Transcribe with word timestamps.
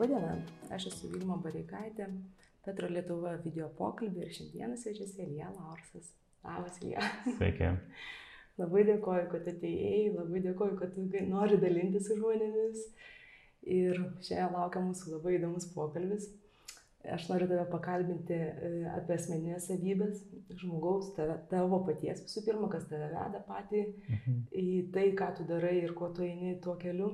Labadiena, 0.00 0.36
aš 0.72 0.86
esu 0.88 1.08
Vilma 1.12 1.34
Bareikaitė, 1.44 2.06
Petro 2.64 2.88
Lietuva 2.88 3.34
video 3.44 3.66
pokalbį 3.76 4.22
ir 4.24 4.30
šiandieną 4.32 4.78
svečiasi 4.80 5.26
Elija 5.26 5.50
Laursas. 5.52 6.06
Labas, 6.40 6.78
Elija. 6.80 7.02
Sveiki. 7.34 7.68
labai 8.56 8.86
dėkoju, 8.88 9.26
kad 9.34 9.50
atėjai, 9.52 10.06
labai 10.14 10.40
dėkoju, 10.46 10.78
kad 10.80 10.96
nori 11.28 11.58
dalintis 11.60 12.08
su 12.08 12.16
žmonėmis. 12.16 12.86
Ir 13.74 14.00
šiandien 14.24 14.56
laukia 14.56 14.80
mūsų 14.86 15.18
labai 15.18 15.34
įdomus 15.36 15.68
pokalbis. 15.74 16.30
Aš 17.18 17.28
noriu 17.28 17.50
tave 17.52 17.68
pakalbinti 17.68 18.40
e, 18.40 18.72
apie 18.94 19.18
asmeninės 19.18 19.68
savybės 19.68 20.24
žmogaus, 20.62 21.12
tave, 21.18 21.36
tavo 21.52 21.82
paties 21.84 22.24
visų 22.24 22.46
pirma, 22.48 22.72
kas 22.72 22.88
tave 22.88 23.12
veda 23.12 23.44
patį 23.52 23.84
mhm. 23.84 24.42
į 24.64 24.66
tai, 24.96 25.10
ką 25.20 25.28
tu 25.36 25.48
darai 25.52 25.76
ir 25.82 25.92
kuo 25.92 26.08
tu 26.16 26.24
eini 26.24 26.56
tuo 26.64 26.78
keliu 26.80 27.12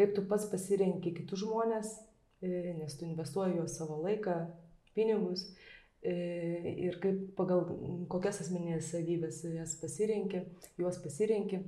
kaip 0.00 0.16
tu 0.16 0.24
pats 0.28 0.48
pasirenki 0.48 1.12
kitus 1.18 1.42
žmonės, 1.44 1.92
e, 2.40 2.72
nes 2.78 2.96
tu 2.96 3.06
investuoji 3.08 3.58
juos 3.58 3.76
savo 3.76 4.00
laiką, 4.04 4.36
pinigus 4.96 5.44
e, 6.00 6.14
ir 6.88 6.96
kaip 7.02 7.22
pagal 7.38 7.66
kokias 8.12 8.40
asmeninės 8.46 8.92
savybės 8.94 9.42
jas 9.52 9.76
pasirenki, 9.82 10.44
juos 10.80 11.00
pasirenki. 11.04 11.64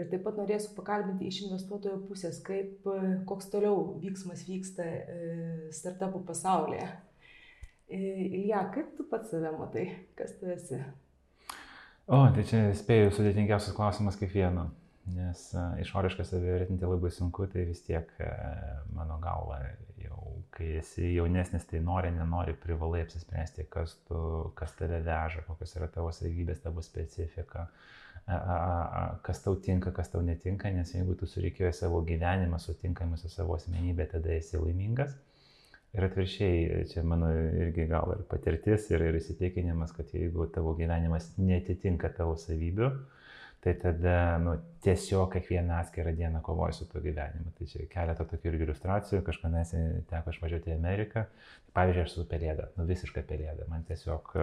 Ir 0.00 0.06
taip 0.08 0.22
pat 0.24 0.38
norėsiu 0.40 0.70
pakalbinti 0.72 1.26
iš 1.28 1.42
investuotojo 1.44 1.98
pusės, 2.06 2.38
kaip, 2.46 2.86
e, 2.88 3.16
koks 3.28 3.50
toliau 3.52 3.98
vyksmas 4.00 4.46
vyksta 4.48 4.86
startupų 5.74 6.22
pasaulyje. 6.30 6.86
Ilja, 7.92 8.62
kaip 8.72 8.94
tu 8.96 9.04
pats 9.10 9.34
save 9.34 9.50
matai, 9.58 9.88
kas 10.16 10.32
tu 10.40 10.48
esi? 10.48 10.78
O, 12.08 12.22
tai 12.32 12.46
čia 12.48 12.62
spėjau 12.78 13.10
sudėtingiausias 13.18 13.76
klausimas 13.76 14.16
kaip 14.18 14.32
vieno 14.32 14.70
nes 15.10 15.40
išoriškai 15.82 16.24
save 16.24 16.52
vertinti 16.52 16.86
labai 16.86 17.10
sunku, 17.10 17.46
tai 17.50 17.64
vis 17.66 17.82
tiek 17.82 18.10
mano 18.94 19.18
galva 19.22 19.58
jau, 19.98 20.20
kai 20.54 20.76
esi 20.78 21.14
jaunesnis, 21.16 21.66
tai 21.70 21.80
nori, 21.82 22.12
nenori, 22.14 22.54
privalai 22.58 23.02
apsispręsti, 23.06 23.66
kas, 23.72 23.96
tu, 24.08 24.20
kas 24.58 24.76
tave 24.78 25.00
veža, 25.02 25.42
kokios 25.48 25.74
yra 25.78 25.88
tavo 25.90 26.12
savybės, 26.14 26.62
tavo 26.62 26.84
specifika, 26.86 27.66
kas 29.26 29.42
tau 29.42 29.56
tinka, 29.58 29.90
kas 29.96 30.12
tau 30.12 30.22
netinka, 30.22 30.70
nes 30.70 30.94
jeigu 30.94 31.16
tu 31.18 31.26
sureikėjai 31.26 31.74
savo 31.82 32.02
gyvenimą 32.06 32.60
sutinkamai 32.62 33.18
su 33.18 33.30
savo 33.32 33.58
asmenybė, 33.58 34.06
tada 34.14 34.34
esi 34.36 34.60
laimingas. 34.60 35.16
Ir 35.92 36.06
atviršiai, 36.06 36.84
čia 36.88 37.02
mano 37.04 37.28
irgi 37.34 37.84
gal 37.90 38.14
ir 38.14 38.22
patirtis, 38.30 38.86
ir, 38.94 39.02
ir 39.10 39.18
įsitikinimas, 39.18 39.90
kad 39.92 40.14
jeigu 40.16 40.46
tavo 40.54 40.72
gyvenimas 40.78 41.26
netitinka 41.36 42.08
tavo 42.16 42.38
savybių, 42.40 42.88
tai 43.62 43.74
tada 43.78 44.38
nu, 44.42 44.56
tiesiog 44.82 45.32
kiekvieną 45.32 45.74
atskirą 45.74 46.12
dieną 46.16 46.40
kovoju 46.42 46.72
su 46.72 46.88
tuo 46.90 47.00
gyvenimu. 47.00 47.52
Tai 47.58 47.66
čia 47.70 47.86
keletą 47.90 48.26
tokių 48.26 48.50
irgi 48.50 48.66
iliustracijų, 48.66 49.22
kažkada 49.28 49.62
teko 50.10 50.34
išvažiuoti 50.34 50.72
į 50.72 50.74
Ameriką. 50.74 51.28
Pavyzdžiui, 51.72 52.02
aš 52.04 52.12
su 52.12 52.22
pelėda, 52.28 52.66
nu 52.76 52.84
visiška 52.84 53.22
pelėda. 53.24 53.64
Man 53.70 53.84
tiesiog 53.88 54.34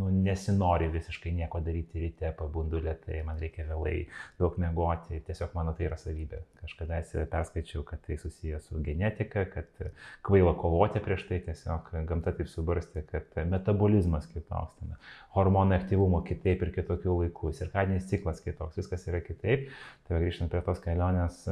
nu, 0.00 0.08
nesinori 0.24 0.88
visiškai 0.90 1.30
nieko 1.36 1.60
daryti 1.62 2.00
ryte, 2.02 2.32
pabundu 2.38 2.80
lietai, 2.82 3.20
man 3.28 3.38
reikia 3.38 3.68
vėlai 3.68 4.08
daug 4.40 4.56
mėgoti. 4.58 5.20
Tiesiog 5.28 5.54
mano 5.54 5.76
tai 5.78 5.86
yra 5.86 6.00
savybė. 6.00 6.40
Kažkada 6.64 6.98
perskaičiau, 7.30 7.84
kad 7.86 8.02
tai 8.08 8.16
susijęs 8.18 8.66
su 8.72 8.80
genetika, 8.82 9.44
kad 9.52 9.84
kvaila 10.26 10.56
kovoti 10.58 11.04
prieš 11.04 11.28
tai, 11.28 11.38
tiesiog 11.44 11.92
gamta 12.08 12.34
taip 12.34 12.50
subarstė, 12.50 13.04
kad 13.12 13.38
metabolizmas 13.52 14.26
kitoks, 14.32 14.80
ten, 14.80 14.98
hormonų 15.36 15.78
aktyvumo 15.78 16.24
kitaip 16.26 16.66
ir 16.66 16.74
kitokių 16.80 17.20
laikų, 17.20 17.54
cirkadinis 17.90 18.08
ciklas 18.08 18.40
kitoks, 18.40 18.76
viskas 18.78 19.06
yra 19.08 19.20
kitaip. 19.20 19.68
Tai 20.06 20.20
grįžtant 20.20 20.50
prie 20.50 20.62
tos 20.62 20.80
kelionės 20.80 21.46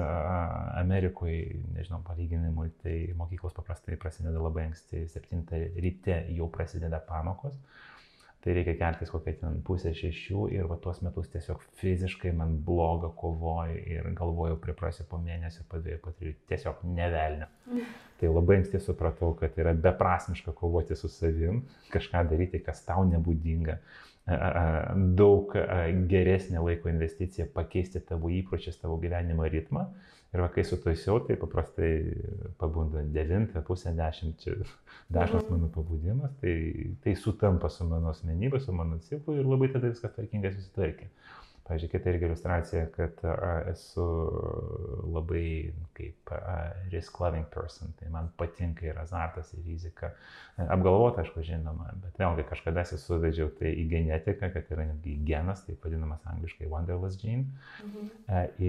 Amerikoje, 0.78 1.58
nežinau, 1.74 2.02
palyginimui, 2.06 2.70
tai 2.82 3.12
mokyklos 3.16 3.54
paprastai 3.54 3.96
prasideda 3.96 4.38
labai 4.40 4.68
anksti, 4.68 5.06
7 5.08 5.44
ryte 5.78 6.24
jau 6.36 6.48
prasideda 6.48 7.00
pamokos. 7.00 7.54
Tai 8.38 8.52
reikia 8.54 8.76
keltis 8.78 9.10
kokią 9.10 9.32
ten 9.40 9.56
pusę 9.66 9.90
šešių 9.98 10.44
ir 10.54 10.68
va 10.70 10.76
tuos 10.78 11.00
metus 11.02 11.26
tiesiog 11.32 11.58
fiziškai 11.80 12.30
man 12.32 12.60
bloga 12.62 13.10
kovoju 13.10 13.80
ir 13.82 14.06
galvojau 14.14 14.60
priprasiu 14.62 15.08
po 15.10 15.18
mėnesio, 15.18 15.64
po 15.68 15.80
dviejų, 15.82 15.98
po 16.04 16.12
trijų, 16.14 16.36
tiesiog 16.46 16.84
nevelnė. 16.86 17.48
Mm. 17.66 17.88
Tai 18.18 18.30
labai 18.30 18.60
anksti 18.60 18.78
supratau, 18.82 19.32
kad 19.38 19.58
yra 19.58 19.74
beprasmiška 19.74 20.54
kovoti 20.54 20.94
su 20.98 21.10
savim, 21.10 21.64
kažką 21.90 22.24
daryti, 22.30 22.62
kas 22.62 22.84
tau 22.86 23.02
nebūdinga 23.10 23.80
daug 25.16 25.54
geresnė 26.10 26.60
laiko 26.60 26.90
investicija 26.92 27.48
pakeisti 27.54 28.02
tavo 28.04 28.30
įpročius, 28.32 28.76
tavo 28.80 28.98
gyvenimo 29.00 29.48
ritmą. 29.48 29.88
Ir 30.28 30.42
va, 30.44 30.50
kai 30.52 30.60
sutaisiau, 30.68 31.22
tai 31.24 31.38
paprastai 31.40 31.90
pabundu 32.60 33.00
9, 33.14 33.54
pusę 33.64 33.94
10, 33.96 34.34
čia 34.42 34.56
dažnas 35.08 35.46
mhm. 35.46 35.54
mano 35.54 35.70
pabudimas, 35.72 36.34
tai, 36.42 36.56
tai 37.00 37.14
sutampa 37.16 37.70
su 37.72 37.86
mano 37.88 38.12
asmenybė, 38.12 38.60
su 38.60 38.74
mano 38.76 38.98
ciklu 39.06 39.38
ir 39.38 39.48
labai 39.48 39.70
tada 39.72 39.88
viskas 39.88 40.12
tvarkingai 40.12 40.52
susitvarkė. 40.52 41.08
Pavyzdžiui, 41.68 41.90
kita 41.92 42.12
irgi 42.12 42.24
iliustracija, 42.24 42.86
kad 42.94 43.18
a, 43.28 43.50
esu 43.68 44.04
labai 45.12 45.72
kaip 45.98 46.32
risk-loving 46.92 47.44
person, 47.52 47.92
tai 47.98 48.08
man 48.12 48.30
patinka 48.40 48.86
ir 48.86 48.96
azartas, 49.02 49.52
ir 49.52 49.66
rizika. 49.66 50.14
Apgalvota, 50.64 51.22
aišku, 51.22 51.44
žinoma, 51.44 51.90
bet 52.02 52.16
vėlgi 52.22 52.46
kažkada 52.48 52.86
esu 52.86 52.96
suvedžiau 53.02 53.52
tai 53.60 53.74
į 53.82 53.84
genetiką, 53.92 54.48
kad 54.54 54.72
yra 54.74 54.88
netgi 54.88 55.18
genas, 55.28 55.66
tai 55.66 55.76
vadinamas 55.84 56.24
angliškai 56.32 56.70
Wanderlust 56.72 57.20
gene. 57.20 57.44
Mhm. 57.84 58.08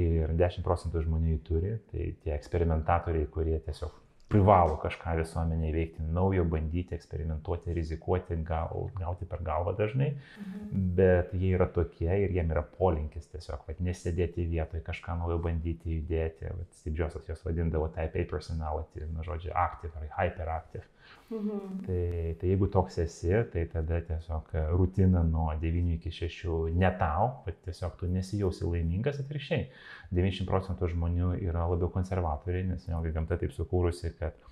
Ir 0.02 0.36
10 0.44 0.68
procentų 0.68 1.08
žmonių 1.08 1.34
jį 1.38 1.42
turi, 1.48 1.74
tai 1.94 2.12
tie 2.26 2.36
eksperimentatoriai, 2.36 3.32
kurie 3.32 3.58
tiesiog 3.64 3.96
privalo 4.30 4.76
kažką 4.84 5.16
visuomenėje 5.20 5.74
veikti 5.74 6.06
naujo, 6.14 6.44
bandyti, 6.50 6.94
eksperimentuoti, 6.98 7.74
rizikuoti, 7.74 8.38
gal, 8.46 8.90
gauti 8.98 9.26
per 9.30 9.42
galvą 9.46 9.74
dažnai, 9.78 10.12
mhm. 10.14 10.84
bet 11.00 11.34
jie 11.34 11.56
yra 11.58 11.66
tokie 11.74 12.12
ir 12.26 12.36
jiem 12.38 12.54
yra 12.54 12.64
polinkis 12.78 13.30
tiesiog, 13.34 13.66
kad 13.66 13.82
nesėdėti 13.86 14.46
vietoje, 14.52 14.84
kažką 14.86 15.18
naujo 15.24 15.40
bandyti 15.48 15.98
judėti. 15.98 16.54
Steve 16.78 17.02
Jobsas 17.02 17.28
jos 17.30 17.42
vadindavo 17.46 17.90
type 17.96 18.22
A 18.22 18.30
personality, 18.30 19.06
nu 19.10 19.26
žodžiu, 19.26 19.54
active 19.58 19.98
ar 19.98 20.10
hyperactive. 20.20 20.86
Mhm. 21.30 21.86
Tai, 21.86 22.36
tai 22.40 22.50
jeigu 22.50 22.68
toks 22.74 22.98
esi, 23.04 23.30
tai 23.54 23.66
tada 23.70 24.00
tiesiog 24.02 24.50
rutina 24.74 25.22
nuo 25.24 25.54
9 25.62 25.94
iki 25.94 26.10
6 26.10 26.74
ne 26.74 26.90
tau, 26.98 27.28
bet 27.46 27.60
tiesiog 27.68 28.00
tu 28.00 28.10
nesijausi 28.10 28.66
laimingas 28.66 29.22
atvirkščiai. 29.22 29.68
90 30.10 30.50
procentų 30.50 30.90
žmonių 30.96 31.36
yra 31.46 31.68
labiau 31.70 31.92
konservatoriai, 31.94 32.66
nes 32.72 32.88
vėlgi 32.90 33.14
gamta 33.14 33.38
taip 33.38 33.54
sukūrusi, 33.54 34.16
kad 34.18 34.49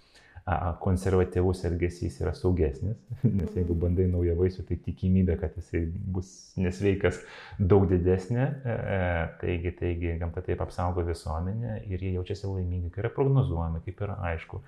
konservatyvus 0.79 1.65
elgesys 1.67 2.21
yra 2.21 2.31
saugesnis, 2.35 2.97
nes 3.37 3.49
jeigu 3.51 3.73
mhm. 3.73 3.79
bandai 3.81 4.05
naują 4.11 4.37
vaisių, 4.39 4.63
tai 4.69 4.77
tikimybė, 4.85 5.35
kad 5.41 5.55
jisai 5.59 5.81
bus 6.15 6.29
nesveikas, 6.59 7.19
daug 7.59 7.87
didesnė. 7.91 8.45
E, 8.45 8.75
e, 8.75 8.99
taigi, 9.41 9.73
taigi 9.81 10.13
gamta 10.21 10.43
taip 10.45 10.63
apsaugo 10.63 11.03
visuomenę 11.07 11.81
ir 11.91 12.05
jie 12.05 12.13
jaučiasi 12.15 12.47
laimingi, 12.47 12.93
kai 12.93 13.03
yra 13.03 13.11
prognozuojama, 13.17 13.83
kaip 13.83 14.05
yra 14.07 14.15
aišku, 14.31 14.61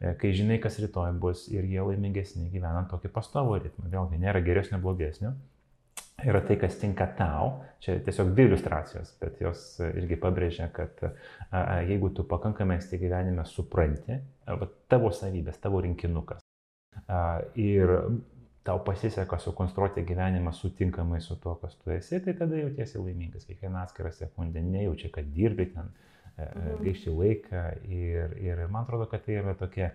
e, 0.00 0.14
kai 0.22 0.32
žinai, 0.36 0.56
kas 0.62 0.80
rytoj 0.80 1.12
bus 1.20 1.46
ir 1.52 1.68
jie 1.68 1.84
laimingesni 1.84 2.48
gyvenant 2.54 2.88
tokį 2.94 3.12
pastovų 3.12 3.60
ritmą. 3.66 3.92
Vėlgi, 3.92 4.22
nėra 4.24 4.40
geresnio, 4.46 4.80
blogesnio 4.80 5.36
yra 6.24 6.40
tai, 6.40 6.56
kas 6.60 6.78
tinka 6.80 7.06
tau. 7.18 7.62
Čia 7.84 7.98
tiesiog 8.04 8.32
dvi 8.32 8.46
iliustracijos, 8.48 9.10
bet 9.20 9.40
jos 9.42 9.62
irgi 9.84 10.16
pabrėžia, 10.20 10.70
kad 10.74 11.02
a, 11.04 11.82
jeigu 11.84 12.08
tu 12.16 12.24
pakankamai 12.26 12.78
anksti 12.78 12.98
gyvenime 13.02 13.44
supranti 13.46 14.16
tavo 14.88 15.10
savybės, 15.12 15.60
tavo 15.60 15.82
rinkinukas 15.84 16.40
ir 17.60 17.92
tau 18.66 18.80
pasiseka 18.82 19.38
sukonstruoti 19.38 20.02
gyvenimą 20.08 20.54
sutinkamai 20.56 21.20
su 21.20 21.36
to, 21.36 21.54
kas 21.60 21.76
tu 21.76 21.92
esi, 21.94 22.18
tai 22.24 22.34
tada 22.34 22.56
jautiesi 22.58 22.98
laimingas. 22.98 23.44
Kiekvieną 23.46 23.84
atskirą 23.84 24.10
sekundę 24.12 24.62
nejaučia, 24.62 25.12
kad 25.14 25.28
dirbi 25.36 25.68
ten, 25.74 25.92
mhm. 26.38 26.80
gaišti 26.82 27.12
laiką 27.12 27.62
ir, 27.84 28.38
ir 28.42 28.64
man 28.68 28.82
atrodo, 28.82 29.06
kad 29.12 29.22
tai 29.28 29.36
yra 29.42 29.54
tokia 29.54 29.92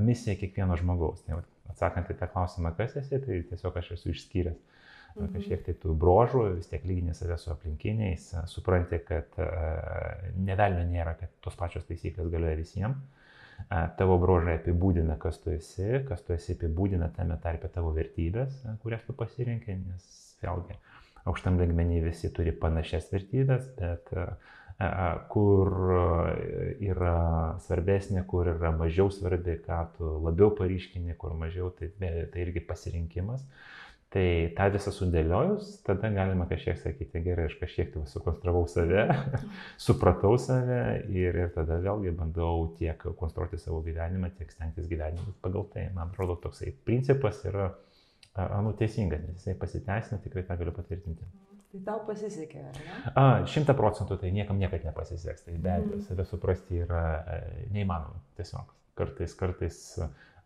misija 0.00 0.34
kiekvieno 0.40 0.80
žmogaus. 0.80 1.22
Tai, 1.28 1.44
atsakant 1.70 2.10
į 2.10 2.16
tą 2.18 2.26
klausimą, 2.32 2.72
kas 2.78 2.96
esi, 2.98 3.20
tai 3.22 3.42
tiesiog 3.52 3.78
aš 3.78 3.92
esu 3.98 4.10
išskyręs 4.14 4.58
mhm. 5.24 5.32
kažkiek 5.36 5.66
tai 5.66 5.74
tų 5.82 5.96
brožų, 5.98 6.44
vis 6.58 6.70
tiek 6.70 6.86
lygini 6.86 7.14
save 7.16 7.38
su 7.40 7.52
aplinkiniais, 7.52 8.30
supranti, 8.52 9.00
kad 9.06 9.38
nevelnio 10.36 10.86
nėra, 10.90 11.16
kad 11.20 11.32
tos 11.44 11.58
pačios 11.58 11.86
taisyklės 11.88 12.32
galioja 12.32 12.58
visiems. 12.58 13.04
Tavo 13.96 14.18
brožai 14.20 14.58
apibūdina, 14.58 15.16
kas 15.18 15.38
tu 15.40 15.54
esi, 15.54 16.02
kas 16.06 16.20
tu 16.26 16.34
esi 16.36 16.52
apibūdina 16.58 17.08
tame 17.16 17.38
tarpe 17.40 17.70
tavo 17.72 17.94
vertybės, 17.96 18.60
kurias 18.82 19.06
tu 19.06 19.16
pasirinkai, 19.16 19.78
nes 19.80 20.36
vėlgi 20.44 20.76
aukštam 21.26 21.58
lygmenį 21.60 22.02
visi 22.06 22.30
turi 22.34 22.54
panašias 22.54 23.08
vertybės, 23.12 23.66
bet 23.78 24.12
kur 25.32 25.72
yra 26.84 27.16
svarbesnė, 27.64 28.26
kur 28.28 28.50
yra 28.52 28.72
mažiau 28.76 29.10
svarbi, 29.12 29.56
ką 29.64 29.80
tu 29.96 30.10
labiau 30.26 30.52
paryškini, 30.58 31.16
kur 31.18 31.34
mažiau, 31.38 31.70
tai, 31.78 31.90
tai 31.98 32.44
irgi 32.44 32.62
pasirinkimas. 32.68 33.46
Tai 34.16 34.28
tą 34.56 34.66
visą 34.72 34.92
sudėliojus, 34.96 35.72
tada 35.84 36.08
galima 36.14 36.46
kažkiek 36.48 36.78
sakyti, 36.80 37.20
gerai, 37.20 37.50
aš 37.50 37.56
kažkiek 37.60 37.90
tai 37.92 38.04
sukonstravau 38.08 38.62
save, 38.70 39.02
supratau 39.86 40.38
save 40.40 40.78
ir, 41.12 41.36
ir 41.36 41.50
tada 41.52 41.76
vėlgi 41.84 42.14
bandau 42.16 42.70
tiek 42.78 43.02
konstruoti 43.20 43.60
savo 43.60 43.82
gyvenimą, 43.84 44.30
tiek 44.38 44.54
stengtis 44.54 44.88
gyvenimus 44.88 45.36
pagal 45.44 45.66
tai. 45.74 45.90
Man 45.92 46.14
atrodo, 46.14 46.38
toksai 46.46 46.72
principas 46.88 47.42
yra 47.44 47.74
nu, 48.64 48.72
teisingas, 48.78 49.20
nes 49.26 49.36
jisai 49.36 49.58
pasiteisina, 49.60 50.22
tikrai 50.24 50.46
tą 50.48 50.56
galiu 50.62 50.72
patvirtinti. 50.78 51.28
Tai 51.74 51.82
tau 51.90 52.00
pasisekė, 52.08 52.62
ar 52.70 52.80
ne? 52.80 53.26
Šimta 53.52 53.76
procentų 53.76 54.16
tai 54.22 54.32
niekam 54.32 54.56
niekad 54.56 54.86
nepasiseks. 54.88 55.44
Tai 55.44 55.58
be 55.58 55.74
abejo, 55.74 55.98
mhm. 55.98 56.06
save 56.08 56.24
suprasti 56.30 56.80
yra 56.86 57.04
e, 57.20 57.40
neįmanoma 57.76 58.24
tiesiog. 58.40 58.72
Kartais, 58.96 59.36
kartais 59.36 59.82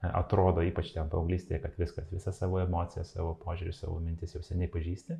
atrodo, 0.00 0.62
ypač 0.64 0.94
ten 0.94 1.10
paauglystėje, 1.12 1.60
kad 1.64 1.76
viskas, 1.80 2.08
visą 2.12 2.32
savo 2.32 2.60
emociją, 2.62 3.04
savo 3.04 3.34
požiūrį, 3.42 3.74
savo 3.76 3.98
mintis 4.00 4.32
jau 4.36 4.40
seniai 4.44 4.70
pažįsti. 4.72 5.16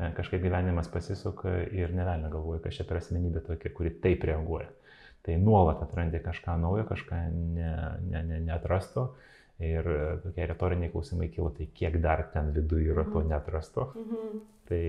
E, 0.00 0.10
kažkaip 0.16 0.42
gyvenimas 0.44 0.90
pasisuka 0.92 1.56
ir 1.74 1.94
nevelnė 1.96 2.30
galvoja, 2.32 2.62
kad 2.64 2.76
čia 2.76 2.86
per 2.86 3.00
asmenybė 3.00 3.42
tokia, 3.48 3.72
kuri 3.74 3.92
taip 4.04 4.24
reaguoja. 4.30 4.70
Tai 5.26 5.36
nuolat 5.42 5.82
atrandi 5.84 6.22
kažką 6.24 6.54
naujo, 6.62 6.86
kažką 6.88 7.18
ne, 7.34 7.74
ne, 8.06 8.22
ne, 8.30 8.40
neatrasto. 8.46 9.10
Ir 9.60 9.84
e, 9.92 9.98
tokie 10.22 10.46
retoriniai 10.48 10.92
klausimai 10.92 11.28
kilo, 11.34 11.50
tai 11.56 11.66
kiek 11.76 11.98
dar 12.00 12.22
ten 12.32 12.54
viduje 12.56 12.94
yra 12.94 13.04
to 13.10 13.20
mhm. 13.20 13.34
neatrasto. 13.34 13.90
Mhm. 13.98 14.40
Tai 14.70 14.84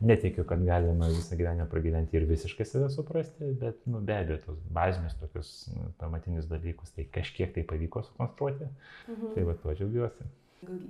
Netikiu, 0.00 0.44
kad 0.44 0.62
galima 0.64 1.08
visą 1.12 1.36
gyvenimą 1.38 1.66
pragyventi 1.70 2.16
ir 2.18 2.26
visiškai 2.28 2.66
save 2.66 2.90
suprasti, 2.92 3.50
bet 3.60 3.82
nu, 3.86 4.00
be 4.00 4.16
abejo, 4.16 4.40
tos 4.46 4.60
bazinius 4.74 5.16
tokius 5.20 5.50
nu, 5.74 5.90
pamatinius 6.00 6.48
dalykus, 6.50 6.94
tai 6.96 7.06
kažkiek 7.14 7.52
tai 7.54 7.66
pavyko 7.68 8.02
sukonstruoti. 8.08 8.70
Mhm. 9.08 9.34
Tai 9.34 9.44
va, 9.48 9.56
tuo 9.62 9.74
džiaugiuosi. 9.74 10.30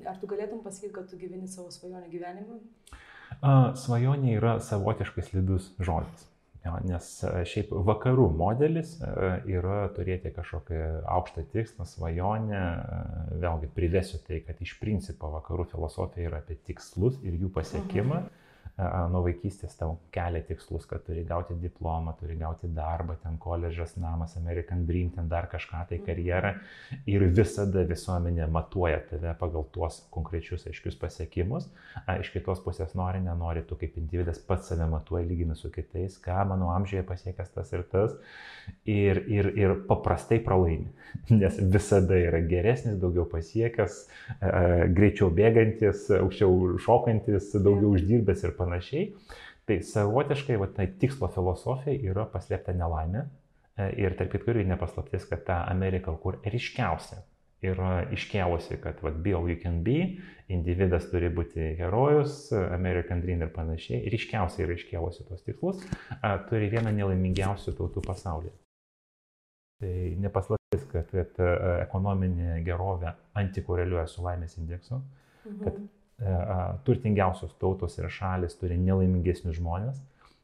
Ar 0.06 0.20
tu 0.20 0.30
galėtum 0.30 0.62
pasakyti, 0.64 0.92
kad 0.94 1.08
tu 1.10 1.18
gyveni 1.18 1.50
savo 1.50 1.72
svajonę 1.74 2.06
gyvenimą? 2.12 2.60
A, 3.40 3.74
svajonė 3.78 4.36
yra 4.38 4.54
savotiškai 4.62 5.24
slidus 5.26 5.72
žodis. 5.82 6.30
Jo, 6.64 6.78
nes 6.88 7.08
šiaip 7.50 7.74
vakarų 7.84 8.30
modelis 8.38 8.94
yra 9.04 9.82
turėti 9.92 10.30
kažkokią 10.32 11.02
aukštą 11.12 11.42
tikslą, 11.52 11.84
svajonę, 11.84 12.62
vėlgi 13.42 13.68
privesiu 13.74 14.22
tai, 14.24 14.38
kad 14.46 14.62
iš 14.64 14.72
principo 14.80 15.28
vakarų 15.34 15.66
filosofija 15.74 16.30
yra 16.30 16.40
apie 16.40 16.56
tikslus 16.64 17.18
ir 17.20 17.36
jų 17.42 17.52
pasiekimą. 17.58 18.22
Mhm 18.22 18.40
nuo 18.76 19.20
vaikystės 19.22 19.76
tau 19.78 19.92
kelia 20.14 20.40
tikslus, 20.42 20.86
kad 20.90 21.04
turi 21.06 21.22
gauti 21.26 21.54
diplomą, 21.62 22.16
turi 22.18 22.34
gauti 22.38 22.66
darbą, 22.74 23.14
ten 23.22 23.36
koledžas, 23.38 23.94
namas, 24.02 24.34
American 24.40 24.82
Dream, 24.88 25.12
ten 25.14 25.28
dar 25.30 25.46
kažką, 25.52 25.84
tai 25.90 26.00
karjerą. 26.02 26.56
Ir 27.10 27.22
visada 27.36 27.84
visuomenė 27.86 28.48
matuoja 28.50 28.98
tave 29.12 29.34
pagal 29.38 29.68
tuos 29.74 30.00
konkrečius 30.14 30.66
aiškius 30.66 30.98
pasiekimus. 30.98 31.68
Iš 32.18 32.32
kitos 32.34 32.64
pusės 32.64 32.96
nori, 32.98 33.22
nenori, 33.22 33.62
tu 33.62 33.78
kaip 33.78 33.94
individas 34.00 34.42
pats 34.42 34.72
save 34.72 34.90
matuoji, 34.90 35.28
lygini 35.30 35.54
su 35.58 35.70
kitais, 35.70 36.18
ką 36.24 36.42
mano 36.50 36.72
amžiuje 36.74 37.04
pasiekęs 37.06 37.54
tas 37.54 37.70
ir 37.76 37.86
tas. 37.94 38.18
Ir, 38.88 39.22
ir, 39.30 39.50
ir 39.60 39.76
paprastai 39.86 40.40
pralaimi, 40.42 40.88
nes 41.42 41.60
visada 41.60 42.18
yra 42.18 42.40
geresnis, 42.48 42.98
daugiau 42.98 43.28
pasiekęs, 43.30 44.02
greičiau 44.96 45.30
bėgantis, 45.36 46.08
aukščiau 46.18 46.78
šokantis, 46.82 47.52
daugiau 47.60 47.92
uždirbęs 47.94 48.42
ir 48.42 48.54
panašiai 48.56 48.63
panašiai. 48.64 49.12
Tai 49.68 49.78
savotiškai, 49.92 50.58
va, 50.60 50.68
tai 50.72 50.88
tikslo 51.00 51.30
filosofija 51.32 52.00
yra 52.10 52.26
paslėpta 52.32 52.74
nelaimė. 52.76 53.28
E, 53.74 53.86
ir 54.02 54.16
tarp 54.18 54.34
kitko 54.34 54.52
irgi 54.52 54.66
nepaslaptis, 54.72 55.24
kad 55.30 55.46
ta 55.46 55.62
Amerika, 55.70 56.12
kur 56.20 56.40
ryškiausia 56.44 57.22
yra 57.64 58.04
iškėlusi, 58.12 58.78
kad 58.82 59.00
what 59.04 59.22
Bill 59.24 59.48
you 59.48 59.56
can 59.60 59.80
be, 59.86 60.18
individas 60.52 61.08
turi 61.10 61.30
būti 61.32 61.70
herojus, 61.78 62.50
American 62.52 63.22
Dream 63.24 63.44
ir 63.44 63.52
panašiai, 63.54 64.02
ryškiausiai 64.12 64.66
yra 64.66 64.76
iškėlusi 64.76 65.24
tos 65.28 65.44
tikslus, 65.46 65.80
turi 66.50 66.68
vieną 66.72 66.92
nelaimingiausių 66.98 67.76
tautų 67.78 68.04
pasaulyje. 68.04 68.52
Tai 69.82 69.94
nepaslaptis, 70.22 70.84
kad, 70.92 71.10
kad 71.10 71.40
ekonominė 71.86 72.60
gerovė 72.66 73.14
antikoreliuoja 73.40 74.06
su 74.12 74.24
laimės 74.24 74.58
indeksu, 74.60 75.00
kad 75.44 75.72
mhm. 75.72 75.88
E, 75.88 76.03
turtingiausios 76.86 77.54
tautos 77.60 77.98
ir 77.98 78.10
šalis 78.12 78.56
turi 78.60 78.78
nelaimingesnius 78.80 79.58
žmonės. 79.58 80.00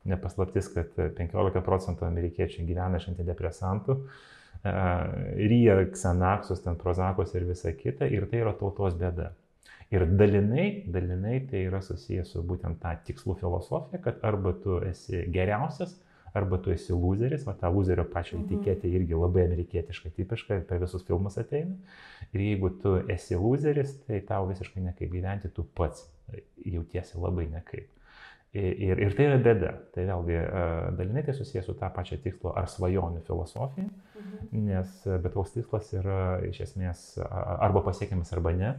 Nepaslaptis, 0.08 0.70
kad 0.72 0.94
15 0.96 1.60
procentų 1.64 2.06
amerikiečių 2.08 2.64
gyvena 2.68 2.96
iš 2.96 3.10
antidepresantų, 3.10 3.96
e, 4.00 4.72
ryja 5.50 5.76
ksanaksus, 5.92 6.62
ten 6.64 6.78
prozakos 6.80 7.34
ir 7.36 7.44
visa 7.48 7.74
kita, 7.76 8.08
ir 8.08 8.24
tai 8.30 8.40
yra 8.40 8.54
tautos 8.56 8.96
bėda. 9.00 9.34
Ir 9.92 10.06
dalinai, 10.06 10.86
dalinai 10.88 11.40
tai 11.50 11.66
yra 11.66 11.82
susijęs 11.84 12.32
su 12.32 12.44
būtent 12.46 12.80
tą 12.80 12.94
tikslų 13.08 13.36
filosofija, 13.42 14.00
kad 14.04 14.24
arba 14.24 14.54
tu 14.62 14.78
esi 14.86 15.24
geriausias, 15.34 15.96
arba 16.34 16.58
tu 16.62 16.72
esi 16.74 16.92
loseris, 16.92 17.46
o 17.46 17.54
ta 17.58 17.70
loserio 17.72 18.04
pačio 18.12 18.38
mhm. 18.38 18.46
etiketė 18.46 18.90
irgi 18.98 19.18
labai 19.18 19.46
amerikietiška, 19.48 20.12
tipiška, 20.16 20.60
per 20.68 20.82
visus 20.82 21.06
filmus 21.06 21.38
ateina. 21.40 21.76
Ir 22.32 22.44
jeigu 22.46 22.72
tu 22.82 22.96
esi 23.10 23.38
loseris, 23.38 23.96
tai 24.06 24.20
tau 24.26 24.48
visiškai 24.50 24.84
nekaip 24.84 25.10
gyventi, 25.12 25.52
tu 25.54 25.66
pats 25.76 26.06
jautiesi 26.66 27.18
labai 27.18 27.48
nekaip. 27.50 27.88
Ir, 28.50 28.98
ir 28.98 29.12
tai 29.14 29.28
yra 29.28 29.38
bėda. 29.38 29.72
Tai 29.94 30.04
vėlgi 30.08 30.38
dalinai 30.98 31.22
tai 31.22 31.36
susijęs 31.38 31.68
su 31.70 31.74
tą 31.78 31.86
pačią 31.94 32.18
tikslo 32.24 32.50
ar 32.58 32.66
svajonių 32.70 33.22
filosofija, 33.26 33.86
mhm. 33.86 34.64
nes 34.66 34.96
bet 35.06 35.36
koks 35.36 35.54
tikslas 35.54 35.92
yra 35.94 36.40
iš 36.48 36.64
esmės 36.66 37.04
arba 37.22 37.84
pasiekiamas 37.86 38.34
arba 38.34 38.54
ne. 38.56 38.72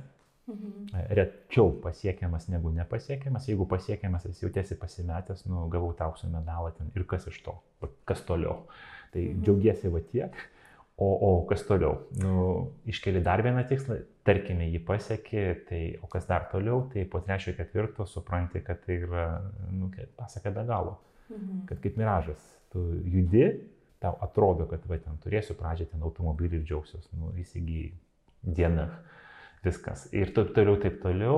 Mhm. 0.47 0.87
Rečiau 1.09 1.69
pasiekiamas 1.81 2.47
negu 2.49 2.71
nepasiekiamas. 2.73 3.45
Jeigu 3.47 3.67
pasiekiamas, 3.69 4.25
esi 4.25 4.45
jautiesi 4.45 4.75
pasimetęs, 4.75 5.45
nu, 5.45 5.67
gavau 5.69 5.93
aukso 6.07 6.29
medalą 6.29 6.71
ten 6.77 6.89
ir 6.95 7.05
kas 7.05 7.27
iš 7.29 7.41
to, 7.45 7.53
kas 8.05 8.23
toliau. 8.25 8.65
Tai 9.13 9.21
mhm. 9.21 9.43
džiaugiesi 9.43 9.91
va 9.93 10.01
tiek, 10.11 10.37
o, 10.97 11.09
o 11.27 11.29
kas 11.49 11.63
toliau. 11.67 11.99
Nu, 12.17 12.71
iškeli 12.89 13.21
dar 13.21 13.43
vieną 13.45 13.63
tikslą, 13.69 13.99
tarkime, 14.27 14.65
jį 14.71 14.81
pasiekė, 14.87 15.45
tai 15.69 15.81
o 16.01 16.09
kas 16.11 16.25
dar 16.29 16.49
toliau, 16.51 16.87
tai 16.93 17.05
po 17.05 17.21
trečio, 17.21 17.53
ketvirto 17.57 18.07
supranti, 18.09 18.63
kad 18.65 18.81
tai 18.85 18.97
yra, 19.05 19.27
nu, 19.69 19.91
pasaka 20.17 20.53
be 20.55 20.65
galo. 20.65 20.97
Mhm. 21.29 21.67
Kad 21.69 21.85
kaip 21.85 22.01
miražas, 22.01 22.41
tu 22.73 22.83
judi, 23.05 23.45
tau 24.01 24.17
atrodo, 24.25 24.65
kad 24.65 24.83
va 24.89 24.97
ten 24.97 25.21
turėsiu 25.21 25.53
pradžią 25.59 25.91
ten 25.93 26.01
automobilį 26.01 26.59
ir 26.59 26.67
džiaugsiuos, 26.67 27.11
nu, 27.13 27.35
įsigyjai 27.45 27.91
diena. 28.41 28.89
Mhm 28.89 29.19
viskas. 29.65 30.07
Ir 30.15 30.31
taip 30.33 30.55
toliau, 30.55 30.77
taip 30.81 30.97
toliau, 31.03 31.35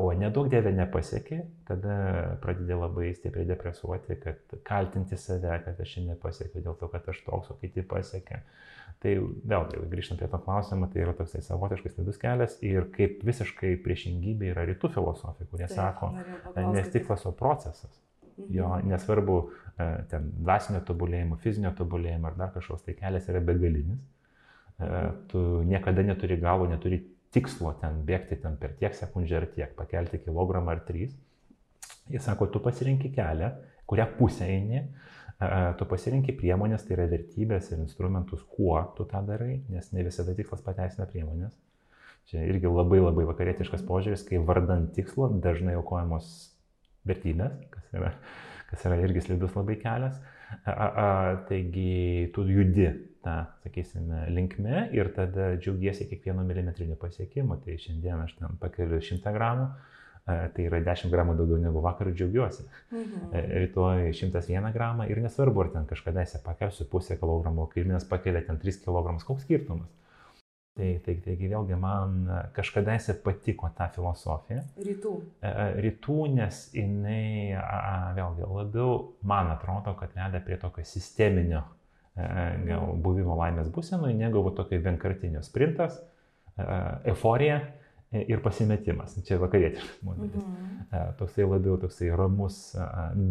o 0.00 0.08
nedaug 0.16 0.48
dievė 0.52 0.72
nepasiekė, 0.78 1.42
tada 1.68 1.96
pradedi 2.40 2.76
labai 2.76 3.10
stipriai 3.16 3.48
depresuoti, 3.48 4.16
kad 4.22 4.56
kaltinti 4.66 5.18
save, 5.20 5.58
kad 5.66 5.82
aš 5.82 5.92
šiandien 5.92 6.16
nepasiekiau 6.16 6.64
dėl 6.64 6.78
to, 6.80 6.88
kad 6.92 7.08
aš 7.12 7.20
toks, 7.26 7.52
o 7.52 7.58
kiti 7.60 7.84
pasiekė. 7.86 8.40
Tai 9.04 9.12
vėlgi, 9.20 9.82
grįžtant 9.92 10.22
prie 10.22 10.28
to 10.32 10.40
klausimo, 10.40 10.88
tai 10.88 11.02
yra 11.04 11.12
toksai 11.18 11.42
savotiškas 11.44 11.98
slidus 11.98 12.16
kelias 12.20 12.54
ir 12.64 12.86
kaip 12.94 13.20
visiškai 13.28 13.74
priešingybė 13.84 14.54
yra 14.54 14.64
rytų 14.70 14.88
filosofija, 14.94 15.48
kurie 15.50 15.66
Taip, 15.66 15.76
sako, 15.76 16.14
nes 16.72 16.88
tikslas, 16.94 17.26
o 17.28 17.34
procesas. 17.36 17.92
Mhm. 18.36 18.48
Jo, 18.56 18.70
nesvarbu, 18.88 19.36
ten 20.08 20.30
dvasinio 20.40 20.80
tobulėjimo, 20.88 21.36
fizinio 21.44 21.74
tobulėjimo 21.76 22.30
ar 22.30 22.40
dar 22.40 22.54
kažkoks, 22.56 22.86
tai 22.88 22.96
kelias 22.96 23.28
yra 23.28 23.44
begalinis. 23.44 24.00
Mhm. 24.80 25.20
Tu 25.28 25.44
niekada 25.68 26.04
neturi 26.04 26.40
galo, 26.40 26.64
neturi 26.72 27.02
tikslo 27.36 27.74
ten 27.82 28.00
bėgti 28.08 28.40
ten 28.40 28.56
per 28.60 28.74
tiek 28.80 28.96
sekundžių 28.96 29.38
ar 29.40 29.46
tiek, 29.52 29.76
pakelti 29.76 30.22
kilogramą 30.24 30.72
ar 30.72 30.82
trys. 30.88 31.12
Jis 32.08 32.24
sako, 32.24 32.48
tu 32.48 32.62
pasirinki 32.64 33.10
kelią, 33.12 33.50
kurią 33.90 34.06
pusę 34.16 34.48
eini, 34.48 34.82
tu 35.76 35.86
pasirinki 35.90 36.34
priemonės, 36.38 36.86
tai 36.86 36.96
yra 36.96 37.06
vertybės 37.10 37.70
ir 37.72 37.82
instrumentus, 37.82 38.42
kuo 38.56 38.78
tu 38.96 39.04
tą 39.10 39.20
darai, 39.26 39.60
nes 39.72 39.90
ne 39.92 40.04
visada 40.06 40.34
tikslas 40.38 40.64
pateisina 40.64 41.08
priemonės. 41.10 41.52
Čia 42.30 42.42
irgi 42.48 42.70
labai 42.70 42.98
labai 43.02 43.26
vakarietiškas 43.28 43.84
požiūris, 43.86 44.24
kai 44.26 44.40
vardant 44.42 44.88
tikslo 44.96 45.28
dažnai 45.42 45.76
aukojamos 45.78 46.30
vertybės, 47.06 47.60
kas 47.70 47.92
yra, 47.94 48.14
kas 48.70 48.86
yra 48.88 48.98
irgi 49.04 49.22
slidus 49.28 49.54
labai 49.54 49.76
kelias. 49.82 50.16
A, 50.62 50.72
a, 50.72 51.06
taigi 51.48 52.30
tu 52.34 52.44
judi 52.46 52.88
tą, 53.26 53.36
sakysime, 53.66 54.22
linkme 54.30 54.86
ir 54.94 55.10
tada 55.16 55.52
džiaugiesi 55.58 56.06
kiekvieno 56.10 56.46
milimetriniu 56.46 56.96
pasiekimu. 57.00 57.58
Tai 57.64 57.76
šiandien 57.82 58.22
aš 58.22 58.38
ten 58.38 58.56
pakeliu 58.62 59.02
100 59.02 59.34
gramų, 59.34 59.68
tai 60.26 60.64
yra 60.66 60.80
10 60.82 61.12
gramų 61.12 61.36
daugiau 61.38 61.60
negu 61.62 61.82
vakar 61.84 62.10
džiaugiuosi. 62.14 62.66
Mhm. 62.90 63.28
E, 63.30 63.44
rytoj 63.66 64.08
101 64.16 64.72
gramą 64.74 65.06
ir 65.10 65.20
nesvarbu, 65.22 65.66
ar 65.66 65.74
ten 65.76 65.86
kažkada 65.90 66.24
esi 66.26 66.42
pakelsiu 66.44 66.88
pusę 66.90 67.18
kilogramo, 67.20 67.68
kai 67.70 67.86
mes 67.86 68.06
pakelia 68.08 68.42
ten 68.46 68.58
3 68.62 68.82
kg, 68.86 69.18
koks 69.26 69.46
skirtumas. 69.46 69.92
Tai, 70.76 70.90
tai, 71.00 71.14
taigi 71.24 71.48
vėlgi 71.48 71.76
man 71.80 72.26
kažkada 72.52 72.98
esi 72.98 73.14
patiko 73.24 73.70
ta 73.78 73.86
filosofija. 73.94 74.60
Rytų. 74.76 75.12
E, 75.40 75.48
e, 75.48 75.68
rytų, 75.86 76.16
nes 76.34 76.58
jinai 76.76 77.56
a, 77.56 78.12
vėlgi 78.18 78.44
labiau, 78.44 78.98
man 79.24 79.54
atrodo, 79.54 79.94
kad 79.96 80.12
veda 80.18 80.42
prie 80.44 80.58
tokio 80.60 80.84
sisteminio 80.84 81.62
e, 81.62 81.85
buvimo 82.16 83.36
laimės 83.36 83.68
būsenoje, 83.72 84.14
negu 84.16 84.42
va, 84.44 84.52
tokio 84.56 84.80
vienkartinio 84.84 85.42
sprintas, 85.44 85.98
euforija 87.04 87.60
ir 88.16 88.40
pasimetimas. 88.42 89.16
Čia 89.26 89.38
vakarietiškas 89.42 90.02
modelis. 90.06 90.44
Mhm. 90.44 91.10
Toksai 91.18 91.44
labiau, 91.44 91.76
toksai 91.80 92.12
ramus, 92.16 92.60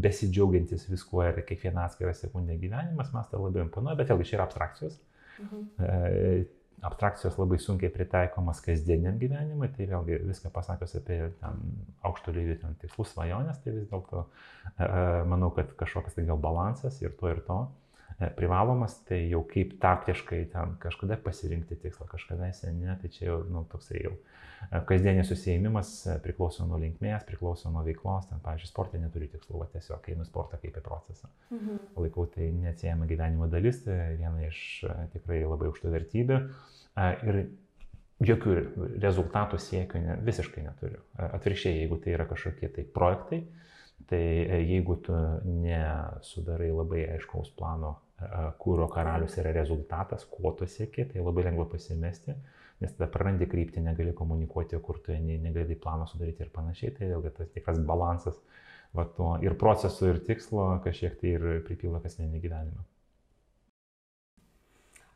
besidžiaugiantis 0.03 0.89
viskuo 0.91 1.23
ir 1.25 1.41
kiekvieną 1.47 1.85
atskirą 1.87 2.13
sekundę 2.13 2.57
gyvenimas, 2.61 3.13
man 3.13 3.25
tai 3.31 3.39
labiau 3.41 3.65
imponuoja, 3.65 3.97
bet 3.97 4.11
vėlgi 4.11 4.29
čia 4.29 4.37
yra 4.39 4.49
abstrakcijos. 4.49 4.99
Mhm. 5.39 6.45
Abstrakcijos 6.85 7.37
labai 7.39 7.57
sunkiai 7.57 7.89
pritaikomas 7.89 8.59
kasdieniam 8.61 9.15
gyvenimui, 9.17 9.71
tai 9.73 9.87
vėlgi 9.89 10.19
viską 10.27 10.51
pasakius 10.53 10.97
apie 10.99 11.31
ten, 11.39 11.63
aukšto 12.05 12.35
lygio 12.35 12.59
tikslus 12.81 13.15
svajonės, 13.15 13.63
tai 13.63 13.73
vis 13.73 13.87
dėlto 13.89 14.27
manau, 15.31 15.49
kad 15.55 15.71
kažkoks 15.79 16.19
tai 16.19 16.27
gal 16.27 16.37
balansas 16.37 16.99
ir 17.01 17.15
to 17.17 17.31
ir 17.31 17.41
to. 17.47 17.63
E, 17.63 17.84
privalomas, 18.35 18.95
tai 19.07 19.25
jau 19.27 19.41
kaip 19.49 19.73
taktiškai 19.83 20.45
ten 20.53 20.75
kažkada 20.79 21.17
pasirinkti 21.19 21.75
tikslą, 21.81 22.07
kažkada 22.07 22.47
seniai, 22.55 22.95
tai 23.01 23.11
čia 23.11 23.25
jau 23.27 23.41
nu, 23.51 23.65
toksai 23.71 24.05
jau 24.05 24.13
e, 24.15 24.79
kasdienis 24.87 25.27
susijėmimas 25.31 25.91
e, 26.07 26.15
priklauso 26.23 26.63
nuo 26.69 26.79
linkmės, 26.79 27.25
priklauso 27.27 27.71
nuo 27.73 27.83
veiklos, 27.83 28.29
ten, 28.29 28.39
pavyzdžiui, 28.45 28.71
sportai 28.71 29.01
neturi 29.03 29.27
tikslų, 29.33 29.59
va, 29.59 29.67
tiesiog 29.73 30.07
einu 30.13 30.27
sportą 30.27 30.61
kaip 30.61 30.79
į 30.79 30.85
procesą. 30.85 31.27
Mhm. 31.49 31.81
Laikau 32.05 32.25
tai 32.31 32.47
neatsiejama 32.55 33.09
gyvenimo 33.09 33.51
dalis, 33.51 33.83
tai 33.83 34.15
viena 34.15 34.47
iš 34.47 34.63
tikrai 35.17 35.43
labai 35.43 35.69
aukštų 35.73 35.93
vertybių. 35.97 36.39
Ir 37.27 37.41
jokių 38.23 38.55
rezultatų 39.03 39.59
siekių 39.59 39.99
ne, 40.05 40.15
visiškai 40.23 40.63
neturiu. 40.63 41.01
Atvirkščiai, 41.19 41.81
jeigu 41.81 41.99
tai 41.99 42.15
yra 42.15 42.23
kažkokie 42.29 42.71
tai 42.71 42.87
projektai, 42.95 43.41
tai 44.07 44.23
jeigu 44.63 44.95
tu 45.03 45.19
nesudarai 45.43 46.71
labai 46.71 47.03
aiškaus 47.17 47.51
plano 47.59 47.97
kūro 48.63 48.87
karalius 48.91 49.35
yra 49.41 49.51
rezultatas, 49.55 50.23
ko 50.31 50.53
tu 50.59 50.67
sieki, 50.67 51.09
tai 51.11 51.23
labai 51.23 51.43
lengva 51.49 51.65
pasimesti, 51.73 52.35
nes 52.81 52.95
tada 52.95 53.09
prarandi 53.11 53.47
kryptį, 53.51 53.83
negali 53.83 54.13
komunikuoti, 54.15 54.79
kur 54.83 55.01
tu 55.03 55.11
eini, 55.15 55.37
negali 55.43 55.75
planą 55.75 56.07
sudaryti 56.07 56.45
ir 56.45 56.51
panašiai, 56.55 56.95
tai 56.95 57.11
vėlgi 57.11 57.33
tas 57.37 57.51
tikras 57.51 57.79
balansas 57.91 58.39
va, 58.95 59.05
to 59.17 59.35
ir 59.43 59.57
proceso, 59.59 60.07
ir 60.07 60.21
tikslo 60.27 60.69
kažkiek 60.85 61.19
tai 61.19 61.35
ir 61.35 61.47
pripildo 61.67 61.99
kasdienį 62.03 62.43
gyvenimą. 62.47 62.87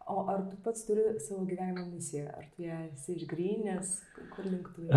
O 0.09 0.23
ar 0.25 0.41
tu 0.49 0.57
pats 0.65 0.85
turi 0.87 1.03
savo 1.21 1.43
gyvenimo 1.45 1.83
misiją? 1.91 2.31
Ar 2.33 2.45
tu 2.55 2.63
ją 2.65 2.77
esi 2.87 3.13
išgrynęs? 3.13 3.91
Kur 4.33 4.47
link 4.47 4.71
tu? 4.73 4.87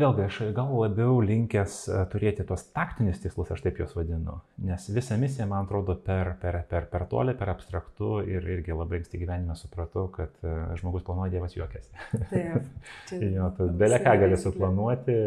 Vėlgi, 0.00 0.24
aš 0.24 0.38
gal 0.56 0.72
labiau 0.72 1.18
linkęs 1.20 1.74
turėti 2.14 2.46
tuos 2.48 2.64
taktinius 2.72 3.20
tikslus, 3.20 3.52
aš 3.52 3.60
taip 3.66 3.82
juos 3.82 3.92
vadinu. 3.98 4.38
Nes 4.64 4.88
visa 4.96 5.18
misija, 5.20 5.44
man 5.50 5.66
atrodo, 5.66 5.98
per, 6.06 6.32
per, 6.40 6.62
per, 6.70 6.88
per 6.88 7.04
toli, 7.10 7.36
per 7.36 7.52
abstraktu 7.52 8.22
ir 8.24 8.48
irgi 8.56 8.72
labai 8.72 9.02
anksti 9.02 9.20
gyvenime 9.20 9.58
supratau, 9.60 10.08
kad 10.14 10.40
žmogus 10.80 11.04
planuoja, 11.04 11.34
Dievas 11.36 11.56
juokiasi. 11.58 11.92
Taip. 12.32 12.72
jo, 13.36 13.52
tu 13.58 13.68
belė 13.84 14.00
ką 14.06 14.16
gali 14.24 14.40
suplanuoti. 14.40 15.18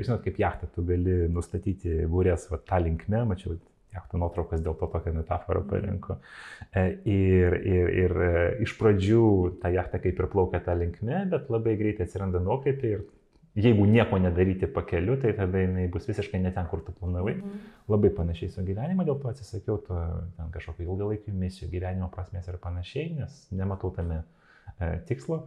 Žinot, 0.00 0.24
kaip 0.24 0.40
jachtą 0.46 0.72
tu 0.72 0.88
gali 0.88 1.26
nustatyti 1.32 2.06
būrės 2.08 2.48
va, 2.48 2.64
tą 2.64 2.80
linkmę, 2.88 3.26
mačiau 3.28 3.60
jachtų 3.94 4.20
nuotraukas 4.20 4.62
dėl 4.64 4.76
to 4.78 4.88
tokią 4.92 5.14
metaforą 5.16 5.62
parinko. 5.68 6.18
E, 6.72 6.86
ir, 7.08 7.56
ir, 7.58 7.92
ir 8.04 8.16
e, 8.24 8.32
iš 8.64 8.74
pradžių 8.80 9.22
ta 9.62 9.72
jachta 9.74 10.00
kaip 10.02 10.18
ir 10.20 10.28
plaukia 10.32 10.60
tą 10.64 10.76
linkmę, 10.78 11.24
bet 11.32 11.48
labai 11.52 11.76
greitai 11.80 12.08
atsiranda 12.08 12.42
nuokreipiai 12.44 12.96
ir 12.98 13.06
jeigu 13.58 13.86
nieko 13.90 14.18
nedaryti 14.22 14.68
pakeliu, 14.70 15.16
tai 15.20 15.32
tada 15.36 15.62
jinai 15.62 15.88
bus 15.92 16.06
visiškai 16.08 16.40
ne 16.42 16.52
ten, 16.54 16.66
kur 16.70 16.82
tu 16.86 16.92
planavai. 16.94 17.34
Mhm. 17.38 17.64
Labai 17.90 18.10
panašiai 18.14 18.52
su 18.54 18.64
gyvenimu, 18.66 19.06
dėl 19.08 19.18
to 19.22 19.32
atsisakiau 19.32 19.80
to 19.86 20.02
ten 20.36 20.52
kažkokio 20.54 20.86
ilgalaikių 20.86 21.34
misijų, 21.34 21.70
gyvenimo 21.72 22.10
prasmės 22.12 22.48
ir 22.48 22.60
panašiai, 22.62 23.14
nes 23.18 23.40
nematau 23.50 23.90
tame 23.96 24.22
e, 24.78 24.98
tikslo. 25.08 25.46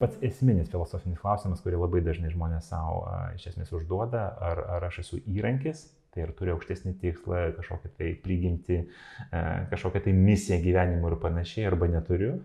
Pats 0.00 0.18
esminis 0.24 0.68
filosofinis 0.68 1.20
klausimas, 1.22 1.62
kurį 1.64 1.78
labai 1.80 2.02
dažnai 2.04 2.32
žmonės 2.32 2.68
savo 2.72 3.04
e, 3.08 3.36
iš 3.38 3.52
esmės 3.52 3.72
užduoda, 3.76 4.26
ar, 4.50 4.64
ar 4.76 4.88
aš 4.90 5.04
esu 5.04 5.20
įrankis 5.24 5.86
tai 6.16 6.24
ir 6.24 6.34
turi 6.36 6.54
aukštesnį 6.54 6.96
tikslą, 7.02 7.40
kažkokią 7.58 7.92
tai 7.98 8.12
prigimti, 8.24 8.82
e, 9.28 9.42
kažkokią 9.72 10.06
tai 10.06 10.14
misiją 10.16 10.62
gyvenimo 10.64 11.12
ir 11.12 11.18
panašiai, 11.20 11.66
arba 11.68 11.90
neturiu. 11.92 12.38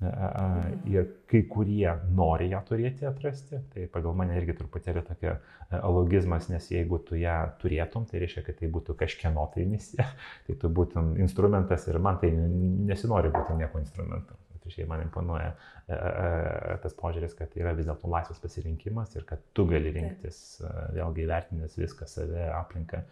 E, 0.00 0.08
mhm. 0.08 0.76
Ir 0.94 1.08
kai 1.28 1.42
kurie 1.50 1.90
nori 2.16 2.48
ją 2.54 2.62
turėti 2.68 3.04
atrasti, 3.08 3.58
tai 3.74 3.88
pagal 3.92 4.14
mane 4.16 4.38
irgi 4.38 4.54
truputėlį 4.60 5.02
tokia 5.10 5.34
e, 5.36 5.80
logizmas, 5.82 6.48
nes 6.52 6.70
jeigu 6.72 7.02
tu 7.04 7.18
ją 7.20 7.40
turėtum, 7.60 8.06
tai 8.08 8.22
reiškia, 8.22 8.46
kad 8.46 8.62
tai 8.62 8.70
būtų 8.72 8.96
kažkieno 9.02 9.50
tai 9.54 9.66
misija, 9.68 10.06
tai 10.46 10.56
tu 10.62 10.70
būtum 10.70 11.16
instrumentas 11.20 11.88
ir 11.90 11.98
man 11.98 12.22
tai 12.22 12.32
nesinori 12.32 13.34
būti 13.34 13.58
nieko 13.58 13.82
instrumentu 13.82 14.38
atvirkščiai 14.70 14.88
man 14.88 15.02
imponuoja 15.04 15.50
e, 15.88 15.94
e, 15.94 16.76
tas 16.82 16.94
požiūris, 16.98 17.34
kad 17.38 17.54
yra 17.58 17.74
vis 17.74 17.88
dėlto 17.88 18.08
laisvas 18.10 18.40
pasirinkimas 18.40 19.16
ir 19.16 19.26
kad 19.26 19.42
tu 19.54 19.66
gali 19.66 19.92
rinktis, 19.94 20.60
e, 20.62 20.70
vėlgi 20.98 21.26
įvertinęs 21.26 21.76
viską, 21.78 22.06
save, 22.06 22.46
aplinką, 22.54 23.02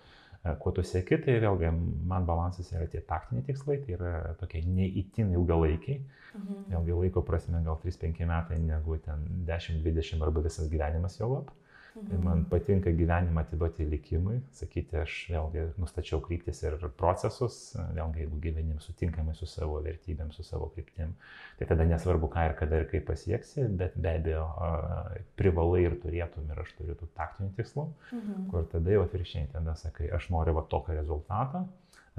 kuo 0.62 0.70
tu 0.72 0.84
sėki, 0.86 1.18
tai 1.24 1.40
vėlgi 1.42 1.70
man 2.08 2.26
balansas 2.26 2.70
yra 2.72 2.86
tie 2.88 3.00
taktiniai 3.04 3.44
tikslai, 3.48 3.80
tai 3.82 3.96
yra 3.96 4.12
tokie 4.38 4.62
neįtin 4.62 5.32
ilgalaikiai, 5.34 5.98
mhm. 6.38 6.60
vėlgi 6.70 6.98
laiko 7.02 7.24
prasme 7.26 7.60
gal 7.66 7.80
3-5 7.82 8.28
metai 8.30 8.60
negu 8.62 9.00
ten 9.02 9.26
10-20 9.48 10.22
arba 10.22 10.44
visas 10.46 10.70
gyvenimas 10.70 11.18
jau 11.18 11.32
lab. 11.34 11.50
Mhm. 11.98 12.24
Man 12.24 12.44
patinka 12.44 12.90
gyvenimą 12.90 13.40
atiduoti 13.40 13.84
likimui, 13.88 14.38
sakyti, 14.54 14.96
aš 15.02 15.14
vėlgi 15.32 15.64
nustačiau 15.80 16.20
kryptis 16.22 16.60
ir 16.62 16.76
procesus, 17.00 17.56
vėlgi 17.96 18.22
jeigu 18.22 18.38
gyvenim 18.44 18.78
sutinkamai 18.84 19.34
su 19.38 19.48
savo 19.50 19.80
vertybėm, 19.84 20.30
su 20.34 20.44
savo 20.46 20.70
kryptim, 20.74 21.14
tai 21.58 21.66
tada 21.70 21.86
nesvarbu 21.88 22.30
ką 22.34 22.46
ir 22.50 22.54
kada 22.60 22.82
ir 22.82 22.86
kaip 22.92 23.08
pasieksi, 23.08 23.66
bet 23.80 23.98
be 23.98 24.14
abejo 24.20 24.46
privalai 25.40 25.82
ir 25.88 25.98
turėtum 26.04 26.46
ir 26.52 26.62
aš 26.62 26.72
turiu 26.78 26.94
tų 27.00 27.10
taktinių 27.18 27.50
tikslų, 27.58 27.88
mhm. 28.12 28.48
kur 28.52 28.70
tada 28.76 28.94
jau 28.94 29.04
atvirkščiai, 29.08 29.50
tada 29.56 29.74
sakai, 29.82 30.12
aš 30.14 30.30
noriu 30.34 30.54
va 30.60 30.66
tokio 30.70 30.94
rezultato, 30.98 31.66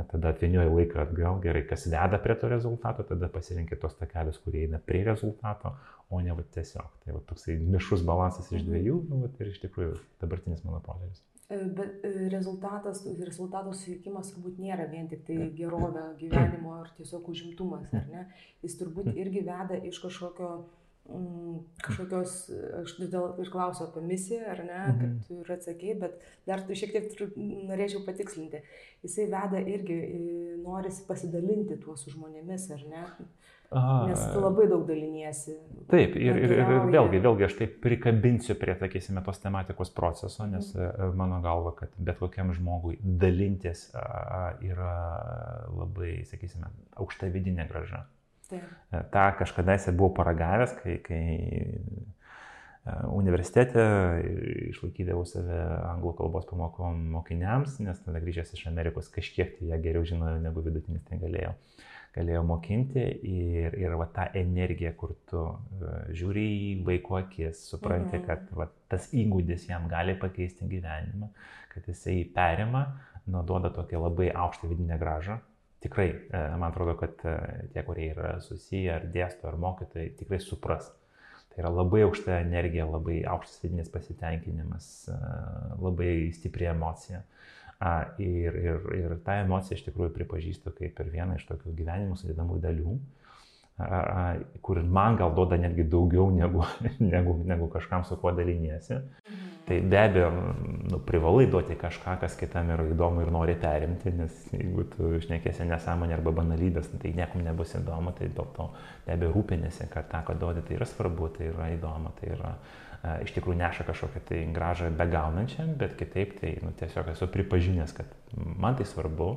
tada 0.07 0.29
atvinioji 0.33 0.71
laiką 0.71 1.01
atgal, 1.03 1.39
gerai, 1.43 1.63
kas 1.67 1.87
veda 1.91 2.19
prie 2.23 2.35
to 2.39 2.49
rezultato, 2.51 3.03
tada 3.07 3.27
pasirinkti 3.31 3.79
tos 3.79 3.97
takelius, 3.99 4.39
kurie 4.43 4.65
eina 4.67 4.79
prie 4.79 5.01
rezultato, 5.07 5.73
o 6.09 6.21
ne 6.25 6.35
va, 6.35 6.45
tiesiog. 6.55 6.93
Tai 7.03 7.15
va, 7.15 7.23
toksai 7.29 7.57
mišrus 7.61 8.05
balansas 8.07 8.49
iš 8.51 8.61
mhm. 8.61 8.69
dviejų, 8.69 9.01
nu, 9.09 9.23
va, 9.25 9.33
ir 9.39 9.51
iš 9.51 9.61
tikrųjų 9.65 9.97
dabartinis 10.21 10.65
mano 10.65 10.81
požiūris. 10.85 11.21
E, 11.49 11.57
bet 11.77 12.03
e, 12.05 12.11
rezultatas, 12.29 13.01
rezultato 13.25 13.73
siekimas 13.73 14.33
turbūt 14.35 14.59
nėra 14.61 14.85
vien 14.91 15.07
tik 15.09 15.23
tai 15.25 15.37
gerovė 15.57 16.11
gyvenimo 16.19 16.75
ar 16.77 16.91
tiesiog 16.97 17.31
užimtumas, 17.33 17.89
ar 17.93 18.05
ne? 18.11 18.27
Jis 18.65 18.77
turbūt 18.81 19.09
irgi 19.15 19.45
veda 19.47 19.79
iš 19.89 20.01
kažkokio 20.03 20.51
mm, 20.57 20.78
kažkokios, 21.83 22.35
aš 22.81 22.95
dėl 23.01 23.41
išklausiau 23.43 23.87
apie 23.87 24.03
misiją, 24.05 24.43
ar 24.53 24.63
ne, 24.65 24.79
mhm. 24.79 24.99
kad 24.99 25.27
tu 25.27 25.39
ir 25.41 25.53
atsakėjai, 25.55 25.97
bet 26.03 26.29
dar 26.49 26.63
tu 26.65 26.77
šiek 26.77 26.95
tiek 26.95 27.35
norėčiau 27.37 28.03
patikslinti. 28.07 28.63
Jisai 29.05 29.29
veda 29.31 29.61
irgi, 29.63 29.99
norisi 30.63 31.05
pasidalinti 31.07 31.79
tuo 31.81 31.97
su 31.99 32.13
žmonėmis, 32.13 32.69
ar 32.75 32.85
ne? 32.91 33.05
Aha. 33.69 34.07
Nes 34.09 34.21
tu 34.33 34.39
labai 34.41 34.65
daug 34.65 34.81
daliniesi. 34.87 35.53
Taip, 35.91 36.15
ir, 36.17 36.37
ir, 36.41 36.53
ir, 36.55 36.71
ir 36.73 36.87
vėlgi, 36.89 37.19
vėlgi 37.21 37.45
aš 37.45 37.57
taip 37.59 37.75
prikabinsiu 37.83 38.55
prie, 38.57 38.73
sakysime, 38.79 39.21
tos 39.25 39.37
tematikos 39.43 39.93
proceso, 39.93 40.47
nes 40.49 40.71
mm. 40.73 41.13
mano 41.17 41.37
galva, 41.45 41.75
kad 41.77 41.93
bet 42.01 42.17
kokiam 42.17 42.49
žmogui 42.55 42.97
dalintis 42.97 43.91
yra 44.65 44.95
labai, 45.69 46.23
sakysime, 46.31 46.71
aukšta 46.97 47.29
vidinė 47.29 47.69
graža. 47.69 48.07
Taip. 48.49 48.63
E, 48.91 49.03
Ta 49.13 49.29
kažkada 49.39 49.75
esi 49.77 49.93
buvau 49.95 50.13
paragavęs, 50.17 50.73
kai, 50.81 50.97
kai 51.05 51.23
e, 51.29 52.95
universitete 53.13 53.83
išlaikydavau 54.71 55.25
save 55.29 55.59
anglų 55.91 56.15
kalbos 56.21 56.49
pamokom 56.49 57.03
mokiniams, 57.15 57.77
nes 57.85 58.01
tada 58.05 58.21
grįžęs 58.23 58.55
iš 58.57 58.65
Amerikos 58.71 59.11
kažkiek 59.13 59.57
tai 59.59 59.71
ją 59.73 59.81
geriau 59.83 60.07
žinojau 60.07 60.41
negu 60.43 60.65
vidutinis 60.65 61.05
ten 61.09 61.21
galėjau 61.21 61.55
galėjo 62.15 62.41
mokinti 62.45 63.03
ir, 63.29 63.75
ir 63.77 63.95
va 63.99 64.07
ta 64.13 64.27
energija, 64.37 64.91
kur 64.97 65.13
tu 65.29 65.41
uh, 65.45 65.99
žiūri 66.15 66.45
į 66.55 66.71
vaiko 66.87 67.19
akis, 67.19 67.61
supranti, 67.69 68.17
mhm. 68.17 68.25
kad 68.25 68.49
va, 68.57 68.69
tas 68.91 69.09
įgūdis 69.13 69.67
jam 69.69 69.87
gali 69.91 70.17
pakeisti 70.19 70.67
gyvenimą, 70.69 71.29
kad 71.73 71.89
jisai 71.89 72.23
perima, 72.35 72.87
nuduoda 73.29 73.69
tokią 73.73 74.01
labai 74.07 74.31
aukštą 74.33 74.71
vidinę 74.71 74.97
gražą. 75.01 75.37
Tikrai, 75.83 76.09
uh, 76.11 76.55
man 76.59 76.69
atrodo, 76.71 76.95
kad 76.99 77.21
uh, 77.23 77.35
tie, 77.73 77.83
kurie 77.87 78.09
yra 78.13 78.37
susiję 78.43 78.95
ar 78.97 79.07
dėsto, 79.13 79.47
ar 79.51 79.59
mokytojai, 79.61 80.13
tikrai 80.19 80.41
supras. 80.43 80.91
Tai 81.49 81.63
yra 81.63 81.71
labai 81.73 82.03
aukšta 82.05 82.41
energija, 82.43 82.85
labai 82.85 83.23
aukštas 83.27 83.63
vidinis 83.63 83.89
pasitenkinimas, 83.89 84.89
labai 85.81 86.29
stipri 86.35 86.67
emocija. 86.69 87.23
Uh, 87.23 87.49
ir, 88.19 88.55
ir, 88.59 88.81
ir 88.97 89.13
tą 89.23 89.37
emociją 89.45 89.77
iš 89.77 89.85
tikrųjų 89.85 90.11
pripažįstu 90.17 90.73
kaip 90.75 90.99
ir 90.99 91.11
vieną 91.13 91.37
iš 91.39 91.45
tokių 91.47 91.73
gyvenimo 91.77 92.17
sudėdamų 92.19 92.59
dalių. 92.65 92.95
Kur 94.61 94.81
man 94.83 95.15
gal 95.19 95.35
duoda 95.35 95.57
netgi 95.57 95.85
daugiau 95.87 96.29
negu, 96.35 96.65
negu, 97.13 97.37
negu 97.45 97.69
kažkam 97.71 98.03
su 98.03 98.17
kuo 98.19 98.31
daliniesi. 98.31 98.99
Mhm. 98.99 99.45
Tai 99.69 99.81
be 99.85 99.97
abejo, 100.01 100.29
nu, 100.89 100.97
privalai 101.05 101.45
duoti 101.45 101.75
kažką, 101.77 102.15
kas 102.23 102.33
kitam 102.39 102.71
yra 102.73 102.87
įdomu 102.89 103.21
ir 103.21 103.29
nori 103.29 103.53
perimti, 103.53 104.09
nes 104.17 104.39
jeigu 104.49 104.87
tu 104.95 105.11
išnekėsi 105.19 105.67
nesąmonę 105.69 106.15
arba 106.15 106.33
banalybės, 106.39 106.87
tai 106.97 107.11
niekam 107.13 107.43
nebus 107.45 107.75
įdomu, 107.77 108.15
tai 108.17 108.31
dėl 108.33 108.49
to 108.55 108.65
be 109.05 109.13
abejo 109.13 109.35
rūpinėsi, 109.35 109.85
kad 109.93 110.09
tą, 110.09 110.23
ką 110.25 110.39
duodi, 110.41 110.65
tai 110.65 110.79
yra 110.79 110.89
svarbu, 110.89 111.29
tai 111.37 111.51
yra 111.51 111.69
įdomu, 111.75 112.15
tai 112.17 112.31
yra 112.33 112.55
iš 113.21 113.35
tikrųjų 113.35 113.59
neša 113.61 113.85
kažkokią 113.91 114.23
tai 114.31 114.41
gražą 114.55 114.89
begaunančią, 114.97 115.67
bet 115.77 115.93
kitaip 116.01 116.33
tai 116.41 116.55
nu, 116.65 116.73
tiesiog 116.81 117.13
esu 117.13 117.29
pripažinęs, 117.29 117.93
kad 117.95 118.09
man 118.57 118.73
tai 118.79 118.89
svarbu 118.89 119.35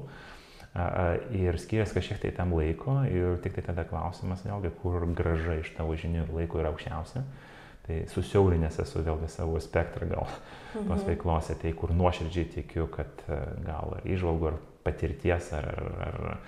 ir 1.36 1.58
skiriasi 1.60 1.98
kažkiek 1.98 2.20
tai 2.22 2.32
tam 2.36 2.54
laiko 2.56 3.02
ir 3.04 3.36
tik 3.44 3.58
tai 3.58 3.64
tada 3.66 3.84
klausimas 3.84 4.44
vėlgi, 4.46 4.72
kur 4.80 5.04
graža 5.12 5.58
iš 5.60 5.74
tavo 5.76 5.96
žinių 5.98 6.24
ir 6.24 6.32
laiko 6.32 6.62
yra 6.62 6.72
aukščiausia. 6.72 7.24
Tai 7.82 7.96
susiaurinęs 8.08 8.78
esu 8.78 9.02
vėlgi 9.02 9.28
savo 9.28 9.58
spektrą 9.60 10.06
gal 10.08 10.28
mhm. 10.28 10.86
tos 10.88 11.02
veiklose, 11.04 11.56
tai 11.60 11.74
kur 11.76 11.92
nuoširdžiai 11.98 12.48
tikiu, 12.56 12.86
kad 12.92 13.24
gal 13.66 13.96
ar 13.98 14.06
išvalgų, 14.06 14.52
ar 14.52 14.60
patirties, 14.86 15.50
ar, 15.58 15.66
ar, 15.66 15.90
ar, 16.06 16.38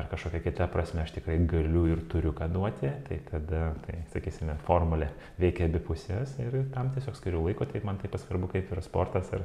ar 0.00 0.08
kažkokia 0.12 0.40
kita 0.46 0.70
prasme 0.70 1.02
aš 1.02 1.12
tikrai 1.18 1.36
galiu 1.50 1.84
ir 1.90 2.06
turiu 2.10 2.32
ką 2.34 2.48
duoti, 2.54 2.88
tai 3.08 3.18
tada, 3.26 3.66
tai, 3.84 3.98
sakysime, 4.14 4.56
formulė 4.68 5.10
veikia 5.42 5.68
abi 5.68 5.82
pusės 5.82 6.38
ir 6.42 6.62
tam 6.74 6.94
tiesiog 6.94 7.18
skiriu 7.18 7.42
laiko, 7.44 7.66
tai 7.68 7.82
man 7.84 7.98
taip 8.00 8.16
svarbu 8.22 8.54
kaip 8.54 8.72
yra 8.72 8.86
sportas, 8.86 9.34
ar, 9.34 9.44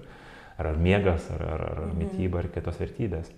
ar, 0.62 0.78
miegas, 0.78 1.28
ar, 1.34 1.46
ar, 1.58 1.68
ar 1.74 1.86
mhm. 1.90 2.02
mytyba, 2.06 2.46
ar 2.46 2.54
kitos 2.54 2.80
vertybės 2.80 3.34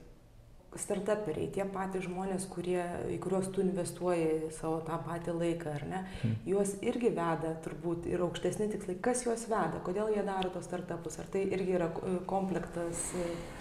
startuperiai, 0.79 1.49
tie 1.51 1.65
patys 1.67 2.05
žmonės, 2.05 2.45
kurie, 2.51 2.79
į 3.11 3.17
kuriuos 3.23 3.49
tu 3.51 3.63
investuoji 3.63 4.51
savo 4.55 4.79
tą 4.87 4.99
patį 5.03 5.35
laiką, 5.35 5.73
ar 5.79 5.87
ne, 5.89 6.03
hmm. 6.21 6.37
juos 6.47 6.75
irgi 6.79 7.11
veda 7.15 7.55
turbūt 7.65 8.07
ir 8.11 8.23
aukštesni 8.23 8.69
tikslai. 8.71 8.99
Kas 9.03 9.25
juos 9.27 9.47
veda, 9.51 9.81
kodėl 9.83 10.13
jie 10.15 10.23
daro 10.27 10.53
tos 10.53 10.69
startupus, 10.69 11.19
ar 11.19 11.27
tai 11.33 11.43
irgi 11.49 11.75
yra 11.79 11.91
komplektas 12.29 13.09
Mm, 13.11 13.60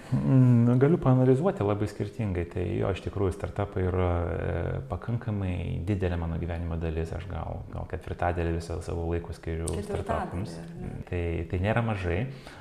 galiu 0.81 0.99
panalizuoti 0.99 1.63
labai 1.63 1.87
skirtingai. 1.91 2.45
Tai 2.51 2.65
jo, 2.65 2.91
iš 2.95 3.03
tikrųjų, 3.05 3.35
startupai 3.37 3.85
yra 3.87 4.09
e, 4.21 4.55
pakankamai 4.91 5.55
didelė 5.87 6.19
mano 6.21 6.39
gyvenimo 6.41 6.79
dalis. 6.81 7.13
Aš 7.15 7.29
gal, 7.31 7.63
gal 7.71 7.87
ketvirtadėlį 7.91 8.57
visą 8.57 8.81
savo 8.85 9.07
laiko 9.11 9.35
skiriu 9.37 9.71
startupams. 9.87 10.57
Tai, 11.11 11.23
tai 11.51 11.63
nėra 11.63 11.85
mažai. 11.87 12.19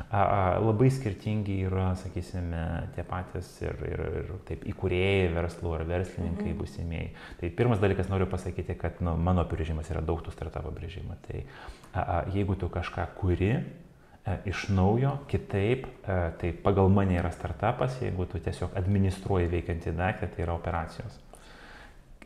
A, 0.09 0.21
a, 0.21 0.39
labai 0.61 0.91
skirtingi 0.93 1.59
yra, 1.69 1.89
sakysime, 1.99 2.63
tie 2.95 3.05
patys 3.07 3.51
ir, 3.65 3.81
ir, 3.89 4.05
ir 4.21 4.31
taip 4.49 4.65
įkūrėjai 4.69 5.33
verslų 5.35 5.75
ar 5.79 5.85
verslininkai 5.89 6.51
mhm. 6.51 6.57
būsimieji. 6.61 7.11
Tai 7.41 7.51
pirmas 7.57 7.81
dalykas 7.81 8.11
noriu 8.13 8.29
pasakyti, 8.29 8.77
kad 8.79 9.01
nu, 9.05 9.17
mano 9.17 9.45
apibrėžimas 9.45 9.89
yra 9.93 10.05
daug 10.05 10.21
tų 10.25 10.35
startupo 10.35 10.69
apibrėžimų. 10.69 11.19
Tai 11.27 11.43
a, 11.43 12.01
a, 12.01 12.17
jeigu 12.35 12.57
tu 12.59 12.69
kažką 12.71 13.09
kuri, 13.17 13.55
iš 14.45 14.67
naujo, 14.73 15.15
kitaip, 15.27 15.85
e, 15.85 16.17
tai 16.41 16.51
pagal 16.63 16.89
mane 16.93 17.17
yra 17.19 17.31
startupas, 17.31 17.97
jeigu 18.01 18.27
tu 18.29 18.41
tiesiog 18.43 18.75
administruoji 18.79 19.49
veikiantį 19.51 19.95
daiktą, 19.97 20.29
tai 20.33 20.45
yra 20.45 20.55
operacijos. 20.57 21.17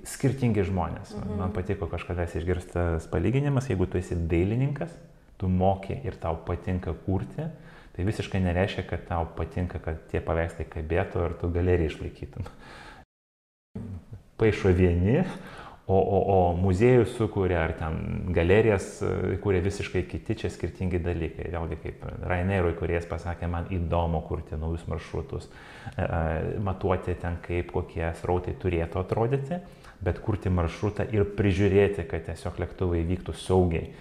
Skirtingi 0.04 0.66
žmonės. 0.68 1.14
Mhm. 1.16 1.38
Man 1.40 1.54
patiko 1.56 1.88
kažkada 1.88 2.26
išgirstas 2.28 3.08
palyginimas, 3.12 3.70
jeigu 3.72 3.88
tu 3.88 3.98
esi 3.98 4.16
dailininkas, 4.16 4.92
tu 5.38 5.48
moki 5.48 5.96
ir 6.04 6.18
tau 6.20 6.36
patinka 6.46 6.94
kurti, 7.06 7.48
tai 7.94 8.06
visiškai 8.08 8.42
nereiškia, 8.42 8.88
kad 8.90 9.06
tau 9.08 9.28
patinka, 9.38 9.80
kad 9.80 10.02
tie 10.12 10.20
paveikslai 10.24 10.66
kabėtų 10.70 11.28
ir 11.28 11.36
tu 11.40 11.50
galeriją 11.54 11.94
išlaikytum. 11.94 12.48
Paišo 14.38 14.74
vieni, 14.76 15.22
O, 15.86 15.96
o, 15.96 16.20
o 16.52 16.54
muziejus 16.56 17.10
sukuria, 17.18 17.60
ar 17.60 17.74
ten 17.76 18.32
galerijas 18.32 19.02
e, 19.04 19.36
kuria 19.44 19.60
visiškai 19.60 20.06
kiti, 20.08 20.38
čia 20.40 20.48
skirtingi 20.48 21.02
dalykai. 21.04 21.50
Vėlgi, 21.52 21.78
kaip 21.82 22.06
Rainerui, 22.24 22.72
kuris 22.80 23.04
pasakė, 23.10 23.50
man 23.52 23.68
įdomu 23.68 24.22
kurti 24.24 24.56
naujus 24.56 24.86
maršrutus, 24.88 25.50
e, 25.50 26.06
e, 26.06 26.62
matuoti 26.64 27.18
ten, 27.20 27.36
kaip 27.44 27.76
kokie 27.76 28.06
srautai 28.22 28.56
turėtų 28.64 29.02
atrodyti, 29.04 29.60
bet 30.00 30.24
kurti 30.24 30.54
maršrutą 30.56 31.10
ir 31.12 31.28
prižiūrėti, 31.36 32.08
kad 32.08 32.30
tiesiog 32.30 32.64
lėktuvai 32.64 33.04
vyktų 33.12 33.36
saugiai 33.44 33.92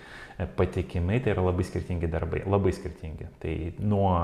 patikimai, 0.54 1.18
tai 1.18 1.34
yra 1.34 1.48
labai 1.48 1.66
skirtingi 1.66 2.06
darbai, 2.10 2.44
labai 2.46 2.70
skirtingi. 2.78 3.26
Tai 3.42 3.58
nuo 3.82 4.14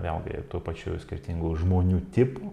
vėlgi 0.00 0.40
tų 0.48 0.64
pačių 0.64 0.96
skirtingų 1.04 1.52
žmonių 1.60 2.00
tipų 2.16 2.50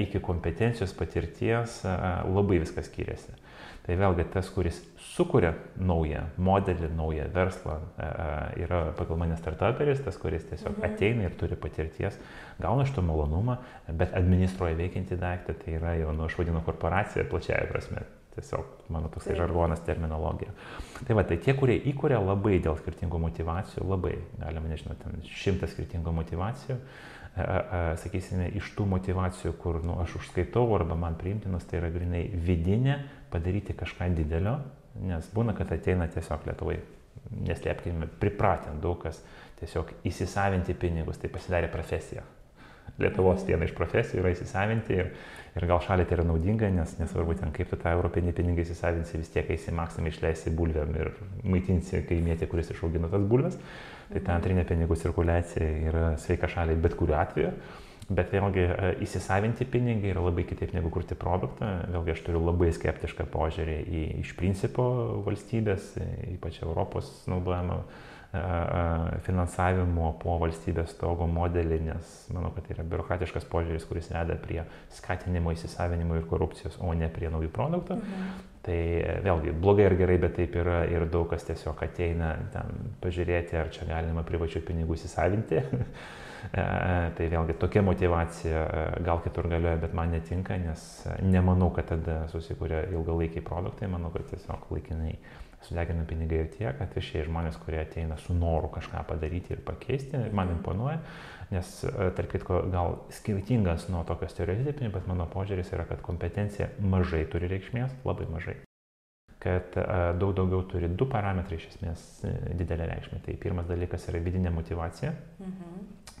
iki 0.00 0.24
kompetencijos, 0.24 0.96
patirties 0.96 1.82
labai 1.84 2.64
viskas 2.64 2.88
skiriasi. 2.88 3.43
Tai 3.84 3.98
vėlgi 4.00 4.24
tas, 4.32 4.46
kuris 4.48 4.78
sukuria 5.12 5.50
naują 5.76 6.22
modelį, 6.40 6.88
naują 6.96 7.26
verslą, 7.34 7.74
e, 8.00 8.06
e, 8.06 8.62
yra 8.64 8.80
pagal 8.96 9.18
mane 9.20 9.36
startuperis, 9.36 10.00
tas, 10.06 10.16
kuris 10.20 10.46
tiesiog 10.48 10.78
mhm. 10.78 10.86
ateina 10.88 11.26
ir 11.26 11.36
turi 11.40 11.58
patirties, 11.60 12.16
gauna 12.64 12.86
iš 12.88 12.94
to 12.96 13.04
malonumą, 13.04 13.58
bet 14.00 14.16
administruoja 14.16 14.78
veikiantį 14.80 15.20
daiktą, 15.20 15.56
tai 15.60 15.76
yra 15.76 15.92
jau, 16.00 16.14
nu, 16.16 16.24
aš 16.24 16.38
vadinu 16.40 16.64
korporaciją 16.64 17.26
plačiaja 17.28 17.68
prasme. 17.68 18.06
Tiesiog 18.34 18.90
mano 18.90 19.08
toksai 19.14 19.36
žargonas 19.38 19.82
terminologija. 19.86 20.50
Tai 21.06 21.14
va, 21.14 21.22
tai 21.28 21.36
tie, 21.42 21.54
kurie 21.54 21.76
įkuria 21.90 22.18
labai 22.18 22.58
dėl 22.62 22.74
skirtingų 22.80 23.20
motivacijų, 23.22 23.84
labai, 23.86 24.16
galima, 24.40 24.70
nežinau, 24.72 24.96
ten 24.98 25.22
šimtas 25.28 25.70
skirtingų 25.76 26.14
motivacijų, 26.16 26.78
sakysime, 28.02 28.48
iš 28.58 28.72
tų 28.74 28.86
motivacijų, 28.90 29.54
kur 29.62 29.80
nu, 29.86 29.96
aš 30.02 30.18
užskaitau 30.20 30.66
arba 30.76 30.98
man 30.98 31.18
priimtinas, 31.18 31.66
tai 31.70 31.80
yra 31.80 31.90
grinai 31.94 32.24
vidinė, 32.34 33.00
padaryti 33.30 33.74
kažką 33.78 34.10
didelio, 34.14 34.58
nes 35.02 35.30
būna, 35.34 35.54
kad 35.58 35.72
ateina 35.74 36.06
tiesiog 36.10 36.46
lietuvai, 36.46 36.78
neslėpkime, 37.34 38.10
pripratę 38.22 38.74
daug 38.82 39.00
kas 39.02 39.22
tiesiog 39.60 39.90
įsisavinti 40.06 40.76
pinigus, 40.78 41.18
tai 41.22 41.30
pasidarė 41.32 41.70
profesija. 41.72 42.22
Lietuvos 43.02 43.42
viena 43.46 43.66
iš 43.66 43.72
profesijų 43.74 44.22
yra 44.22 44.30
įsisavinti 44.34 44.94
ir, 44.94 45.08
ir 45.58 45.66
gal 45.66 45.80
šaliai 45.82 46.06
tai 46.06 46.18
yra 46.18 46.26
naudinga, 46.28 46.68
nes 46.70 46.92
nesvarbu 47.00 47.34
ten 47.40 47.54
kaip 47.54 47.72
tu 47.72 47.78
tą 47.80 47.94
europinį 47.96 48.34
pinigą 48.36 48.62
įsisavinsi, 48.62 49.18
vis 49.18 49.32
tiek 49.34 49.50
eisi 49.50 49.74
maksimai 49.74 50.12
išleisi 50.12 50.52
bulvėm 50.54 50.94
ir 51.00 51.10
maitinsi 51.42 52.04
kaimietį, 52.06 52.50
kuris 52.52 52.70
išaugino 52.74 53.10
tas 53.10 53.26
bulves. 53.26 53.58
Tai 54.12 54.22
ta 54.22 54.36
antrinė 54.38 54.62
pinigų 54.68 54.98
cirkuliacija 55.00 55.72
yra 55.88 56.04
sveika 56.22 56.50
šaliai 56.52 56.78
bet 56.78 56.94
kuriuo 56.98 57.18
atveju. 57.18 57.50
Bet 58.14 58.34
vėlgi 58.34 58.64
e, 58.68 58.88
įsisavinti 59.06 59.64
pinigai 59.72 60.10
yra 60.12 60.22
labai 60.26 60.44
kitaip 60.44 60.74
negu 60.76 60.90
kurti 60.92 61.16
produktą. 61.16 61.70
Vėlgi 61.94 62.12
aš 62.12 62.24
turiu 62.26 62.42
labai 62.44 62.68
skeptišką 62.76 63.26
požiūrį 63.32 63.78
į 63.88 64.02
iš 64.20 64.34
principo 64.36 64.84
valstybės, 65.24 65.94
ypač 66.34 66.60
Europos 66.62 67.10
naudojamą 67.30 67.80
finansavimo 69.26 70.14
po 70.22 70.38
valstybės 70.42 70.94
stogo 70.96 71.28
modelį, 71.30 71.78
nes 71.88 72.14
manau, 72.34 72.50
kad 72.54 72.66
tai 72.66 72.74
yra 72.76 72.86
biurokratiškas 72.90 73.46
požiūris, 73.50 73.86
kuris 73.88 74.10
veda 74.10 74.36
prie 74.40 74.64
skatinimo 74.96 75.54
įsisavinimo 75.54 76.18
ir 76.18 76.26
korupcijos, 76.30 76.80
o 76.82 76.94
ne 76.98 77.08
prie 77.12 77.30
naujų 77.32 77.52
produktų. 77.54 78.00
Mhm. 78.00 78.34
Tai 78.64 78.80
vėlgi 79.26 79.52
blogai 79.60 79.90
ir 79.90 79.94
gerai, 79.98 80.16
bet 80.22 80.38
taip 80.38 80.54
yra 80.56 80.84
ir 80.88 81.04
daug 81.12 81.26
kas 81.28 81.44
tiesiog 81.44 81.82
ateina 81.84 82.32
ten 82.54 82.94
pažiūrėti, 83.02 83.58
ar 83.60 83.68
čia 83.74 83.84
galima 83.90 84.24
privačių 84.24 84.64
pinigų 84.64 85.00
įsisavinti. 85.00 85.64
E, 86.44 86.64
tai 87.16 87.26
vėlgi 87.32 87.54
tokia 87.56 87.80
motivacija 87.80 88.64
e, 88.68 88.80
gal 89.06 89.22
kitur 89.24 89.46
galioja, 89.48 89.78
bet 89.80 89.94
man 89.96 90.10
netinka, 90.12 90.58
nes 90.60 90.82
nemanau, 91.24 91.70
kad 91.72 91.88
tada 91.88 92.18
susikūrė 92.28 92.82
ilgalaikiai 92.92 93.40
produktai, 93.46 93.88
manau, 93.88 94.10
kad 94.12 94.26
tiesiog 94.28 94.66
laikinai 94.74 95.14
sudegina 95.66 96.04
pinigai 96.08 96.42
ir 96.44 96.50
tiek, 96.54 96.82
atviršiai 96.84 97.26
žmonės, 97.28 97.58
kurie 97.62 97.80
ateina 97.82 98.18
su 98.20 98.36
noru 98.36 98.70
kažką 98.74 99.04
padaryti 99.08 99.56
ir 99.56 99.64
pakeisti, 99.66 100.18
man 100.32 100.50
mhm. 100.50 100.58
imponuoja, 100.58 101.00
nes 101.54 101.72
e, 101.88 102.10
tarp 102.16 102.34
kitko 102.34 102.60
gal 102.72 103.00
skirtingas 103.14 103.88
nuo 103.92 104.04
tokio 104.08 104.28
stereotipinio, 104.32 104.92
bet 104.94 105.08
mano 105.10 105.28
požiūris 105.32 105.74
yra, 105.76 105.88
kad 105.88 106.04
kompetencija 106.04 106.70
mažai 106.80 107.24
turi 107.30 107.50
reikšmės, 107.52 107.98
labai 108.06 108.30
mažai 108.32 108.60
kad 109.44 109.74
daug 110.16 110.30
daugiau 110.32 110.62
turi 110.64 110.88
du 110.88 111.04
parametrai 111.04 111.58
iš 111.58 111.66
esmės 111.74 112.04
didelę 112.56 112.86
reikšmę. 112.88 113.18
Tai 113.26 113.34
pirmas 113.42 113.66
dalykas 113.68 114.06
yra 114.08 114.22
vidinė 114.24 114.48
motivacija, 114.54 115.10
mhm 115.36 115.74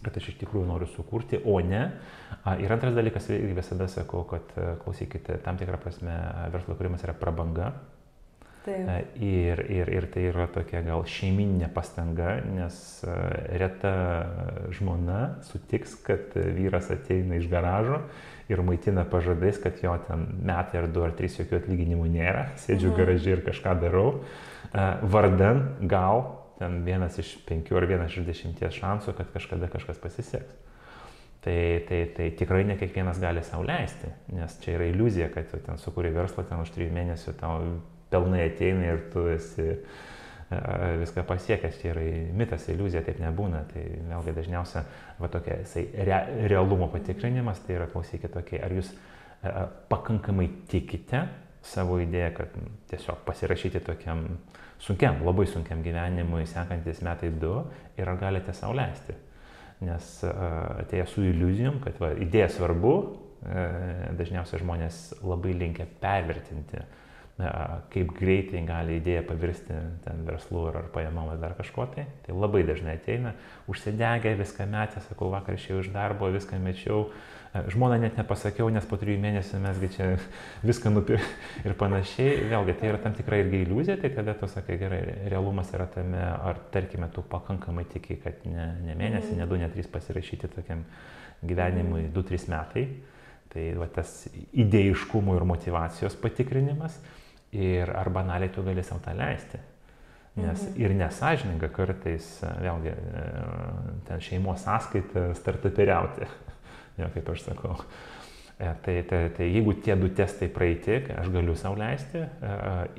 kad 0.04 0.18
aš 0.20 0.30
iš 0.30 0.38
tikrųjų 0.42 0.68
noriu 0.68 0.88
sukurti, 0.92 1.40
o 1.48 1.56
ne. 1.64 1.82
Ir 2.60 2.72
antras 2.74 2.94
dalykas, 2.96 3.28
visada 3.56 3.88
sakau, 3.90 4.24
kad 4.28 4.52
klausykite, 4.84 5.38
tam 5.44 5.58
tikrą 5.60 5.80
prasme 5.80 6.14
verslo 6.52 6.76
kūrimas 6.78 7.04
yra 7.06 7.16
prabanga. 7.18 7.72
Taip. 8.64 9.16
Ir, 9.20 9.60
ir, 9.68 9.90
ir 9.92 10.06
tai 10.08 10.22
yra 10.30 10.46
tokia 10.48 10.80
gal 10.86 11.02
šeiminė 11.04 11.66
pastanga, 11.74 12.38
nes 12.48 12.76
reta 13.60 13.92
žmona 14.72 15.42
sutiks, 15.44 15.98
kad 16.06 16.32
vyras 16.32 16.88
ateina 16.94 17.36
iš 17.36 17.50
garažo 17.52 18.00
ir 18.48 18.62
maitina 18.64 19.04
pažadais, 19.08 19.60
kad 19.60 19.82
jo 19.84 19.92
ten 20.08 20.24
metai 20.48 20.80
ar 20.80 20.88
du 20.88 21.04
ar 21.04 21.12
trys 21.16 21.36
jokių 21.42 21.60
atlyginimų 21.60 22.08
nėra, 22.16 22.48
sėdžiu 22.64 22.88
mhm. 22.88 22.98
garažiai 23.02 23.36
ir 23.36 23.44
kažką 23.44 23.76
darau. 23.84 24.08
Vardan 25.12 25.64
gal 25.84 26.24
ten 26.58 26.80
vienas 26.88 27.20
iš 27.20 27.36
penkių 27.44 27.82
ar 27.82 27.90
vienas 27.90 28.16
iš 28.16 28.24
dešimties 28.24 28.80
šansų, 28.80 29.12
kad 29.18 29.32
kažkada 29.34 29.68
kažkas 29.72 30.00
pasiseks. 30.00 30.60
Tai, 31.44 31.56
tai, 31.84 31.98
tai 32.16 32.30
tikrai 32.32 32.62
ne 32.64 32.78
kiekvienas 32.80 33.18
gali 33.20 33.42
sau 33.44 33.60
leisti, 33.60 34.08
nes 34.32 34.54
čia 34.62 34.78
yra 34.78 34.86
iliuzija, 34.88 35.28
kad 35.34 35.50
tu 35.50 35.58
ten 35.60 35.76
sukūrė 35.76 36.14
verslą, 36.14 36.46
ten 36.48 36.62
už 36.64 36.72
trijų 36.72 36.94
mėnesių 36.96 37.34
tau 37.36 37.58
pelnai 38.14 38.46
ateina 38.48 38.94
ir 38.94 39.06
tu 39.12 39.26
esi 39.34 39.72
viską 41.00 41.24
pasiekęs, 41.26 41.78
čia 41.80 41.90
yra 41.94 42.02
mitas, 42.36 42.68
iliuzija, 42.70 43.02
taip 43.02 43.18
nebūna. 43.22 43.64
Tai 43.72 43.84
vėlgi 44.10 44.34
dažniausia, 44.36 44.84
va 45.18 45.30
tokia, 45.32 45.56
re, 46.06 46.20
realumo 46.50 46.88
patikrinimas, 46.92 47.62
tai 47.64 47.78
yra 47.78 47.88
klausykit 47.90 48.34
tokie, 48.34 48.60
ar 48.62 48.74
jūs 48.76 48.92
pakankamai 49.90 50.46
tikite 50.70 51.24
savo 51.64 51.98
idėją, 52.02 52.30
kad 52.36 52.54
tiesiog 52.92 53.24
pasirašyti 53.26 53.82
tokiam 53.84 54.26
sunkiam, 54.84 55.22
labai 55.24 55.46
sunkiam 55.48 55.82
gyvenimui 55.84 56.44
sekantis 56.48 57.00
metai 57.04 57.32
du 57.40 57.56
ir 57.98 58.08
ar 58.08 58.20
galite 58.20 58.54
savo 58.56 58.76
leisti. 58.76 59.16
Nes 59.84 60.10
atėję 60.24 61.06
su 61.10 61.24
iliuzijom, 61.24 61.80
kad 61.84 61.98
va, 62.00 62.12
idėja 62.20 62.50
svarbu, 62.52 62.94
dažniausiai 64.16 64.62
žmonės 64.62 65.00
labai 65.24 65.52
linkia 65.56 65.88
pervertinti 66.00 66.84
kaip 67.34 68.12
greitai 68.14 68.60
gali 68.62 69.00
idėja 69.00 69.24
pavirsti 69.26 69.74
ten 70.04 70.20
verslu 70.26 70.68
ar, 70.70 70.84
ar 70.84 70.90
pajamom 70.94 71.32
ar 71.32 71.38
dar 71.42 71.56
kažko 71.58 71.88
tai. 71.90 72.06
Tai 72.26 72.36
labai 72.38 72.62
dažnai 72.66 72.94
ateina, 73.00 73.32
užsidegę, 73.70 74.36
viską 74.38 74.68
metę, 74.70 75.02
sakau, 75.08 75.32
vakar 75.32 75.58
išėjau 75.58 75.80
iš 75.82 75.88
darbo, 75.94 76.30
viską 76.30 76.60
mečiau. 76.62 77.08
Žmona 77.70 78.00
net 78.02 78.16
nepasakiau, 78.18 78.66
nes 78.74 78.86
po 78.86 78.98
trijų 78.98 79.18
mėnesių 79.22 79.58
mesgi 79.62 79.90
čia 79.96 80.06
viską 80.68 80.92
nupirkti 80.94 81.66
ir 81.66 81.74
panašiai. 81.78 82.36
Vėlgi, 82.52 82.76
tai 82.78 82.92
yra 82.92 83.02
tam 83.02 83.16
tikra 83.18 83.40
irgi 83.42 83.64
iliuzija, 83.66 83.98
tai 84.02 84.12
tada 84.14 84.36
tu 84.38 84.46
sakai, 84.50 84.78
gerai, 84.78 85.00
realumas 85.30 85.74
yra 85.74 85.88
tame, 85.90 86.22
ar 86.22 86.62
tarkime, 86.74 87.10
tu 87.14 87.22
pakankamai 87.34 87.86
tiki, 87.90 88.18
kad 88.22 88.46
ne, 88.46 88.68
ne 88.86 88.94
mėnesį, 88.98 89.34
ne 89.40 89.50
du, 89.50 89.58
ne 89.58 89.70
trys 89.74 89.90
pasirašyti 89.90 90.50
tokiam 90.54 90.86
gyvenimui 91.42 92.06
2-3 92.14 92.46
metai. 92.54 92.86
Tai 93.54 93.68
va, 93.78 93.86
tas 93.86 94.24
idėjiškumo 94.50 95.34
ir 95.38 95.46
motivacijos 95.46 96.16
patikrinimas 96.18 96.98
ir 97.54 97.90
ar 97.94 98.10
banaliai 98.10 98.52
tu 98.52 98.64
gali 98.66 98.82
savo 98.82 99.02
tą 99.04 99.14
leisti. 99.16 99.60
Nes 100.34 100.64
mhm. 100.66 100.80
ir 100.82 100.94
nesažininga 100.98 101.68
kartais, 101.70 102.26
vėlgi, 102.42 102.90
e, 102.90 103.28
ten 104.08 104.22
šeimos 104.22 104.64
sąskaitą 104.66 105.28
startuperiauti, 105.38 106.26
jo, 106.98 107.10
kaip 107.14 107.30
aš 107.30 107.44
sakau. 107.46 107.76
E, 108.58 108.72
tai, 108.82 108.96
tai, 109.06 109.20
tai 109.34 109.46
jeigu 109.50 109.76
tie 109.82 109.94
du 109.98 110.08
testai 110.14 110.48
praeiti, 110.50 110.96
aš 111.14 111.30
galiu 111.34 111.54
savo 111.58 111.78
leisti 111.78 112.18
e, 112.18 112.50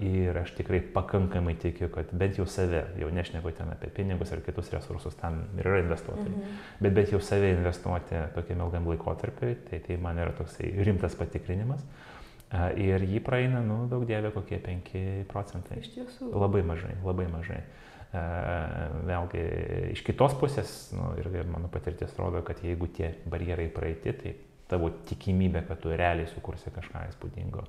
ir 0.08 0.40
aš 0.40 0.56
tikrai 0.56 0.80
pakankamai 0.96 1.58
tikiu, 1.60 1.92
kad 1.92 2.16
bent 2.16 2.40
jau 2.40 2.48
save, 2.48 2.86
jau 3.00 3.12
nešneku 3.12 3.52
ten 3.56 3.72
apie 3.72 3.92
pinigus 4.00 4.32
ar 4.36 4.44
kitus 4.44 4.72
resursus, 4.72 5.20
tam 5.20 5.44
yra 5.60 5.82
investuotojai, 5.84 6.32
mhm. 6.32 6.58
bet 6.88 6.98
bent 7.02 7.16
jau 7.16 7.20
save 7.24 7.52
investuoti 7.58 8.24
tokiam 8.36 8.64
ilgam 8.64 8.88
laikotarpiui, 8.92 9.60
tai, 9.68 9.84
tai 9.84 10.00
man 10.00 10.24
yra 10.24 10.36
toksai 10.40 10.72
rimtas 10.88 11.20
patikrinimas. 11.20 11.84
Ir 12.80 13.04
jį 13.04 13.20
praeina, 13.26 13.62
nu, 13.66 13.84
daug 13.92 14.06
dievė, 14.08 14.32
kokie 14.36 14.60
5 14.64 15.26
procentai. 15.32 15.82
Iš 15.82 15.94
tiesų. 15.96 16.30
Labai 16.34 16.62
mažai, 16.68 16.94
labai 17.04 17.28
mažai. 17.32 17.62
Vėlgi, 18.16 19.42
iš 19.92 20.04
kitos 20.08 20.38
pusės, 20.40 20.76
nu, 20.96 21.10
ir 21.20 21.28
mano 21.52 21.68
patirtis 21.72 22.14
rodo, 22.20 22.40
kad 22.48 22.62
jeigu 22.64 22.88
tie 22.96 23.12
barjerai 23.28 23.68
praeiti, 23.74 24.14
tai 24.22 24.36
tavo 24.72 24.90
tikimybė, 25.10 25.66
kad 25.68 25.82
tu 25.84 25.92
realiai 25.92 26.30
sukursi 26.32 26.72
kažką 26.74 27.04
įspūdingo, 27.12 27.66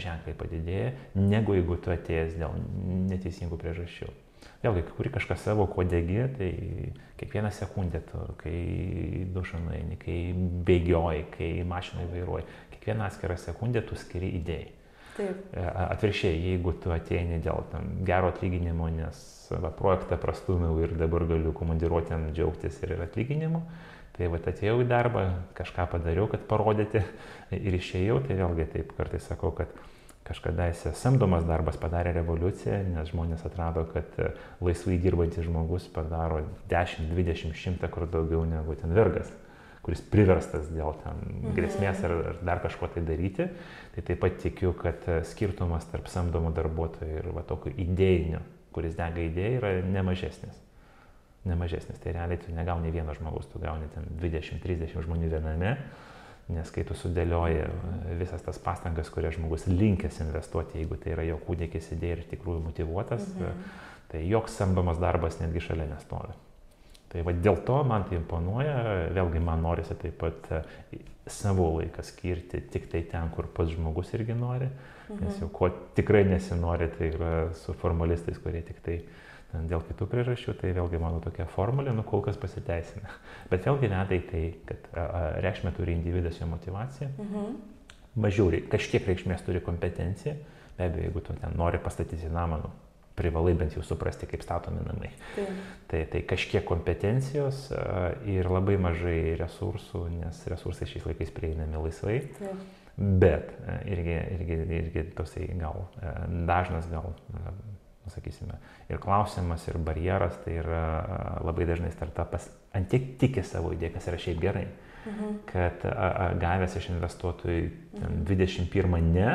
ženkliai 0.00 0.36
padidėja, 0.38 0.92
negu 1.18 1.56
jeigu 1.56 1.76
tu 1.82 1.92
atėjęs 1.92 2.36
dėl 2.38 2.54
neteisingų 3.10 3.58
priežasčių. 3.60 4.12
Vėlgi, 4.62 4.84
kuri 4.94 5.10
kažką 5.10 5.36
savo, 5.38 5.66
ko 5.70 5.84
degi, 5.86 6.22
tai 6.38 6.50
kiekvieną 7.18 7.50
sekundę 7.54 8.00
tu, 8.06 8.22
kai 8.38 9.26
dušą 9.34 9.60
nueini, 9.66 9.98
kai 9.98 10.18
bėgioji, 10.66 11.26
kai 11.34 11.50
mašiną 11.66 12.06
vairuoji, 12.10 12.46
kiekvieną 12.82 13.04
atskirą 13.04 13.36
sekundę 13.36 13.82
tu 13.82 13.96
skiri 13.96 14.32
idėjai. 14.40 14.70
Taip. 15.16 15.54
E, 15.54 15.62
atviršiai, 15.92 16.38
jeigu 16.40 16.72
tu 16.82 16.90
ateini 16.90 17.38
dėl 17.44 17.62
tam, 17.70 17.92
gero 18.06 18.32
atlyginimo, 18.32 18.88
nes 18.90 19.20
va, 19.52 19.70
projektą 19.70 20.18
prastumiau 20.18 20.80
ir 20.82 20.96
dabar 20.98 21.26
galiu 21.28 21.52
komandiruotėm 21.54 22.30
džiaugtis 22.32 22.80
ir 22.82 22.96
atlyginimu, 23.04 23.62
tai 24.16 24.30
va 24.32 24.40
atėjau 24.40 24.80
į 24.82 24.88
darbą, 24.88 25.26
kažką 25.58 25.86
padariau, 25.92 26.26
kad 26.32 26.48
parodyti 26.48 27.04
ir 27.68 27.78
išėjau, 27.78 28.18
tai 28.26 28.40
vėlgi 28.40 28.68
taip 28.74 28.96
kartais 28.98 29.28
sakau, 29.30 29.52
kad 29.54 29.70
kažkadaise 30.26 30.94
samdomas 30.96 31.44
darbas 31.46 31.78
padarė 31.78 32.16
revoliuciją, 32.16 32.80
nes 32.94 33.12
žmonės 33.12 33.46
atrado, 33.46 33.84
kad 33.92 34.16
laisvai 34.64 34.98
dirbantis 35.02 35.46
žmogus 35.46 35.86
padaro 35.92 36.40
10, 36.72 37.12
20, 37.14 37.54
100 37.58 37.92
kur 37.92 38.08
daugiau 38.10 38.46
negu 38.48 38.78
ten 38.80 38.94
vergas 38.96 39.30
kuris 39.82 40.02
priverstas 40.12 40.68
dėl 40.70 40.94
ten 41.02 41.18
mhm. 41.18 41.54
grėsmės 41.56 42.02
ar, 42.06 42.14
ar 42.32 42.40
dar 42.46 42.62
kažko 42.62 42.88
tai 42.94 43.02
daryti. 43.06 43.48
Tai 43.94 44.04
taip 44.06 44.20
pat 44.22 44.38
tikiu, 44.42 44.72
kad 44.78 45.02
e, 45.10 45.20
skirtumas 45.28 45.88
tarp 45.90 46.08
samdomų 46.10 46.52
darbuotojų 46.56 47.18
ir 47.18 47.30
va 47.34 47.42
tokio 47.46 47.74
idėjinio, 47.74 48.42
kuris 48.74 48.94
dega 48.98 49.24
idėją, 49.26 49.58
yra 49.58 49.72
nemažesnis. 49.86 50.60
Nemažesnis. 51.48 51.98
Tai 51.98 52.14
realiai 52.14 52.38
tu 52.38 52.54
negauni 52.54 52.92
vieno 52.94 53.14
žmogus, 53.18 53.50
tu 53.50 53.60
gauni 53.62 53.90
ten 53.96 54.06
20-30 54.22 55.02
žmonių 55.02 55.32
viename. 55.34 55.74
Nes 56.52 56.70
kai 56.74 56.84
tu 56.86 56.94
sudėlioji 56.98 57.66
e, 57.66 57.72
visas 58.22 58.42
tas 58.46 58.62
pastangas, 58.62 59.10
kurias 59.10 59.34
žmogus 59.34 59.66
linkęs 59.66 60.22
investuoti, 60.22 60.78
jeigu 60.78 60.98
tai 61.02 61.16
yra 61.16 61.26
jo 61.26 61.42
kūdikis 61.42 61.90
idėja 61.96 62.20
ir 62.20 62.24
tikrųjų 62.36 62.62
motivuotas, 62.68 63.26
mhm. 63.34 63.68
tai 64.14 64.24
joks 64.30 64.62
samdomas 64.62 65.02
darbas 65.02 65.42
netgi 65.42 65.66
šalia 65.66 65.90
nestovi. 65.90 66.38
Tai 67.12 67.24
va 67.26 67.34
dėl 67.36 67.58
to 67.66 67.78
man 67.84 68.06
tai 68.08 68.16
imponuoja, 68.16 68.76
vėlgi 69.12 69.40
man 69.44 69.60
norisi 69.66 69.96
taip 70.00 70.14
pat 70.22 70.46
e, 70.48 70.62
savo 71.28 71.66
laiką 71.76 72.04
skirti 72.06 72.62
tik 72.72 72.88
tai 72.92 73.02
ten, 73.10 73.28
kur 73.34 73.50
pats 73.52 73.74
žmogus 73.74 74.14
irgi 74.16 74.36
nori, 74.38 74.68
mhm. 74.68 75.18
nes 75.20 75.42
jau 75.42 75.50
ko 75.52 75.68
tikrai 75.96 76.24
nesinori, 76.28 76.88
tai 76.96 77.10
yra 77.12 77.34
su 77.58 77.76
formalistais, 77.76 78.40
kurie 78.40 78.62
tik 78.64 78.80
tai 78.86 78.96
dėl 79.52 79.82
kitų 79.84 80.06
priežasčių, 80.08 80.54
tai 80.60 80.70
vėlgi 80.72 81.00
mano 81.02 81.20
tokia 81.20 81.44
formulė, 81.52 81.92
nu 81.92 82.04
kol 82.08 82.24
kas 82.24 82.38
pasiteisina. 82.40 83.12
Bet 83.50 83.68
vėlgi 83.68 83.90
veda 83.92 84.16
į 84.16 84.22
tai, 84.30 84.44
kad 84.70 84.88
reikšmė 85.44 85.74
turi 85.76 85.92
individas 85.98 86.40
jo 86.40 86.48
motivacija, 86.48 87.10
mhm. 87.18 87.58
mažiau, 88.24 88.48
kažkiek 88.72 89.04
reikšmės 89.10 89.44
turi 89.44 89.60
kompetencija, 89.64 90.38
be 90.78 90.88
abejo, 90.88 91.10
jeigu 91.10 91.26
tu 91.26 91.36
ten 91.36 91.52
nori 91.60 91.80
pastatyti 91.82 92.32
namą, 92.32 92.62
nu, 92.64 92.72
privalai 93.18 93.54
bent 93.58 93.76
jau 93.76 93.82
suprasti, 93.86 94.28
kaip 94.30 94.44
statomi 94.44 94.84
namai. 94.86 95.10
Tai, 95.36 95.46
tai, 95.90 96.04
tai 96.12 96.22
kažkiek 96.28 96.64
kompetencijos 96.68 97.66
ir 98.28 98.48
labai 98.50 98.78
mažai 98.80 99.34
resursų, 99.40 100.06
nes 100.20 100.44
resursai 100.52 100.88
šiais 100.90 101.08
laikais 101.10 101.34
prieinami 101.34 101.82
laisvai. 101.86 102.20
Taip. 102.38 102.64
Bet 102.96 103.54
irgi, 103.88 104.16
irgi, 104.36 104.56
irgi 104.78 105.04
tosai 105.16 105.46
gal 105.56 105.86
dažnas 106.48 106.90
gal, 106.92 107.14
sakysime, 108.12 108.58
ir 108.90 108.98
klausimas, 109.00 109.64
ir 109.70 109.78
barjeras, 109.82 110.36
tai 110.44 110.58
yra 110.60 110.82
labai 111.44 111.66
dažnai 111.68 111.92
startupas 111.94 112.48
antiek 112.76 113.14
tiki 113.20 113.44
savo 113.46 113.72
idėją, 113.74 113.94
kas 113.96 114.08
yra 114.10 114.20
šiaip 114.20 114.40
gerai. 114.42 114.66
Mhm. 115.02 115.38
Kad 115.48 115.86
a, 115.88 115.92
a, 115.94 116.26
gavęs 116.38 116.76
iš 116.78 116.92
investuotojų 116.92 117.62
mhm. 117.64 118.20
21 118.28 119.08
ne, 119.14 119.30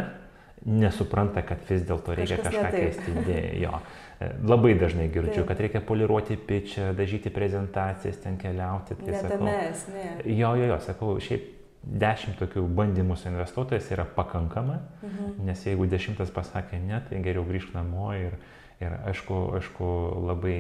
nesupranta, 0.67 1.41
kad 1.47 1.63
vis 1.69 1.85
dėlto 1.87 2.15
reikia 2.17 2.41
Kažkas 2.41 2.55
kažką 2.55 2.71
keisti. 2.75 3.35
Jo. 3.63 3.79
E, 4.19 4.31
labai 4.49 4.73
dažnai 4.79 5.07
girdžiu, 5.13 5.43
Taip. 5.43 5.51
kad 5.51 5.61
reikia 5.63 5.81
poliruoti 5.85 6.37
pičią, 6.49 6.89
dažyti 6.97 7.31
prezentacijas, 7.33 8.19
ten 8.23 8.35
keliauti. 8.41 8.97
Tai 8.99 9.21
sakau, 9.21 9.45
mes, 9.47 9.85
ne. 9.93 10.09
Jo, 10.25 10.55
jo, 10.59 10.67
jo, 10.73 10.79
sakau, 10.83 11.13
šiaip 11.23 11.53
dešimt 11.87 12.39
tokių 12.41 12.65
bandymų 12.75 13.15
su 13.15 13.29
investuotojas 13.31 13.87
yra 13.95 14.07
pakankama, 14.17 14.81
mhm. 15.05 15.33
nes 15.47 15.65
jeigu 15.69 15.87
dešimtas 15.87 16.33
pasakė 16.35 16.81
ne, 16.83 16.99
tai 17.07 17.21
geriau 17.23 17.45
grįžti 17.47 17.77
namo 17.77 18.09
ir, 18.17 18.35
ir 18.83 18.97
aišku, 19.11 19.37
aišku, 19.61 19.91
labai 20.27 20.57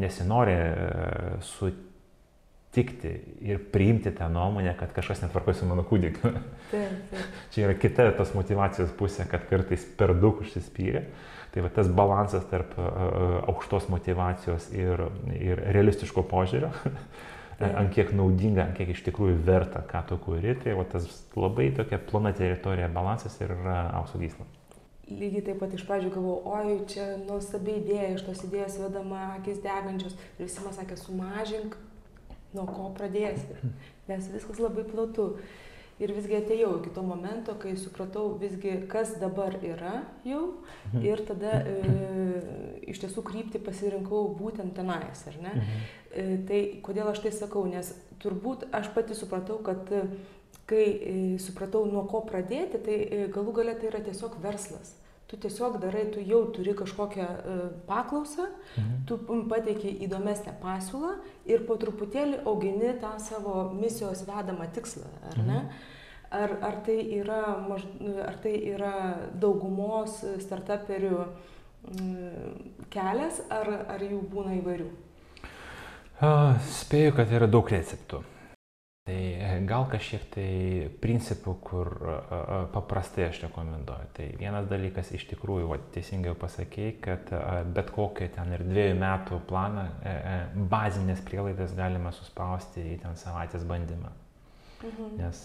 nesinori 0.00 0.56
e, 0.56 0.76
su 1.44 1.74
tikti 2.72 3.12
ir 3.44 3.60
priimti 3.72 4.10
tą 4.16 4.28
nuomonę, 4.32 4.74
kad 4.78 4.92
kažkas 4.96 5.20
netvarkoja 5.22 5.58
su 5.60 5.66
mano 5.68 5.84
kūdikiu. 5.84 6.32
Čia 7.52 7.66
yra 7.66 7.76
kita 7.76 8.08
tos 8.16 8.32
motivacijos 8.36 8.94
pusė, 8.96 9.26
kad 9.28 9.44
kartais 9.50 9.84
per 9.98 10.14
daug 10.16 10.40
užsispyrė. 10.40 11.04
Tai 11.52 11.66
va 11.66 11.68
tas 11.68 11.90
balansas 11.92 12.46
tarp 12.48 12.72
uh, 12.80 13.42
aukštos 13.52 13.90
motivacijos 13.92 14.70
ir, 14.72 15.04
ir 15.36 15.60
realistiško 15.76 16.24
požiūrio, 16.30 16.70
ant 17.82 17.92
kiek 17.92 18.14
naudinga, 18.16 18.64
ant 18.64 18.78
kiek 18.78 18.94
iš 18.94 19.04
tikrųjų 19.10 19.36
verta, 19.44 19.84
ką 19.84 20.00
tu 20.08 20.16
kuri, 20.24 20.56
tai 20.64 20.72
va 20.78 20.88
tas 20.88 21.10
labai 21.36 21.68
tokia 21.76 22.00
plona 22.00 22.32
teritorija 22.32 22.88
balansas 22.88 23.36
ir 23.44 23.52
yra 23.52 23.82
aukso 24.00 24.22
gysla. 24.22 24.48
Lygiai 25.12 25.44
taip 25.44 25.60
pat 25.60 25.76
iš 25.76 25.84
pradžių 25.84 26.14
galvojau, 26.14 26.56
oi, 26.56 26.80
čia 26.88 27.10
nuostabi 27.26 27.76
idėja, 27.82 28.14
iš 28.14 28.24
tos 28.24 28.44
idėjos 28.48 28.80
vedama 28.80 29.34
akis 29.36 29.60
degančios. 29.60 30.16
Ir 30.38 30.46
visi 30.46 30.64
man 30.64 30.72
sakė, 30.72 30.96
sumažink 30.96 31.76
nuo 32.56 32.66
ko 32.68 32.90
pradėsi, 32.96 33.58
nes 34.10 34.32
viskas 34.32 34.62
labai 34.62 34.86
platu. 34.88 35.34
Ir 36.02 36.10
visgi 36.16 36.34
atėjau 36.34 36.70
iki 36.80 36.90
to 36.96 37.02
momento, 37.04 37.52
kai 37.62 37.76
supratau 37.78 38.32
visgi, 38.40 38.72
kas 38.90 39.12
dabar 39.20 39.54
yra 39.62 40.00
jau 40.26 40.40
mhm. 40.88 41.02
ir 41.04 41.20
tada 41.28 41.60
e, 41.68 41.74
iš 42.90 43.04
tiesų 43.04 43.22
krypti 43.28 43.60
pasirinkau 43.62 44.24
būtent 44.38 44.74
tenais, 44.74 45.22
ar 45.30 45.36
ne? 45.44 45.52
Mhm. 45.52 45.84
E, 46.10 46.24
tai 46.48 46.62
kodėl 46.82 47.12
aš 47.12 47.22
tai 47.26 47.34
sakau, 47.36 47.62
nes 47.70 47.92
turbūt 48.24 48.66
aš 48.74 48.90
pati 48.96 49.14
supratau, 49.14 49.60
kad 49.62 49.92
kai 50.66 50.88
e, 50.88 51.14
supratau, 51.44 51.84
nuo 51.86 52.02
ko 52.10 52.24
pradėti, 52.26 52.82
tai 52.82 52.98
e, 53.04 53.22
galų 53.36 53.54
galia 53.60 53.76
tai 53.78 53.92
yra 53.92 54.02
tiesiog 54.02 54.40
verslas 54.42 54.96
tu 55.32 55.38
tiesiog 55.40 55.78
darai, 55.80 56.04
tu 56.12 56.20
jau 56.20 56.42
turi 56.52 56.74
kažkokią 56.76 57.28
uh, 57.32 57.62
paklausą, 57.88 58.50
mhm. 58.76 58.98
tu 59.08 59.16
pateiki 59.48 59.94
įdomesnę 60.04 60.52
pasiūlą 60.60 61.14
ir 61.48 61.64
po 61.68 61.78
truputėlį 61.80 62.42
augini 62.44 62.92
tą 63.00 63.14
savo 63.22 63.70
misijos 63.72 64.26
vedamą 64.28 64.68
tikslą, 64.76 65.08
ar 65.32 65.40
mhm. 65.40 65.48
ne? 65.48 65.88
Ar, 66.32 66.52
ar, 66.64 66.76
tai 66.84 66.96
yra, 67.12 67.42
ar 68.24 68.36
tai 68.40 68.54
yra 68.70 68.92
daugumos 69.36 70.14
startuperių 70.40 71.26
kelias, 72.92 73.42
ar, 73.52 73.68
ar 73.92 74.04
jų 74.06 74.22
būna 74.32 74.56
įvairių? 74.62 74.88
Spėju, 76.78 77.16
kad 77.18 77.32
yra 77.36 77.48
daug 77.50 77.68
receptų. 77.68 78.22
Tai 79.02 79.14
e, 79.18 79.46
gal 79.66 79.88
kažkiek 79.90 80.26
tai 80.30 80.50
principų, 81.02 81.56
kur 81.66 81.88
paprastai 82.70 83.24
aš 83.26 83.40
rekomenduoju. 83.48 84.10
Tai 84.14 84.26
vienas 84.38 84.68
dalykas 84.70 85.10
iš 85.16 85.24
tikrųjų, 85.32 85.72
o 85.74 85.78
teisingai 85.96 86.36
pasakėjai, 86.38 86.92
kad 87.02 87.32
bet 87.74 87.90
kokią 87.96 88.28
ten 88.36 88.54
ir 88.54 88.62
dviejų 88.62 89.00
metų 89.00 89.40
planą, 89.48 89.88
e, 90.06 90.12
e, 90.14 90.36
bazinės 90.70 91.22
prielaidas 91.26 91.74
galima 91.74 92.14
suspausti 92.14 92.84
į 92.92 93.00
ten 93.02 93.18
savaitės 93.18 93.66
bandymą. 93.66 94.12
Mhm. 94.82 95.10
Nes 95.18 95.40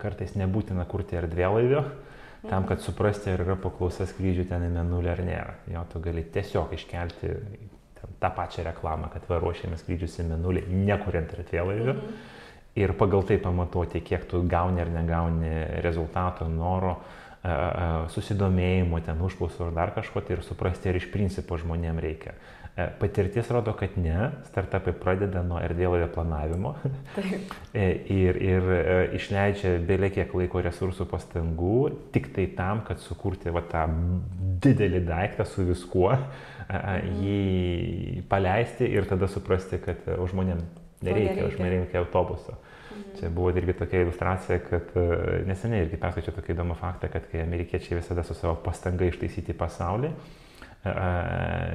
kartais 0.00 0.36
nebūtina 0.36 0.84
kurti 0.88 1.16
erdvėlaivio, 1.20 1.80
mhm. 1.80 2.50
tam, 2.50 2.68
kad 2.68 2.84
suprasti, 2.84 3.32
ar 3.32 3.46
yra 3.46 3.56
paklausa 3.60 4.04
skrydžių 4.10 4.50
ten 4.52 4.68
į 4.68 4.74
menulį 4.76 5.12
ar 5.16 5.24
nėra. 5.24 5.56
Jo, 5.72 5.88
tu 5.88 6.04
gali 6.04 6.28
tiesiog 6.36 6.76
iškelti 6.76 7.32
tą 8.24 8.32
pačią 8.40 8.64
reklamą, 8.72 9.12
kad 9.12 9.28
va 9.28 9.42
ruošiame 9.44 9.76
skrydžius 9.80 10.22
į 10.24 10.30
menulį, 10.32 10.64
nekuriant 10.88 11.36
erdvėlaivio. 11.36 11.98
Mhm 11.98 12.32
ir 12.74 12.94
pagal 12.98 13.22
tai 13.22 13.38
pamatuoti, 13.38 14.02
kiek 14.02 14.26
tu 14.30 14.42
gauni 14.50 14.82
ar 14.82 14.90
negauni 14.90 15.52
rezultato, 15.84 16.48
noro, 16.50 16.98
susidomėjimo, 18.14 19.02
ten 19.04 19.20
užklausų 19.20 19.68
ar 19.68 19.72
dar 19.76 19.94
kažko, 19.94 20.24
tai 20.24 20.38
ir 20.38 20.44
suprasti, 20.46 20.88
ar 20.90 20.98
iš 20.98 21.10
principo 21.12 21.58
žmonėms 21.60 22.02
reikia. 22.02 22.32
E, 22.74 22.88
patirtis 22.98 23.50
rodo, 23.54 23.70
kad 23.78 23.92
ne, 24.00 24.30
startupai 24.48 24.94
pradeda 24.98 25.44
nuo 25.46 25.60
erdvėlaivio 25.62 26.08
planavimo. 26.14 26.74
E, 27.74 27.88
ir, 28.14 28.36
ir 28.38 28.68
e, 28.70 28.98
išleidžia 29.18 29.72
beliekiek 29.82 30.30
laiko 30.38 30.60
resursų 30.62 31.08
pastangų 31.10 31.78
tik 32.14 32.28
tai 32.36 32.44
tam, 32.54 32.84
kad 32.86 33.00
sukurti 33.02 33.50
va, 33.50 33.64
tą 33.66 33.82
didelį 34.62 35.00
daiktą 35.08 35.46
su 35.48 35.66
viskuo, 35.66 36.12
mhm. 36.14 36.53
Jį 36.68 38.24
paleisti 38.28 38.88
ir 38.88 39.08
tada 39.10 39.28
suprasti, 39.30 39.78
kad 39.82 40.06
žmonėms 40.30 40.84
nereikia, 41.04 41.48
už 41.48 41.58
mane 41.58 41.70
reikia 41.70 42.00
autobuso. 42.00 42.56
Mhm. 42.90 43.18
Čia 43.18 43.30
buvo 43.30 43.50
irgi 43.50 43.72
tokia 43.72 44.04
iliustracija, 44.04 44.58
kad 44.68 44.94
e, 44.96 45.42
neseniai 45.48 45.84
irgi 45.86 46.00
perskaičiau 46.00 46.36
tokį 46.38 46.54
įdomų 46.54 46.78
faktą, 46.78 47.10
kad 47.12 47.28
kai 47.30 47.42
amerikiečiai 47.44 48.00
visada 48.00 48.24
su 48.26 48.36
savo 48.38 48.56
pastanga 48.64 49.08
ištaisyti 49.08 49.56
pasaulį, 49.58 50.10
e, 50.10 50.90
e, 50.90 50.94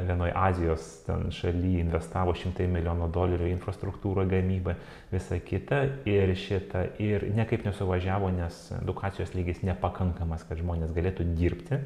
vienoje 0.07 0.35
Azijos 0.35 0.87
šalyje 1.35 1.83
investavo 1.83 2.35
šimtai 2.37 2.69
milijonų 2.71 3.09
dolerių 3.15 3.49
į 3.49 3.55
infrastruktūrą, 3.57 4.25
gamybą, 4.31 4.77
visą 5.11 5.41
kitą 5.43 5.81
ir 6.09 6.35
šitą 6.39 6.85
ir 7.03 7.27
nekaip 7.35 7.67
nesuvažiavo, 7.67 8.31
nes 8.39 8.61
edukacijos 8.81 9.35
lygis 9.35 9.63
nepakankamas, 9.67 10.47
kad 10.47 10.61
žmonės 10.61 10.95
galėtų 10.95 11.27
dirbti 11.35 11.83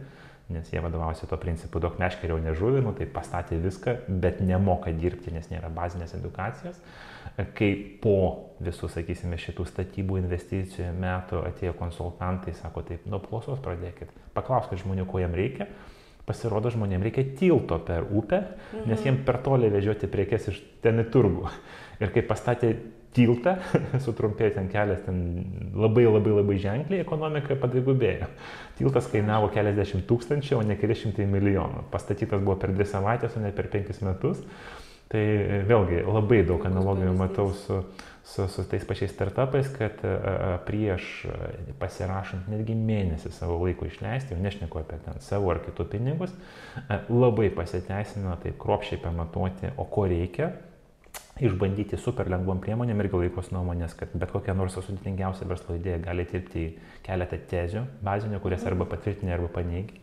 nes 0.51 0.67
jie 0.73 0.81
vadovaujasi 0.83 1.27
to 1.29 1.37
principu 1.39 1.79
daug 1.83 1.95
meškeriau 2.01 2.39
nežuvinų, 2.43 2.93
tai 2.97 3.07
pastatė 3.09 3.57
viską, 3.63 3.95
bet 4.23 4.41
nemoka 4.43 4.91
dirbti, 4.91 5.31
nes 5.35 5.47
nėra 5.51 5.71
bazinės 5.73 6.15
edukacijos. 6.17 6.81
Kai 7.57 7.69
po 8.03 8.17
visų, 8.61 8.89
sakysime, 8.91 9.39
šitų 9.41 9.65
statybų 9.69 10.19
investicijų 10.21 10.91
metų 10.99 11.41
atėjo 11.47 11.73
konsultantai, 11.79 12.53
sako 12.59 12.83
taip, 12.89 13.07
nuo 13.09 13.21
plosos 13.23 13.63
pradėkit, 13.63 14.11
paklauskit 14.35 14.83
žmonių, 14.83 15.07
ko 15.09 15.23
jam 15.23 15.35
reikia. 15.37 15.69
Pasirodo, 16.23 16.69
žmonėms 16.71 17.03
reikia 17.03 17.25
tilto 17.35 17.75
per 17.83 18.05
upę, 18.07 18.37
nes 18.85 18.93
mhm. 18.95 19.01
jiems 19.03 19.25
per 19.27 19.41
toli 19.43 19.67
vežioti 19.71 20.07
priekes 20.07 20.45
iš 20.53 20.61
ten 20.83 21.01
į 21.03 21.09
turgų. 21.11 21.49
Ir 21.99 22.13
kai 22.15 22.23
pastatė 22.27 22.69
tiltą, 23.15 23.55
sutrumpėjo 24.05 24.55
ten 24.57 24.69
kelias 24.73 25.03
ten 25.05 25.23
labai 25.77 26.05
labai 26.07 26.37
labai 26.39 26.59
ženkliai, 26.61 27.03
ekonomika 27.05 27.57
padvigubėjo. 27.61 28.29
Tiltas 28.79 29.09
kainavo 29.11 29.51
keliasdešimt 29.53 30.07
tūkstančių, 30.09 30.59
o 30.59 30.63
ne 30.67 30.77
keli 30.79 30.97
šimtai 30.97 31.27
milijonų. 31.29 31.87
Pastatytas 31.93 32.41
buvo 32.43 32.57
per 32.61 32.73
dvi 32.73 32.87
savaitės, 32.89 33.37
o 33.37 33.43
ne 33.43 33.53
per 33.55 33.69
penkis 33.73 34.01
metus. 34.05 34.41
Tai 35.13 35.21
e, 35.21 35.61
vėlgi 35.69 36.01
labai 36.07 36.41
daug 36.47 36.63
analogijų 36.65 37.11
matau 37.13 37.51
su, 37.53 37.75
su, 38.25 38.47
su 38.49 38.65
tais 38.69 38.85
pačiais 38.89 39.11
startupais, 39.13 39.69
kad 39.75 40.01
a, 40.01 40.09
e, 40.09 40.33
e, 40.33 40.55
prieš 40.65 41.09
pasirašant 41.81 42.49
netgi 42.49 42.73
mėnesį 42.79 43.29
savo 43.35 43.59
laiko 43.61 43.85
išleisti, 43.85 44.33
jau 44.33 44.41
nešneku 44.41 44.81
apie 44.81 44.97
ten 45.05 45.21
savo 45.21 45.53
ar 45.53 45.61
kitų 45.65 45.85
pinigus, 45.91 46.33
a, 46.87 47.03
labai 47.13 47.51
pasiteisino 47.53 48.33
taip 48.41 48.57
kruopšiai 48.63 49.03
pamatuoti, 49.03 49.75
o 49.77 49.85
ko 49.85 50.07
reikia 50.09 50.49
išbandyti 51.43 51.99
super 51.99 52.29
lengvom 52.31 52.61
priemonėm 52.63 53.01
irgi 53.03 53.25
laikos 53.25 53.51
nuomonės, 53.53 53.95
kad 53.99 54.13
bet 54.17 54.31
kokia 54.33 54.55
nors 54.57 54.77
sudėtingiausia 54.77 55.47
verslo 55.49 55.77
idėja 55.77 56.01
gali 56.03 56.25
tilpti 56.29 56.61
į 56.61 56.69
keletą 57.05 57.39
tezių 57.51 57.83
bazinių, 58.05 58.39
kurias 58.43 58.63
arba 58.69 58.87
patvirtini, 58.89 59.33
arba 59.35 59.51
paneigi. 59.53 59.99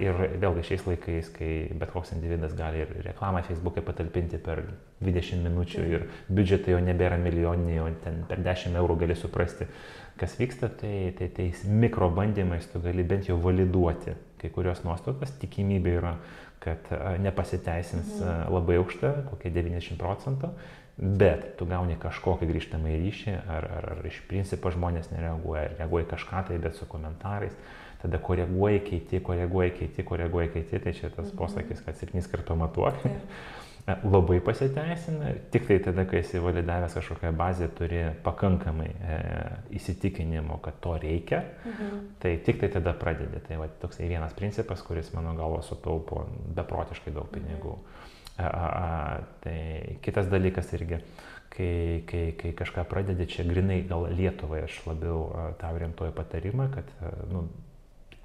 Ir 0.00 0.16
vėlgi 0.40 0.62
šiais 0.64 0.86
laikais, 0.88 1.26
kai 1.34 1.48
bet 1.76 1.90
koks 1.92 2.14
individas 2.14 2.54
gali 2.56 2.80
ir 2.80 2.94
reklamą 3.04 3.42
Facebook'e 3.44 3.82
patalpinti 3.84 4.40
per 4.40 4.62
20 5.04 5.44
minučių 5.44 5.84
ir 5.90 6.06
biudžetai 6.32 6.72
jau 6.72 6.78
nebėra 6.80 7.18
milijoniniai, 7.20 7.82
o 7.84 7.90
ten 8.00 8.22
per 8.30 8.40
10 8.46 8.78
eurų 8.80 8.96
gali 9.04 9.18
suprasti, 9.20 9.68
kas 10.16 10.38
vyksta, 10.40 10.72
tai, 10.80 11.12
tai 11.18 11.28
tais 11.28 11.66
mikrobandymais 11.68 12.72
tu 12.72 12.80
gali 12.80 13.04
bent 13.04 13.28
jau 13.28 13.36
validuoti 13.42 14.16
kai 14.40 14.50
kurios 14.52 14.82
nuostatas, 14.84 15.32
tikimybė 15.40 15.94
yra 15.98 16.16
kad 16.64 16.90
nepasiteisins 17.22 18.18
mhm. 18.18 18.52
labai 18.54 18.80
aukšta, 18.80 19.12
kokie 19.30 19.52
90 19.54 19.98
procentų, 20.00 20.52
bet 20.96 21.50
tu 21.58 21.68
gauni 21.68 21.98
kažkokį 22.00 22.48
grįžtamą 22.48 22.92
į 22.94 23.00
ryšį, 23.02 23.34
ar, 23.52 23.68
ar, 23.78 23.88
ar 23.96 24.08
iš 24.08 24.22
principo 24.30 24.72
žmonės 24.72 25.10
nereaguoja, 25.12 25.66
ar 25.68 25.76
reaguoja 25.82 26.08
kažką 26.14 26.46
tai, 26.48 26.60
bet 26.62 26.78
su 26.78 26.88
komentarais, 26.88 27.52
tada 28.00 28.20
koreguoji, 28.22 28.80
keiti, 28.86 29.20
koreguoji, 29.24 29.74
keiti, 29.80 30.06
koreguoji, 30.06 30.52
keiti, 30.56 30.80
tai 30.80 30.96
čia 30.96 31.10
tas 31.10 31.28
mhm. 31.28 31.36
posakis, 31.42 31.84
kad 31.84 32.00
septynis 32.00 32.30
kartų 32.32 32.58
matuok. 32.64 33.04
Labai 33.86 34.40
pasiteisina, 34.42 35.30
tik 35.50 35.66
tai 35.68 35.78
tada, 35.78 36.04
kai 36.10 36.18
esi 36.18 36.40
validavęs 36.42 36.96
kažkokią 36.98 37.30
bazę, 37.38 37.68
turi 37.78 38.00
pakankamai 38.24 38.88
e, 38.90 39.18
įsitikinimo, 39.78 40.58
kad 40.64 40.80
to 40.82 40.96
reikia, 40.98 41.44
mhm. 41.62 42.00
tai 42.22 42.34
tik 42.42 42.58
tai 42.62 42.72
tada 42.74 42.96
pradedi. 42.98 43.42
Tai 43.46 43.60
va, 43.62 43.68
toksai 43.82 44.08
vienas 44.10 44.34
principas, 44.34 44.82
kuris 44.82 45.12
mano 45.14 45.36
galvo 45.38 45.62
sutaupo 45.62 46.24
beprotiškai 46.58 47.14
daug 47.14 47.30
pinigų. 47.30 47.76
Mhm. 47.78 48.12
A, 48.36 48.48
a, 48.48 48.66
a, 48.66 49.20
tai 49.40 49.60
kitas 50.04 50.26
dalykas 50.28 50.74
irgi, 50.76 50.98
kai, 51.54 52.02
kai, 52.10 52.24
kai 52.36 52.50
kažką 52.58 52.84
pradedi, 52.90 53.28
čia 53.30 53.46
grinai 53.48 53.84
gal 53.88 54.10
Lietuvai 54.12 54.64
aš 54.66 54.82
labiau 54.90 55.30
tą 55.60 55.70
orientuoju 55.78 56.12
patarimą, 56.16 56.68
kad 56.74 56.90
nu, 57.30 57.46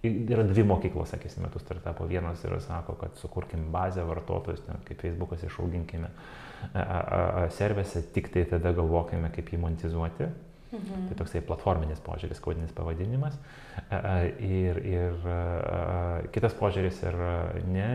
yra 0.03 0.45
dvi 0.47 0.63
mokyklos, 0.65 1.11
sakysime, 1.13 1.49
tų 1.53 1.61
startupų. 1.61 2.07
Vienas 2.09 2.41
yra 2.47 2.59
sako, 2.63 2.95
kad 3.01 3.17
sukurkim 3.21 3.67
bazę 3.73 4.05
vartotojus, 4.07 4.63
ten, 4.65 4.79
kaip 4.87 5.01
Facebookas 5.03 5.43
išauginkime 5.45 6.09
servisą, 7.57 8.03
tik 8.13 8.31
tai 8.33 8.45
tada 8.49 8.73
galvokime, 8.77 9.29
kaip 9.33 9.51
jį 9.53 9.61
monetizuoti. 9.61 10.29
Mhm. 10.71 11.07
Tai 11.09 11.15
toksai 11.19 11.41
platforminis 11.43 11.99
požiūris, 11.99 12.39
kodinis 12.39 12.71
pavadinimas. 12.71 13.35
Ir, 14.39 14.77
ir 14.87 15.25
kitas 16.31 16.55
požiūris 16.55 17.01
yra, 17.09 17.33
ne, 17.67 17.87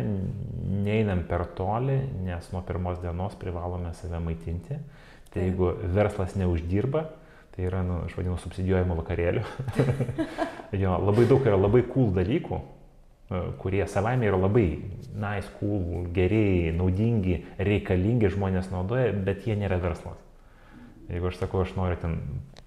neinam 0.84 1.24
per 1.28 1.46
toli, 1.56 1.96
nes 2.26 2.50
nuo 2.52 2.60
pirmos 2.68 3.00
dienos 3.00 3.38
privalome 3.40 3.94
save 3.96 4.20
maitinti. 4.20 4.76
Tai 5.32 5.46
jeigu 5.46 5.72
verslas 5.96 6.36
neuždirba, 6.36 7.06
Tai 7.56 7.64
yra, 7.64 7.80
nu, 7.82 8.02
aš 8.04 8.12
vadinu, 8.18 8.36
subsidijuojimo 8.36 8.98
vakarėlių. 8.98 9.42
jo, 10.82 10.96
labai 11.00 11.24
daug 11.24 11.46
yra 11.48 11.56
labai 11.56 11.80
cool 11.88 12.10
dalykų, 12.16 12.58
e, 12.60 13.38
kurie 13.62 13.80
savaime 13.88 14.28
yra 14.28 14.36
labai 14.42 14.66
nice, 15.16 15.48
cool, 15.56 16.04
geriai, 16.12 16.74
naudingi, 16.76 17.38
reikalingi 17.56 18.28
žmonės 18.34 18.68
naudoja, 18.74 19.14
bet 19.24 19.48
jie 19.48 19.56
nėra 19.56 19.80
verslas. 19.80 20.20
Jeigu 21.08 21.30
aš 21.30 21.38
sakau, 21.40 21.62
aš 21.64 21.72
noriu 21.78 21.96
ten 22.02 22.18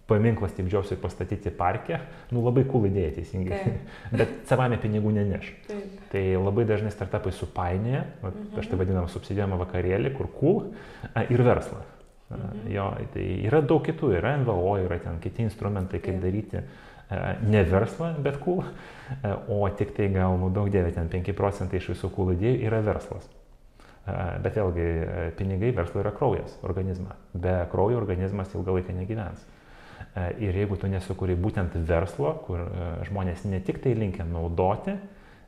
paminklas 0.10 0.56
Steve 0.56 0.74
Jobsui 0.74 0.98
pastatyti 0.98 1.54
parke, 1.54 2.00
nu 2.34 2.42
labai 2.42 2.66
cool 2.72 2.90
idėja 2.90 3.14
teisingai, 3.20 3.62
Taip. 3.62 3.94
bet 4.24 4.34
savame 4.50 4.82
pinigų 4.82 5.14
neneš. 5.20 5.52
Taip. 5.68 6.02
Tai 6.10 6.26
labai 6.48 6.66
dažnai 6.66 6.90
startupai 6.96 7.36
supainėja, 7.36 8.08
mhm. 8.24 8.52
aš 8.58 8.74
tai 8.74 8.82
vadinam 8.82 9.14
subsidijuojamą 9.14 9.62
vakarėlį, 9.68 10.16
kur 10.18 10.34
cool 10.42 10.64
ir 11.30 11.46
verslas. 11.46 11.99
Mhm. 12.30 12.68
Jo, 12.70 12.92
tai 13.14 13.26
yra 13.48 13.62
daug 13.66 13.82
kitų, 13.86 14.14
yra 14.20 14.36
NVO, 14.38 14.78
yra 14.84 15.00
ten 15.02 15.18
kiti 15.24 15.42
instrumentai, 15.48 16.02
kaip 16.04 16.22
daryti 16.22 16.62
ne 17.42 17.64
verslą, 17.66 18.12
bet 18.22 18.38
cool, 18.44 18.62
o 19.50 19.64
tik 19.74 19.96
tai 19.98 20.12
gal, 20.14 20.36
nu 20.38 20.52
daug 20.54 20.70
dėvė, 20.70 20.94
ten 20.94 21.10
5 21.10 21.34
procentai 21.34 21.80
iš 21.82 21.90
visų 21.96 22.12
cool 22.14 22.36
idėjų 22.36 22.68
yra 22.70 22.84
verslas. 22.86 23.26
Bet 24.44 24.56
vėlgi, 24.58 24.86
pinigai 25.38 25.72
verslo 25.74 26.04
yra 26.04 26.14
kraujas 26.14 26.54
organizme. 26.66 27.18
Be 27.34 27.56
kraujo 27.72 27.98
organizmas 27.98 28.54
ilgą 28.54 28.78
laiką 28.78 28.94
negyvens. 28.94 29.42
Ir 30.38 30.56
jeigu 30.58 30.78
tu 30.78 30.90
nesukuri 30.90 31.36
būtent 31.38 31.76
verslo, 31.90 32.36
kur 32.46 32.64
žmonės 33.10 33.44
ne 33.50 33.60
tik 33.66 33.82
tai 33.82 33.96
linkia 33.98 34.26
naudoti, 34.30 34.96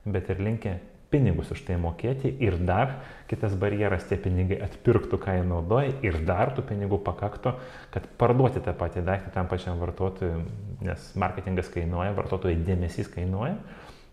bet 0.05 0.29
ir 0.33 0.41
linkę 0.41 0.75
pinigus 1.11 1.51
už 1.51 1.61
tai 1.67 1.77
mokėti 1.81 2.31
ir 2.43 2.57
dar 2.65 3.01
kitas 3.29 3.53
barjeras 3.59 4.07
tie 4.09 4.17
pinigai 4.19 4.57
atpirktų, 4.65 5.19
ką 5.21 5.37
jie 5.37 5.43
naudoja 5.47 5.93
ir 6.07 6.17
dar 6.27 6.53
tų 6.55 6.65
pinigų 6.71 7.01
pakaktų, 7.05 7.53
kad 7.93 8.07
parduoti 8.19 8.63
tą 8.63 8.73
patį 8.77 9.05
daiktą 9.07 9.31
tam 9.35 9.51
pačiam 9.51 9.79
vartotojui, 9.83 10.41
nes 10.83 11.11
marketingas 11.19 11.71
kainuoja, 11.71 12.15
vartotojai 12.17 12.59
dėmesys 12.67 13.11
kainuoja. 13.11 13.55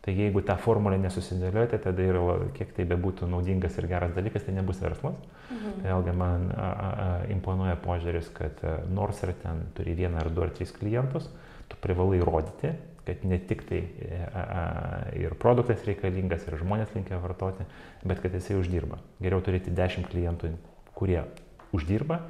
Tai 0.08 0.14
jeigu 0.14 0.40
tą 0.46 0.54
formulę 0.62 0.96
nesusidėliojate, 1.02 1.80
tada 1.84 2.04
ir 2.06 2.16
kiek 2.56 2.70
tai 2.76 2.86
bebūtų 2.88 3.26
naudingas 3.28 3.74
ir 3.80 3.88
geras 3.90 4.14
dalykas, 4.16 4.46
tai 4.46 4.54
nebus 4.56 4.78
verslas. 4.80 5.18
Mhm. 5.50 5.74
Tai 5.82 5.90
vėlgi 5.90 6.14
man 6.16 6.46
a, 6.54 6.68
a, 6.68 6.88
a, 6.88 7.08
imponuoja 7.34 7.74
požiūris, 7.82 8.30
kad 8.36 8.62
a, 8.64 8.78
nors 8.88 9.20
ir 9.26 9.34
ten 9.42 9.66
turi 9.76 9.96
vieną 9.98 10.22
ar 10.22 10.30
du 10.32 10.46
ar 10.46 10.54
tris 10.54 10.72
klientus, 10.72 11.26
tu 11.68 11.76
privalai 11.82 12.22
įrodyti, 12.22 12.72
kad 13.08 13.24
ne 13.28 13.40
tik 13.40 13.64
tai 13.68 13.82
a, 14.28 14.64
ir 15.18 15.34
produktas 15.40 15.84
reikalingas, 15.88 16.46
ir 16.46 16.58
žmonės 16.60 16.92
linkia 16.96 17.20
vartoti, 17.22 17.66
bet 18.04 18.22
kad 18.24 18.36
jisai 18.36 18.58
uždirba. 18.60 19.00
Geriau 19.24 19.42
turėti 19.44 19.74
dešimt 19.74 20.10
klientų, 20.12 20.52
kurie 20.98 21.22
uždirba, 21.76 22.22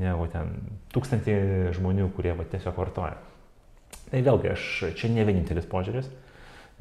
negu 0.00 0.26
ten 0.32 0.56
tūkstantį 0.96 1.36
žmonių, 1.76 2.08
kurie 2.16 2.34
va, 2.38 2.48
tiesiog 2.48 2.76
vartoja. 2.80 3.20
Tai 4.08 4.20
vėlgi, 4.24 4.52
aš 4.52 4.68
čia 4.98 5.12
ne 5.12 5.24
vienintelis 5.28 5.68
požiūris 5.68 6.10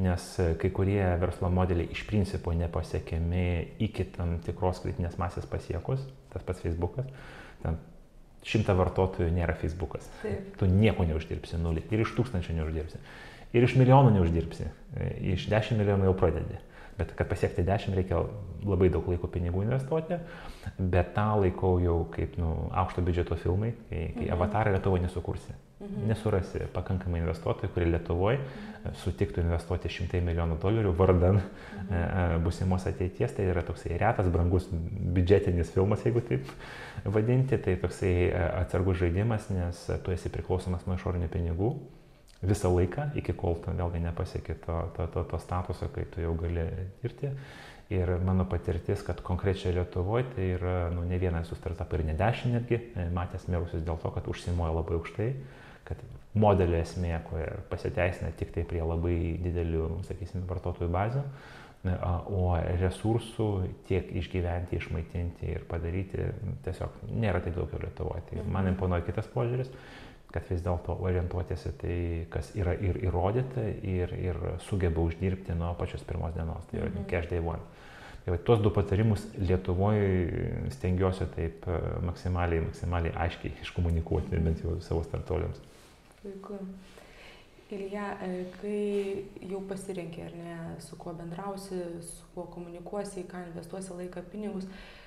nes 0.01 0.39
e, 0.39 0.53
kai 0.59 0.71
kurie 0.73 1.03
verslo 1.21 1.49
modeliai 1.53 1.91
iš 1.93 2.03
principo 2.09 2.53
nepasiekiami 2.55 3.45
iki 3.85 4.07
tam 4.15 4.37
tikros 4.45 4.81
kritinės 4.83 5.17
masės 5.21 5.47
pasiekus, 5.49 6.03
tas 6.33 6.45
pats 6.47 6.63
Facebookas, 6.63 7.09
ten 7.61 7.77
šimta 8.47 8.73
vartotojų 8.77 9.29
nėra 9.35 9.55
Facebookas. 9.59 10.07
Taip. 10.23 10.55
Tu 10.57 10.69
nieko 10.69 11.05
neuždirbsi, 11.05 11.59
nulį. 11.61 11.85
Ir 11.93 12.05
iš 12.05 12.15
tūkstančių 12.17 12.57
neuždirbsi. 12.57 13.01
Ir 13.51 13.67
iš 13.67 13.75
milijonų 13.79 14.13
neuždirbsi. 14.15 14.69
E, 14.95 15.09
iš 15.33 15.47
dešimt 15.51 15.81
milijonų 15.81 16.09
jau 16.09 16.17
pradedi. 16.19 16.59
Bet 16.97 17.15
kad 17.17 17.29
pasiekti 17.31 17.63
10 17.65 17.95
reikia 17.97 18.19
labai 18.67 18.91
daug 18.93 19.07
laiko 19.09 19.29
pinigų 19.31 19.63
investuoti, 19.65 20.19
bet 20.77 21.15
tą 21.15 21.31
laikau 21.41 21.77
jau 21.81 21.97
kaip 22.13 22.35
nu, 22.37 22.51
aukšto 22.77 23.01
biudžeto 23.05 23.37
filmai, 23.41 23.71
kai, 23.89 24.01
kai 24.17 24.27
mhm. 24.27 24.33
avatarą 24.35 24.73
Lietuvoje 24.75 25.05
nesukursi. 25.07 25.55
Mhm. 25.81 26.03
Nesurasi 26.11 26.67
pakankamai 26.75 27.23
investuotojų, 27.23 27.71
kurie 27.73 27.87
Lietuvoje 27.89 28.37
mhm. 28.41 28.97
sutiktų 29.01 29.41
investuoti 29.45 29.89
šimtai 29.91 30.21
milijonų 30.27 30.59
dolerių 30.61 30.91
vardan 30.99 31.39
mhm. 31.39 31.79
E, 31.91 32.01
e, 32.01 32.27
busimos 32.43 32.85
ateities. 32.91 33.33
Tai 33.37 33.47
yra 33.49 33.63
toksai 33.65 33.97
retas, 33.99 34.29
brangus 34.31 34.67
biudžetinis 34.71 35.73
filmas, 35.73 36.05
jeigu 36.05 36.21
taip 36.27 36.51
vadinti. 37.07 37.57
Tai 37.57 37.79
toksai 37.81 38.13
e, 38.27 38.45
atsargus 38.61 39.01
žaidimas, 39.01 39.49
nes 39.55 39.81
tu 40.05 40.13
esi 40.13 40.29
priklausomas 40.31 40.85
nuo 40.85 40.99
išorinių 40.99 41.31
pinigų 41.33 41.73
visą 42.41 42.71
laiką, 42.73 43.11
iki 43.17 43.33
kol 43.37 43.59
tu 43.61 43.73
vėlgi 43.77 44.01
nepasieki 44.01 44.55
to, 44.65 44.77
to, 44.95 45.07
to, 45.13 45.23
to 45.29 45.39
statuso, 45.41 45.89
kai 45.93 46.07
tu 46.09 46.23
jau 46.23 46.33
gali 46.39 46.65
dirbti. 47.03 47.29
Ir 47.91 48.13
mano 48.23 48.45
patirtis, 48.47 49.01
kad 49.03 49.19
konkrečiai 49.25 49.75
Lietuvoje 49.75 50.29
tai 50.31 50.45
yra 50.55 50.75
nu, 50.93 51.03
ne 51.07 51.17
vienas 51.19 51.49
su 51.51 51.57
startup 51.59 51.91
ir 51.93 52.05
ne 52.07 52.15
dešimt 52.15 52.55
netgi, 52.55 52.77
e, 52.95 53.09
matęs 53.13 53.49
mirusius 53.51 53.83
dėl 53.83 53.99
to, 53.99 54.13
kad 54.15 54.29
užsimoja 54.31 54.71
labai 54.77 54.95
aukštai, 54.95 55.27
kad 55.89 55.99
modelio 56.39 56.79
esmė, 56.79 57.17
kur 57.27 57.57
pasiteisina 57.69 58.31
tik 58.39 58.53
tai 58.55 58.63
prie 58.67 58.79
labai 58.79 59.17
didelių, 59.43 59.89
sakysim, 60.07 60.45
vartotojų 60.47 60.87
bazių, 60.95 61.25
e, 61.83 61.97
o 62.31 62.45
resursų 62.79 63.49
tiek 63.91 64.07
išgyventi, 64.23 64.79
išmaitinti 64.79 65.51
ir 65.57 65.67
padaryti 65.67 66.31
tiesiog 66.63 66.95
nėra 67.11 67.43
taip 67.43 67.59
daug 67.59 67.75
Lietuvoje. 67.75 68.23
Tai 68.31 68.45
man 68.45 68.63
mhm. 68.63 68.77
imponuoja 68.77 69.03
kitas 69.11 69.27
požiūris 69.35 69.75
kad 70.31 70.47
vis 70.49 70.63
dėlto 70.63 70.95
orientuotis 71.03 71.65
į 71.67 71.73
tai, 71.81 71.97
kas 72.33 72.51
yra 72.57 72.73
ir 72.79 72.99
įrodyta, 73.03 73.65
ir, 73.87 74.13
ir 74.15 74.39
sugeba 74.67 75.03
uždirbti 75.03 75.55
nuo 75.57 75.73
pačios 75.79 76.03
pirmos 76.07 76.33
dienos, 76.37 76.67
tai 76.69 76.81
yra 76.81 76.91
mhm. 76.91 77.07
cash 77.11 77.29
day 77.31 77.43
one. 77.43 77.61
Tai 78.21 78.35
va, 78.35 78.37
tuos 78.45 78.61
du 78.61 78.69
patarimus 78.69 79.23
Lietuvoje 79.41 80.69
stengiuosi 80.75 81.25
taip 81.33 81.65
e, 81.65 81.77
maksimaliai, 82.05 82.61
maksimaliai 82.67 83.15
aiškiai 83.23 83.63
iškomunikuoti, 83.65 84.41
bent 84.45 84.61
jau 84.61 84.75
savo 84.85 85.01
startuoliams. 85.07 85.57
Puiku. 86.21 86.59
Ilja, 87.71 88.11
e, 88.21 88.43
kai 88.59 89.47
jau 89.49 89.63
pasirinkė, 89.65 90.27
ar 90.27 90.37
ne, 90.37 90.57
su 90.85 90.99
kuo 91.01 91.15
bendrausi, 91.17 91.81
su 92.05 92.29
kuo 92.35 92.45
komunikuosi, 92.53 93.23
į 93.23 93.29
ką 93.31 93.41
investuosi 93.47 93.97
laiką, 94.03 94.21
pinigus, 94.29 94.69
uh, 94.69 95.00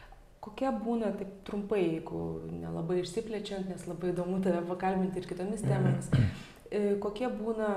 kokie 0.44 0.70
būna 0.84 1.12
taip 1.18 1.30
trumpai, 1.48 1.80
jeigu 1.82 2.24
nelabai 2.52 3.00
išsiplečiant, 3.02 3.70
nes 3.70 3.86
labai 3.88 4.12
įdomu 4.12 4.42
tave 4.44 4.60
pakalbinti 4.68 5.22
ir 5.22 5.28
kitomis 5.30 5.64
temomis, 5.64 6.10
e, 6.70 6.96
kokie 7.00 7.30
būna 7.32 7.70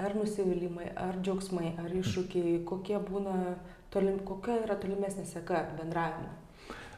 ar 0.00 0.16
nusivylimai, 0.16 0.90
ar 0.96 1.18
džiaugsmai, 1.20 1.74
ar 1.80 1.96
iššūkiai, 2.02 2.60
kokie 2.68 2.98
būna, 3.08 3.56
tolim, 3.92 4.20
kokia 4.28 4.60
yra 4.64 4.76
tolimesnė 4.80 5.26
seka 5.28 5.64
bendravimo? 5.78 6.32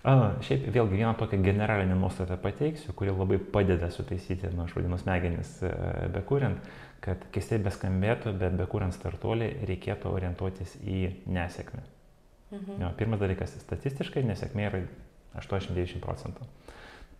A, 0.03 0.35
šiaip 0.43 0.65
vėlgi 0.75 0.99
vieną 0.99 1.13
tokią 1.19 1.39
generalinę 1.45 1.95
nuostatą 1.95 2.35
pateiksiu, 2.43 2.91
kuri 2.99 3.15
labai 3.15 3.39
padeda 3.55 3.91
sutaisyti, 3.95 4.51
nu, 4.51 4.65
aš 4.67 4.75
vadinu 4.75 4.99
smegenis 4.99 5.61
e, 5.63 5.71
bekuriant, 6.15 6.59
kad 7.03 7.23
keistai 7.35 7.61
beskambėtų, 7.63 8.35
bet 8.39 8.59
bekuriant 8.59 8.95
startuolį 8.95 9.53
reikėtų 9.71 10.11
orientuotis 10.11 10.75
į 10.83 11.05
nesėkmę. 11.31 11.87
Mhm. 12.53 12.83
Jo, 12.83 12.91
pirmas 12.99 13.23
dalykas, 13.23 13.55
statistiškai 13.63 14.27
nesėkmė 14.27 14.67
yra 14.69 14.83
80-90 15.39 16.03
procentų. 16.03 16.47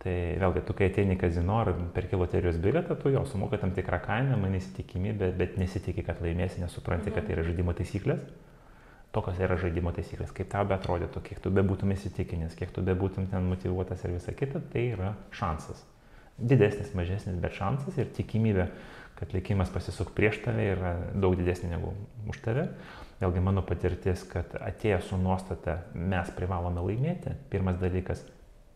Tai 0.03 0.13
vėlgi, 0.35 0.61
tu 0.67 0.75
kai 0.75 0.89
ateini 0.89 1.15
į 1.15 1.19
kazino 1.21 1.61
ar 1.61 1.69
perki 1.95 2.17
loterijos 2.19 2.57
bilietą, 2.59 2.97
tu 2.99 3.11
jo 3.13 3.21
sumoka 3.29 3.55
tam 3.61 3.71
tikrą 3.75 4.01
kainą, 4.03 4.35
man 4.41 4.57
įsitikimybė, 4.57 5.29
bet 5.39 5.55
nesitikė, 5.61 6.03
kad 6.09 6.19
laimėsi, 6.23 6.59
nesupranti, 6.59 7.07
mhm. 7.07 7.15
kad 7.15 7.29
tai 7.29 7.37
yra 7.37 7.45
žaidimo 7.47 7.75
taisyklės. 7.77 8.25
Tokios 9.13 9.39
yra 9.45 9.55
žaidimo 9.61 9.93
taisyklės, 9.93 10.33
kaip 10.35 10.49
tau 10.51 10.65
betrodytų, 10.67 11.21
kiek 11.23 11.39
tu 11.39 11.51
bebūtum 11.53 11.93
įsitikinęs, 11.93 12.57
kiek 12.57 12.73
tu 12.73 12.81
bebūtum 12.83 13.29
ten 13.31 13.45
motivuotas 13.45 14.01
ir 14.03 14.15
visa 14.15 14.33
kita, 14.35 14.59
tai 14.73 14.87
yra 14.95 15.13
šansas. 15.37 15.85
Didesnis, 16.41 16.95
mažesnis, 16.97 17.37
bet 17.39 17.53
šansas 17.53 17.99
ir 18.01 18.09
tikimybė, 18.17 18.65
kad 19.19 19.35
likimas 19.37 19.69
pasisuk 19.71 20.11
prieš 20.17 20.41
tave 20.43 20.65
yra 20.73 20.95
daug 21.13 21.37
didesnė 21.37 21.75
negu 21.75 21.93
už 22.33 22.41
tave. 22.43 22.65
Vėlgi 23.23 23.39
mano 23.43 23.63
patirtis, 23.63 24.25
kad 24.27 24.51
atėję 24.59 24.99
su 25.07 25.17
nuostata 25.19 25.77
mes 25.95 26.31
privalome 26.35 26.83
laimėti. 26.83 27.31
Pirmas 27.53 27.77
dalykas, 27.79 28.23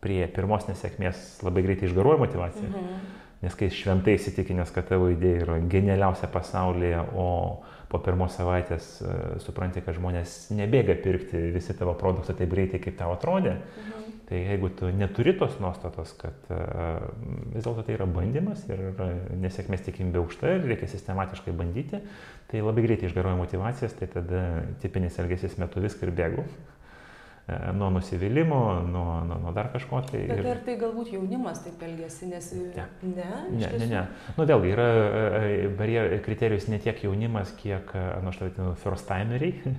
prie 0.00 0.22
pirmos 0.32 0.68
nesėkmės 0.70 1.42
labai 1.44 1.64
greitai 1.66 1.88
išgaruoja 1.90 2.22
motivacija. 2.22 2.68
Mhm. 2.70 3.16
Nes 3.44 3.54
kai 3.54 3.68
šventai 3.70 4.16
įsitikinęs, 4.16 4.72
kad 4.74 4.88
tavo 4.88 5.10
idėja 5.12 5.44
yra 5.44 5.58
genialiausia 5.70 6.26
pasaulyje, 6.32 7.04
o 7.14 7.26
po 7.88 8.00
pirmos 8.04 8.36
savaitės 8.36 8.90
uh, 9.02 9.14
supranti, 9.44 9.84
kad 9.84 9.96
žmonės 9.96 10.50
nebėga 10.56 10.98
pirkti 11.04 11.48
visi 11.54 11.76
tavo 11.78 11.96
produktai 11.98 12.36
taip 12.42 12.52
greitai, 12.52 12.82
kaip 12.84 12.98
tau 13.00 13.14
atrodė, 13.16 13.58
mhm. 13.58 13.98
Tai 14.28 14.36
jeigu 14.36 14.68
tu 14.76 14.90
neturi 14.92 15.32
tos 15.40 15.54
nuostatos, 15.56 16.10
kad 16.20 16.50
uh, 16.52 16.98
vis 17.54 17.64
dėlto 17.64 17.80
tai 17.86 17.94
yra 17.94 18.04
bandymas 18.12 18.66
ir 18.68 18.82
nesėkmės 19.40 19.86
tikimybė 19.86 20.20
aukšta 20.20 20.50
ir 20.52 20.66
reikia 20.68 20.88
sistematiškai 20.92 21.54
bandyti, 21.56 22.02
tai 22.50 22.60
labai 22.60 22.84
greitai 22.84 23.08
išgaruoja 23.08 23.38
motivacijas, 23.40 23.96
tai 23.96 24.10
tada 24.12 24.42
tipinis 24.82 25.16
elgesys 25.22 25.56
metu 25.56 25.80
viską 25.80 26.10
ir 26.10 26.12
bėgu. 26.20 26.44
Uh, 27.48 27.68
nuo 27.72 27.88
nusivylimų, 27.94 28.60
nuo, 28.92 29.06
nuo, 29.24 29.38
nuo 29.40 29.52
dar 29.56 29.70
kažko. 29.72 30.02
Tai 30.10 30.20
Bet 30.28 30.42
ir... 30.42 30.48
ar 30.52 30.58
tai 30.66 30.74
galbūt 30.80 31.12
jaunimas 31.14 31.62
taip 31.64 31.80
elgesi, 31.86 32.28
nes... 32.28 32.50
Ne, 32.76 32.88
ne, 33.02 33.28
ne. 33.54 33.70
ne, 33.80 33.86
ne. 33.88 34.02
Nu, 34.36 34.44
vėlgi, 34.48 34.72
yra 34.74 34.88
barjer, 35.78 36.12
kriterijus 36.26 36.68
ne 36.68 36.80
tiek 36.84 37.00
jaunimas, 37.06 37.54
kiek, 37.60 37.94
nu, 38.20 38.32
aš 38.32 38.42
tai 38.42 38.50
vadinu, 38.50 38.74
first 38.82 39.08
timeriai. 39.08 39.76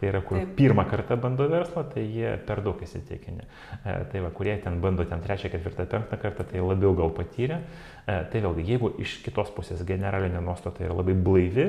Tai 0.00 0.08
yra, 0.08 0.20
kur 0.24 0.38
Taip. 0.38 0.52
pirmą 0.56 0.84
kartą 0.88 1.16
bando 1.20 1.44
verslą, 1.50 1.82
tai 1.92 2.04
jie 2.06 2.30
per 2.46 2.62
daug 2.64 2.80
įsitikinę. 2.80 3.44
E, 3.82 3.94
tai 4.12 4.22
va, 4.24 4.30
kurie 4.32 4.54
ten 4.62 4.78
bando 4.80 5.04
ten 5.04 5.20
trečią, 5.20 5.50
ketvirtą, 5.52 5.84
penktą 5.90 6.16
kartą, 6.22 6.46
tai 6.48 6.62
labiau 6.64 6.94
gal 6.96 7.12
patyrę. 7.12 7.60
E, 8.06 8.16
tai 8.30 8.40
vėlgi, 8.44 8.64
jeigu 8.70 8.92
iš 9.02 9.18
kitos 9.26 9.50
pusės 9.56 9.82
generalinė 9.86 10.40
nuostata 10.46 10.86
yra 10.86 10.96
labai 11.02 11.18
blaivi, 11.18 11.66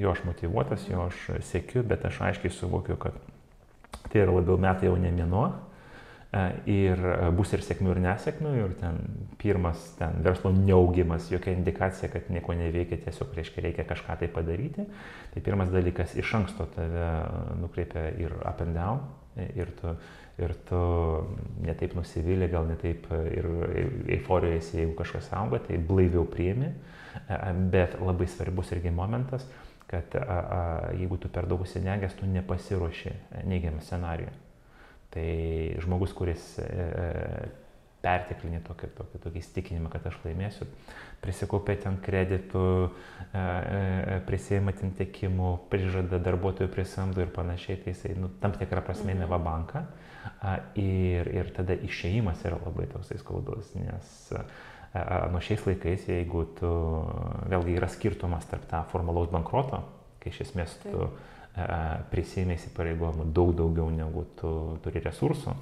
jo 0.00 0.14
aš 0.14 0.24
motivuotas, 0.28 0.86
jo 0.88 1.08
aš 1.10 1.26
sėkiu, 1.50 1.84
bet 1.90 2.06
aš 2.08 2.22
aiškiai 2.30 2.54
suvokiu, 2.54 2.96
kad 3.02 3.18
tai 4.08 4.24
yra 4.24 4.34
labiau 4.34 4.58
metai 4.60 4.90
jau 4.90 4.96
ne 5.00 5.12
mėnuo 5.14 5.46
E, 6.34 6.40
ir 6.66 6.98
e, 6.98 7.30
bus 7.36 7.52
ir 7.54 7.62
sėkmių 7.62 7.92
ir 7.94 8.00
nesėkmių, 8.02 8.52
ir 8.58 8.72
ten 8.80 8.96
pirmas 9.38 9.82
ten 10.00 10.16
verslo 10.24 10.50
neaugimas, 10.54 11.28
jokia 11.30 11.52
indikacija, 11.54 12.08
kad 12.10 12.26
nieko 12.32 12.56
neveikia, 12.58 12.98
tiesiog 13.04 13.36
reiškia 13.38 13.62
reikia 13.68 13.84
kažką 13.86 14.16
tai 14.18 14.28
padaryti. 14.34 14.86
Tai 15.34 15.42
pirmas 15.46 15.70
dalykas 15.70 16.16
iš 16.18 16.32
anksto 16.40 16.66
tave 16.74 17.06
nukreipia 17.60 18.08
ir 18.18 18.34
up 18.40 18.64
and 18.64 18.74
down, 18.74 19.04
ir 19.54 19.70
tu, 19.78 19.94
ir 20.42 20.56
tu 20.66 20.80
netaip 21.62 21.94
nusivylė, 21.94 22.50
gal 22.50 22.66
netaip 22.66 23.06
ir 23.30 23.50
euforijoje, 24.16 24.64
jeigu 24.80 24.96
kažkas 24.98 25.30
auga, 25.38 25.62
tai 25.68 25.78
blaiviau 25.78 26.26
priimi, 26.26 26.72
e, 27.28 27.38
bet 27.70 27.94
labai 28.02 28.26
svarbus 28.32 28.74
irgi 28.74 28.90
momentas, 28.90 29.46
kad 29.94 30.16
a, 30.20 30.24
a, 30.26 30.62
jeigu 30.98 31.18
tu 31.22 31.30
per 31.32 31.46
daug 31.50 31.62
užsinegęs, 31.64 32.18
tu 32.18 32.26
nepasiruoši 32.30 33.14
neigiamą 33.46 33.82
scenarijų. 33.84 34.32
Tai 35.14 35.28
žmogus, 35.84 36.10
kuris 36.16 36.56
e, 36.58 36.86
perteklinį 38.04 38.60
tokį, 38.66 38.90
tokį, 38.98 39.20
tokį 39.22 39.40
įstikinimą, 39.40 39.90
kad 39.92 40.08
aš 40.10 40.16
laimėsiu, 40.24 40.66
prisikaupė 41.22 41.76
ten 41.84 42.00
kreditų, 42.04 42.64
e, 42.84 43.38
e, 43.38 44.18
prisėmė 44.26 44.74
ten 44.80 44.90
tiekimų, 44.98 45.52
prižada 45.72 46.18
darbuotojų 46.22 46.72
prisamdo 46.74 47.22
ir 47.22 47.30
panašiai, 47.34 47.78
tai 47.84 47.94
jisai 47.94 48.16
nu, 48.18 48.32
tam 48.42 48.56
tikrą 48.58 48.82
prasme 48.84 49.12
mhm. 49.14 49.24
neva 49.24 49.40
banką. 49.42 49.86
Ir, 50.80 51.28
ir 51.36 51.50
tada 51.52 51.76
išėjimas 51.84 52.40
yra 52.48 52.56
labai 52.62 52.86
toksai 52.88 53.18
skaudus, 53.20 53.74
nes 53.76 54.30
nuo 55.32 55.42
šiais 55.42 55.66
laikais, 55.66 56.08
jeigu 56.08 56.46
tu, 56.58 56.72
vėlgi 57.50 57.78
yra 57.78 57.90
skirtumas 57.90 58.46
tarp 58.50 58.68
tą 58.70 58.84
formalaus 58.92 59.30
bankroto, 59.32 59.82
kai 60.22 60.32
iš 60.32 60.44
esmės 60.48 60.78
tu 60.84 60.94
Taip 60.98 61.32
prisėmė 62.10 62.56
įsipareigojimų 62.58 63.28
daug 63.30 63.52
daugiau 63.54 63.86
negu 63.94 64.24
tu 64.40 64.50
turi 64.82 65.02
resursų, 65.04 65.54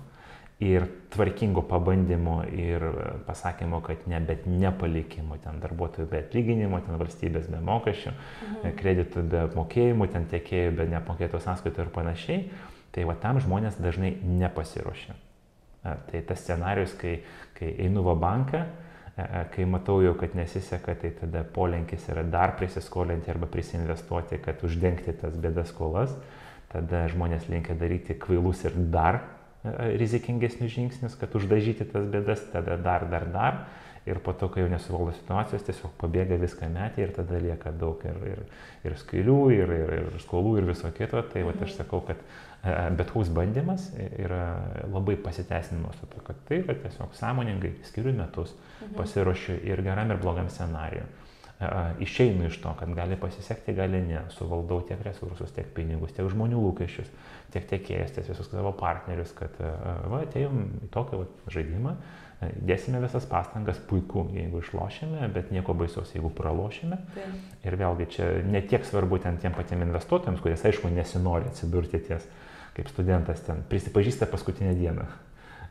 ir 0.62 0.86
tvarkingo 1.12 1.64
pabandymo 1.66 2.42
ir 2.54 2.84
pasakymo, 3.26 3.80
kad 3.84 4.06
ne, 4.06 4.20
bet 4.24 4.46
nepalikimo, 4.46 5.36
ten 5.42 5.58
darbuotojų 5.62 6.06
be 6.08 6.20
atlyginimo, 6.22 6.78
ten 6.86 7.00
valstybės 7.00 7.48
be 7.50 7.60
mokesčių, 7.66 8.12
mhm. 8.12 8.76
kreditų 8.78 9.24
be 9.32 9.42
mokėjimų, 9.56 10.08
ten 10.14 10.28
tiekėjų 10.30 10.76
be 10.78 10.86
neapmokėtų 10.94 11.42
sąskaitų 11.42 11.86
ir 11.86 11.92
panašiai, 11.96 12.38
tai 12.94 13.04
va 13.08 13.18
tam 13.18 13.40
žmonės 13.42 13.80
dažnai 13.82 14.14
nepasiruošia. 14.22 15.18
Tai 15.82 16.18
tas 16.28 16.38
scenarius, 16.38 16.94
kai, 16.94 17.16
kai 17.58 17.72
einu 17.82 18.04
va 18.06 18.14
banką, 18.14 18.62
kai 19.52 19.66
matau 19.68 19.98
jau, 20.00 20.14
kad 20.16 20.32
nesiseka, 20.36 20.94
tai 20.96 21.10
tada 21.18 21.42
polinkis 21.44 22.06
yra 22.08 22.24
dar 22.24 22.54
prisiskolinti 22.56 23.30
arba 23.32 23.48
prisinvestuoti, 23.50 24.40
kad 24.44 24.62
uždengti 24.64 25.12
tas 25.20 25.36
bėdas 25.36 25.68
skolas. 25.74 26.14
Tada 26.72 27.04
žmonės 27.12 27.50
linkia 27.52 27.76
daryti 27.76 28.16
kvailus 28.16 28.64
ir 28.64 28.78
dar 28.94 29.20
rizikingesnius 30.00 30.72
žingsnius, 30.72 31.14
kad 31.20 31.34
uždažyti 31.38 31.86
tas 31.92 32.06
bėdas, 32.10 32.42
tada 32.54 32.78
dar, 32.80 33.06
dar, 33.10 33.28
dar. 33.30 33.64
Ir 34.02 34.18
po 34.18 34.32
to, 34.34 34.48
kai 34.50 34.64
jau 34.64 34.70
nesuvaldo 34.72 35.12
situacijos, 35.14 35.62
tiesiog 35.62 35.92
pabėga 36.00 36.34
viską 36.42 36.66
metį 36.72 37.04
ir 37.04 37.12
tada 37.14 37.38
lieka 37.38 37.70
daug 37.78 38.00
ir, 38.02 38.16
ir, 38.32 38.40
ir 38.88 38.96
skailių, 38.98 39.36
ir, 39.54 39.74
ir, 39.76 39.92
ir 40.00 40.16
skolų, 40.24 40.56
ir 40.58 40.66
viso 40.72 40.90
kito. 40.96 41.22
Tai 41.30 41.44
va, 41.46 41.52
aš 41.54 41.68
mhm. 41.68 41.76
sakau, 41.76 42.00
kad 42.08 42.24
bet 42.62 43.10
koks 43.10 43.32
bandymas 43.34 43.88
yra 43.98 44.44
labai 44.92 45.16
pasiteisinimas, 45.18 45.98
kad 46.22 46.38
tai 46.46 46.60
yra 46.62 46.76
tiesiog 46.84 47.16
sąmoningai 47.18 47.74
skiriu 47.88 48.14
metus, 48.14 48.54
mhm. 48.54 48.94
pasiruošiu 49.00 49.58
ir 49.66 49.82
geram, 49.82 50.14
ir 50.14 50.22
blogam 50.22 50.50
scenariui 50.52 51.08
išeinu 52.00 52.46
iš 52.46 52.60
to, 52.62 52.74
kad 52.78 52.94
gali 52.94 53.16
pasisekti, 53.16 53.74
gali 53.74 54.00
ne, 54.02 54.22
suvaldau 54.34 54.80
tiek 54.86 55.00
resursus, 55.04 55.52
tiek 55.54 55.68
pinigus, 55.74 56.14
tiek 56.16 56.26
žmonių 56.30 56.58
lūkesčius, 56.58 57.10
tiek 57.54 57.68
tiekėjas, 57.70 58.16
tiek 58.16 58.26
visus 58.30 58.50
savo 58.50 58.72
partnerius, 58.78 59.34
kad 59.36 59.56
va, 59.60 60.22
atėjom 60.22 60.62
į 60.86 60.90
tokį 60.94 61.20
va, 61.20 61.28
žaidimą, 61.54 61.94
dėsime 62.66 63.02
visas 63.04 63.26
pastangas, 63.30 63.78
puiku, 63.88 64.24
jeigu 64.34 64.62
išlošime, 64.62 65.28
bet 65.34 65.52
nieko 65.54 65.76
baisaus, 65.78 66.10
jeigu 66.16 66.32
pralošime. 66.34 66.98
Tai. 67.14 67.26
Ir 67.62 67.78
vėlgi 67.78 68.08
čia 68.16 68.30
ne 68.48 68.62
tiek 68.66 68.86
svarbu 68.86 69.20
ten 69.22 69.38
tiem 69.42 69.54
patiem 69.54 69.84
investuotojams, 69.86 70.42
kuris 70.42 70.64
aišku 70.66 70.90
nesinori 70.90 71.46
atsidurti 71.52 72.02
ties, 72.08 72.26
kaip 72.76 72.88
studentas 72.88 73.42
ten, 73.46 73.64
prisipažįsta 73.68 74.26
paskutinę 74.30 74.74
dieną 74.78 75.06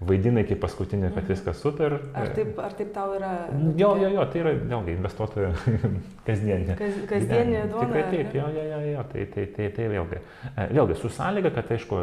vaidinai 0.01 0.43
kaip 0.49 0.61
paskutinį, 0.63 1.11
kad 1.11 1.21
mhm. 1.23 1.29
viskas 1.29 1.59
super. 1.61 1.97
Ar 2.17 2.31
taip, 2.35 2.57
ar 2.61 2.73
taip 2.77 2.89
tau 2.95 3.13
yra? 3.17 3.31
Jo, 3.77 3.91
jo, 4.01 4.09
jo, 4.15 4.25
tai 4.33 4.41
yra 4.41 4.53
vėlgi 4.57 4.95
investuotojo 4.97 5.51
kasdienė. 6.27 6.77
Kas, 6.79 6.97
kasdienė 7.09 7.65
duona. 7.69 7.85
Tikrai 7.85 8.03
taip, 8.09 8.33
jo, 8.39 8.47
jo, 8.55 8.65
jo, 8.71 8.79
jo 8.87 9.05
tai, 9.11 9.25
tai, 9.35 9.45
tai, 9.55 9.67
tai 9.75 9.89
vėlgi. 9.91 10.21
E, 10.51 10.65
vėlgi, 10.73 10.97
su 11.01 11.11
sąlyga, 11.13 11.51
kad 11.53 11.69
aišku, 11.77 11.99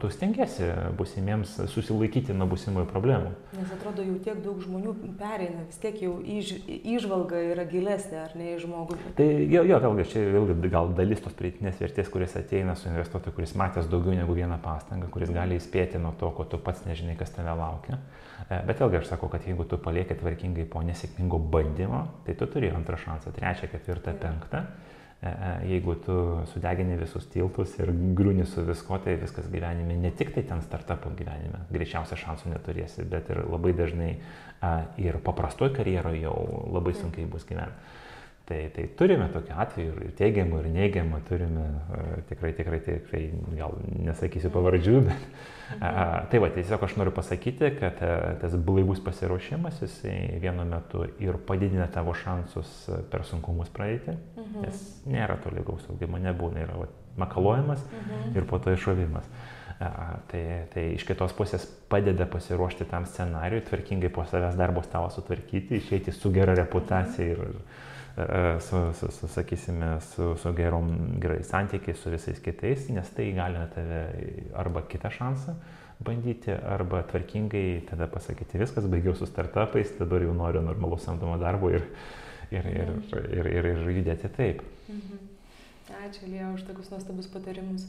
tu 0.00 0.10
stengiasi 0.14 0.70
busimiems 0.98 1.54
susilaikyti 1.74 2.36
nuo 2.36 2.48
busimųjų 2.54 2.88
problemų. 2.92 3.34
Nes 3.58 3.76
atrodo, 3.76 4.06
jau 4.06 4.16
tiek 4.24 4.40
daug 4.44 4.62
žmonių 4.64 4.94
pereina, 5.20 5.66
vis 5.68 5.80
tiek 5.82 6.00
jau 6.04 6.16
įž, 6.22 6.54
įžvalga 6.96 7.42
yra 7.52 7.66
gilesnė, 7.68 8.22
ar 8.24 8.36
ne, 8.38 8.54
į 8.54 8.62
žmogų. 8.64 8.98
Tai 9.18 9.28
jo, 9.28 9.66
jo, 9.68 9.82
vėlgi, 9.84 10.08
čia 10.14 10.24
vėlgi 10.32 10.72
gal 10.72 10.92
dalis 10.96 11.22
tos 11.24 11.36
pridėtinės 11.36 11.80
vertės, 11.82 12.10
kuris 12.12 12.36
ateina 12.40 12.76
su 12.78 12.88
investuotoju, 12.88 13.36
kuris 13.36 13.54
matęs 13.58 13.90
daugiau 13.92 14.16
negu 14.16 14.36
vieną 14.36 14.60
pastangą, 14.64 15.10
kuris 15.12 15.32
gali 15.34 15.58
įspėti 15.60 16.00
nuo 16.00 16.14
to, 16.18 16.30
ko 16.36 16.46
tu 16.48 16.60
pats 16.62 16.84
nežinai, 16.88 17.17
kas 17.18 17.32
tave 17.34 17.54
laukia. 17.58 17.98
E, 18.48 18.60
bet 18.68 18.80
vėlgi 18.80 19.00
aš 19.00 19.10
sakau, 19.12 19.30
kad 19.32 19.46
jeigu 19.46 19.66
tu 19.68 19.78
palieki 19.82 20.16
tvarkingai 20.18 20.66
po 20.70 20.82
nesėkmingo 20.86 21.40
bandymo, 21.52 22.04
tai 22.26 22.36
tu 22.38 22.48
turi 22.50 22.70
antrą 22.74 22.98
šansą, 23.00 23.34
trečią, 23.36 23.70
ketvirtą, 23.72 24.14
penktą. 24.22 24.64
E, 25.18 25.28
e, 25.28 25.52
jeigu 25.72 25.96
tu 26.04 26.16
sudegini 26.52 26.96
visus 27.00 27.26
tiltus 27.32 27.74
ir 27.80 27.92
grūni 28.18 28.46
su 28.46 28.62
visko, 28.66 29.00
tai 29.04 29.18
viskas 29.18 29.50
gyvenime, 29.50 29.98
ne 29.98 30.12
tik 30.14 30.30
tai 30.36 30.46
ten 30.46 30.62
startupų 30.64 31.16
gyvenime, 31.18 31.64
greičiausia 31.74 32.18
šansų 32.22 32.54
neturėsi, 32.54 33.06
bet 33.10 33.32
ir 33.34 33.42
labai 33.48 33.74
dažnai 33.76 34.12
ir 34.98 35.18
paprastoj 35.22 35.70
karjeroje 35.74 36.24
jau 36.24 36.36
labai 36.74 36.94
sunkiai 36.98 37.26
bus 37.30 37.44
gyventi. 37.46 37.97
Tai, 38.48 38.58
tai 38.72 38.86
turime 38.96 39.26
tokių 39.28 39.56
atvejų 39.60 39.94
ir 40.06 40.12
teigiamų, 40.16 40.62
ir 40.62 40.68
neigiamų, 40.72 41.18
turime 41.28 41.64
tikrai, 42.30 42.54
tikrai, 42.56 42.78
tikrai, 42.80 43.20
gal 43.58 43.74
nesakysiu 44.06 44.48
pavardžių, 44.54 44.94
bet 45.04 45.26
mhm. 45.26 46.30
tai 46.32 46.40
va, 46.40 46.48
tiesiog 46.54 46.86
aš 46.86 46.94
noriu 46.96 47.12
pasakyti, 47.12 47.68
kad 47.76 48.00
tas 48.40 48.54
blaivus 48.64 49.02
pasiruošimas, 49.04 49.82
jisai 49.84 50.14
vienu 50.40 50.64
metu 50.70 51.04
ir 51.20 51.36
padidina 51.50 51.90
tavo 51.92 52.14
šansus 52.16 52.72
per 53.12 53.26
sunkumus 53.28 53.68
praeiti, 53.74 54.16
mhm. 54.16 54.64
nes 54.64 54.86
nėra 55.04 55.36
to 55.44 55.52
lygaus 55.52 55.84
augimo, 55.92 56.16
nebūna, 56.22 56.64
yra 56.64 56.80
va, 56.80 56.88
makaluojamas 57.20 57.84
mhm. 57.84 58.32
ir 58.32 58.48
po 58.48 58.62
to 58.64 58.72
iššovimas. 58.72 59.28
Tai, 59.78 60.40
tai 60.72 60.86
iš 60.96 61.04
kitos 61.06 61.30
pusės 61.38 61.62
padeda 61.92 62.24
pasiruošti 62.26 62.88
tam 62.90 63.04
scenariui, 63.06 63.60
tvarkingai 63.68 64.08
po 64.10 64.24
savęs 64.26 64.56
darbo 64.58 64.82
stalo 64.82 65.12
sutvarkyti, 65.14 65.78
išeiti 65.78 66.16
su 66.16 66.32
gera 66.34 66.56
reputacija 66.58 67.36
ir, 67.36 67.44
ir 67.44 67.60
su, 68.64 68.80
su, 68.98 69.10
su 69.14 69.28
sakysime, 69.30 70.00
su, 70.00 70.34
su 70.36 70.52
gerom, 70.54 70.88
gerai 71.22 71.42
santykiai 71.46 71.96
su 71.96 72.10
visais 72.10 72.40
kitais, 72.42 72.88
nes 72.90 73.10
tai 73.14 73.28
įgalina 73.32 73.68
tave 73.74 74.00
arba 74.58 74.82
kitą 74.90 75.12
šansą 75.14 75.54
bandyti, 76.04 76.50
arba 76.50 77.02
tvarkingai 77.02 77.82
tada 77.88 78.06
pasakyti, 78.10 78.58
viskas, 78.58 78.86
baigiau 78.90 79.16
su 79.18 79.26
startupais, 79.26 79.90
dabar 79.98 80.22
jau 80.22 80.34
noriu 80.34 80.62
normalus 80.62 81.06
samdomo 81.06 81.38
darbo 81.38 81.72
ir, 81.74 81.88
ir, 82.54 82.68
ir, 82.70 82.92
ir, 83.34 83.50
ir, 83.50 83.72
ir 83.72 83.90
judėti 83.98 84.30
taip. 84.36 84.62
Mhm. 84.88 85.26
Ačiū, 86.04 86.28
Lėjo, 86.28 86.52
už 86.54 86.66
tokius 86.68 86.90
nuostabius 86.92 87.30
patarimus. 87.32 87.86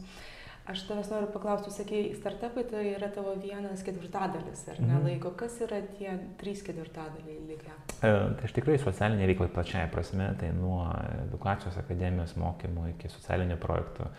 Aš 0.70 0.84
tavęs 0.86 1.08
noriu 1.10 1.30
paklausti, 1.34 1.72
sakėjai, 1.74 2.12
startupai 2.20 2.64
tai 2.70 2.84
yra 2.92 3.08
tavo 3.14 3.32
vienas 3.42 3.82
ketvirtadalis, 3.86 4.68
ar 4.70 4.82
ne 4.84 4.92
mhm. 4.92 5.08
laiko, 5.08 5.32
kas 5.40 5.56
yra 5.66 5.80
tie 5.98 6.12
trys 6.38 6.62
ketvirtadaliai 6.68 7.40
likę? 7.48 7.74
E, 7.98 8.12
tai 8.38 8.46
aš 8.46 8.54
tikrai 8.54 8.78
socialinė 8.82 9.32
veikla 9.32 9.50
plačiaja 9.56 9.90
prasme, 9.90 10.30
tai 10.38 10.52
nuo 10.54 10.84
edukacijos 11.24 11.80
akademijos 11.82 12.36
mokymų 12.38 12.92
iki 12.92 13.10
socialinių 13.16 13.58
projektų 13.64 14.06
e, 14.06 14.14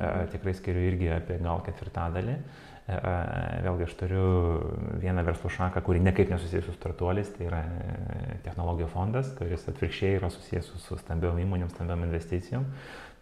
mhm. 0.00 0.28
tikrai 0.34 0.56
skiriu 0.58 0.84
irgi 0.90 1.14
apie 1.20 1.38
gal 1.44 1.62
ketvirtadalį. 1.68 2.36
E, 2.82 2.96
e, 2.98 3.14
vėlgi 3.62 3.86
aš 3.86 3.94
turiu 4.00 4.26
vieną 4.98 5.22
verslo 5.28 5.52
šaką, 5.54 5.84
kuri 5.86 6.02
nekaip 6.02 6.32
nesusijęs 6.34 6.66
su 6.66 6.74
startuoliais, 6.74 7.30
tai 7.36 7.46
yra 7.46 7.62
e, 7.62 8.40
technologijų 8.42 8.90
fondas, 8.90 9.30
kuris 9.38 9.68
atvirkščiai 9.70 10.18
yra 10.18 10.32
susijęs 10.34 10.66
su, 10.72 10.82
su 10.82 10.98
stambiom 10.98 11.38
įmonėm, 11.44 11.70
stambiom 11.70 12.02
investicijom. 12.08 12.66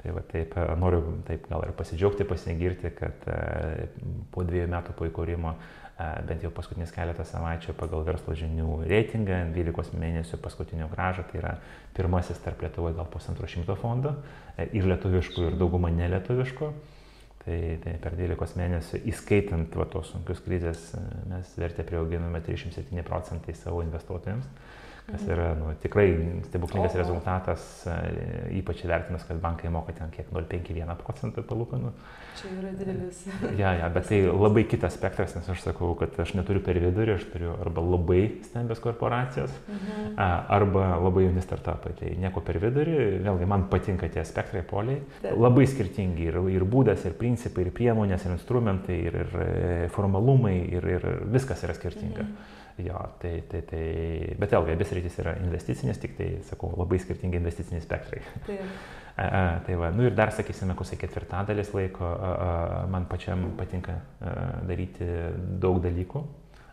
Tai 0.00 0.14
va 0.16 0.22
taip 0.24 0.54
e, 0.56 0.64
noriu 0.80 1.02
taip 1.28 1.44
gal 1.50 1.66
ir 1.66 1.74
pasidžiaugti, 1.76 2.24
pasigirti, 2.28 2.92
kad 2.96 3.26
e, 3.28 3.88
po 4.32 4.44
dviejų 4.48 4.70
metų 4.72 4.94
po 4.96 5.08
įkūrimo 5.08 5.52
e, 5.52 6.06
bent 6.28 6.46
jau 6.46 6.52
paskutinis 6.56 6.94
keletą 6.94 7.26
savaičių 7.28 7.74
pagal 7.76 8.06
verslo 8.06 8.36
žinių 8.38 8.78
reitingą, 8.88 9.42
12 9.56 10.00
mėnesių 10.00 10.40
paskutinio 10.40 10.88
gražą, 10.94 11.26
tai 11.28 11.42
yra 11.42 11.52
pirmasis 11.96 12.40
tarp 12.40 12.64
Lietuvoje 12.64 12.96
gal 12.96 13.10
pusantro 13.12 13.50
šimto 13.50 13.76
fondų 13.80 14.14
ir 14.70 14.88
lietuviškų, 14.88 15.50
ir 15.50 15.60
dauguma 15.60 15.92
nelietuviškų. 15.92 16.72
Tai, 17.40 17.54
tai 17.80 17.94
per 17.96 18.12
12 18.18 18.58
mėnesių, 18.60 18.98
įskaitant 19.08 19.76
va, 19.80 19.86
tos 19.88 20.10
sunkius 20.12 20.42
krizės, 20.44 20.90
mes 21.28 21.54
vertę 21.56 21.86
priauginome 21.88 22.42
37 22.44 23.00
procentai 23.06 23.54
savo 23.56 23.80
investuotojams 23.80 24.44
kas 25.12 25.26
yra 25.28 25.50
nu, 25.58 25.72
tikrai 25.82 26.08
stebuklingas 26.46 26.94
rezultatas, 26.98 27.66
e, 27.86 27.96
ypač 28.60 28.84
įvertinus, 28.86 29.26
kad 29.28 29.40
bankai 29.42 29.70
moka 29.72 29.94
ten 29.96 30.10
kiek 30.14 30.30
0,51 30.34 30.96
procentą 31.00 31.44
palūkanų. 31.46 31.92
Čia 32.40 32.50
yra 32.56 32.72
didelis. 32.78 33.24
Ja, 33.60 33.72
ja, 33.76 33.88
bet 33.92 34.06
tai 34.08 34.20
labai 34.28 34.62
kitas 34.70 34.94
spektras, 34.96 35.34
nes 35.36 35.48
aš 35.50 35.64
sakau, 35.64 35.92
kad 35.98 36.14
aš 36.22 36.32
neturiu 36.38 36.62
per 36.64 36.78
vidurį, 36.80 37.16
aš 37.18 37.26
turiu 37.32 37.50
arba 37.56 37.82
labai 37.84 38.20
stambias 38.46 38.80
korporacijas, 38.82 39.52
mhm. 39.66 40.14
arba 40.16 40.92
labai 41.02 41.26
jauni 41.26 41.44
startupai. 41.44 41.92
Tai 41.98 42.12
nieko 42.22 42.44
per 42.46 42.60
vidurį, 42.62 42.96
vėlgi 43.26 43.50
man 43.50 43.66
patinka 43.72 44.08
tie 44.12 44.24
spektrai 44.28 44.62
poliai, 44.66 45.02
labai 45.34 45.66
skirtingi 45.68 46.30
ir, 46.30 46.40
ir 46.54 46.64
būdas, 46.68 47.04
ir 47.08 47.18
principai, 47.18 47.66
ir 47.66 47.74
priemonės, 47.76 48.24
ir 48.26 48.36
instrumentai, 48.36 49.00
ir, 49.10 49.20
ir 49.24 49.36
e, 49.42 49.74
formalumai, 49.92 50.56
ir, 50.78 50.88
ir 50.96 51.10
viskas 51.34 51.66
yra 51.66 51.76
skirtinga. 51.76 52.24
Mhm. 52.24 52.56
Jo, 52.80 53.00
tai, 53.22 53.40
tai, 53.50 53.60
tai, 53.68 53.84
bet 54.40 54.54
vėlgi, 54.54 54.74
abis 54.76 54.94
rytis 54.96 55.18
yra 55.22 55.34
investicinės, 55.42 56.00
tik 56.00 56.16
tai, 56.18 56.28
sakau, 56.48 56.72
labai 56.78 57.00
skirtingi 57.02 57.40
investiciniai 57.40 57.84
spektrai. 57.84 58.22
Taip. 58.46 58.62
A, 59.20 59.24
a, 59.24 59.40
tai 59.66 59.74
va, 59.76 59.90
nu 59.92 60.06
ir 60.06 60.14
dar, 60.16 60.32
sakysime, 60.32 60.76
kusai 60.78 60.96
ketvirtadalis 61.00 61.74
laiko 61.76 62.06
a, 62.06 62.30
a, 62.30 62.52
man 62.92 63.08
pačiam 63.10 63.50
patinka 63.58 63.98
a, 63.98 64.36
daryti 64.70 65.08
daug 65.60 65.82
dalykų, 65.84 66.24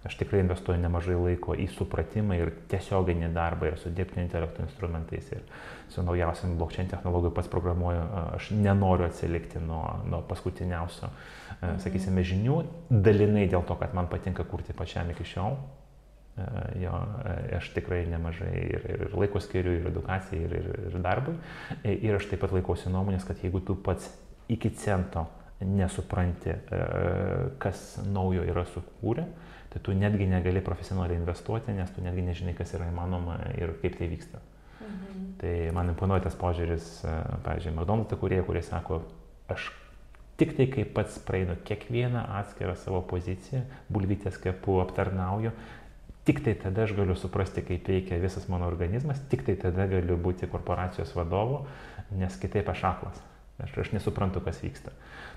Aš 0.07 0.15
tikrai 0.15 0.39
investuoju 0.39 0.79
nemažai 0.79 1.15
laiko 1.19 1.55
į 1.57 1.65
supratimą 1.73 2.37
ir 2.37 2.51
tiesioginį 2.71 3.31
darbą 3.35 3.71
ir 3.71 3.79
su 3.81 3.89
dirbtinio 3.91 4.23
intelekto 4.23 4.63
instrumentais 4.63 5.31
ir 5.33 5.41
su 5.91 6.03
naujausiam 6.05 6.53
blokčiai 6.59 6.87
technologijų 6.91 7.33
pats 7.35 7.49
programuoju. 7.51 8.05
Aš 8.37 8.51
nenoriu 8.55 9.07
atsilikti 9.09 9.59
nuo, 9.63 9.83
nuo 10.07 10.21
paskutiniausio, 10.29 11.09
mhm. 11.09 11.81
sakysime, 11.83 12.23
žinių, 12.27 12.61
dalinai 12.91 13.47
dėl 13.51 13.65
to, 13.67 13.75
kad 13.81 13.95
man 13.97 14.07
patinka 14.11 14.45
kurti 14.47 14.75
pačiam 14.77 15.11
iki 15.11 15.27
šiol. 15.27 15.57
Jo, 16.77 16.93
aš 17.57 17.71
tikrai 17.73 18.03
nemažai 18.11 18.53
ir, 18.61 18.83
ir 18.93 19.15
laiko 19.17 19.41
skiriu, 19.41 19.73
ir 19.79 19.87
edukacijai, 19.89 20.43
ir, 20.45 20.53
ir, 20.59 20.67
ir 20.91 20.97
darbui. 21.01 21.33
Ir 21.95 22.19
aš 22.19 22.29
taip 22.29 22.43
pat 22.43 22.53
laikausi 22.53 22.93
nuomonės, 22.93 23.25
kad 23.25 23.41
jeigu 23.41 23.63
tu 23.65 23.73
pats 23.81 24.11
iki 24.53 24.69
cento 24.77 25.25
nesupranti, 25.65 26.53
kas 27.57 27.87
naujo 28.05 28.45
yra 28.45 28.67
sukūrę, 28.69 29.25
tai 29.73 29.81
tu 29.83 29.95
netgi 29.97 30.27
negali 30.29 30.61
profesionaliai 30.61 31.19
investuoti, 31.19 31.73
nes 31.75 31.89
tu 31.91 32.03
netgi 32.05 32.23
nežinai, 32.29 32.53
kas 32.57 32.73
yra 32.77 32.87
įmanoma 32.91 33.39
ir 33.57 33.73
kaip 33.81 33.97
tai 33.99 34.07
vyksta. 34.11 34.39
Mhm. 34.81 35.25
Tai 35.41 35.55
man 35.75 35.91
imponuoja 35.91 36.27
tas 36.27 36.37
požiūris, 36.39 36.87
e, 37.03 37.17
pavyzdžiui, 37.45 37.73
McDonald's 37.75 38.19
kurie, 38.21 38.39
kurie 38.45 38.63
sako, 38.65 39.01
aš 39.51 39.71
tik 40.37 40.53
tai 40.57 40.67
kaip 40.71 40.93
pats 40.93 41.17
praeinu 41.25 41.57
kiekvieną 41.65 42.23
atskirą 42.39 42.75
savo 42.77 43.01
poziciją, 43.09 43.63
bulvytės 43.93 44.37
kepu, 44.41 44.79
aptarnauju, 44.83 45.51
tik 46.27 46.43
tai 46.43 46.57
tada 46.59 46.83
aš 46.83 46.91
galiu 46.97 47.15
suprasti, 47.15 47.63
kaip 47.63 47.87
veikia 47.87 48.19
visas 48.19 48.49
mano 48.51 48.67
organizmas, 48.67 49.21
tik 49.31 49.45
tai 49.47 49.55
tada 49.59 49.87
galiu 49.87 50.17
būti 50.19 50.49
korporacijos 50.51 51.13
vadovu, 51.15 51.61
nes 52.19 52.35
kitaip 52.41 52.67
aš 52.73 52.83
aklas. 52.91 53.21
Aš, 53.63 53.71
aš 53.81 53.93
nesuprantu, 53.95 54.41
kas 54.45 54.59
vyksta. 54.61 54.91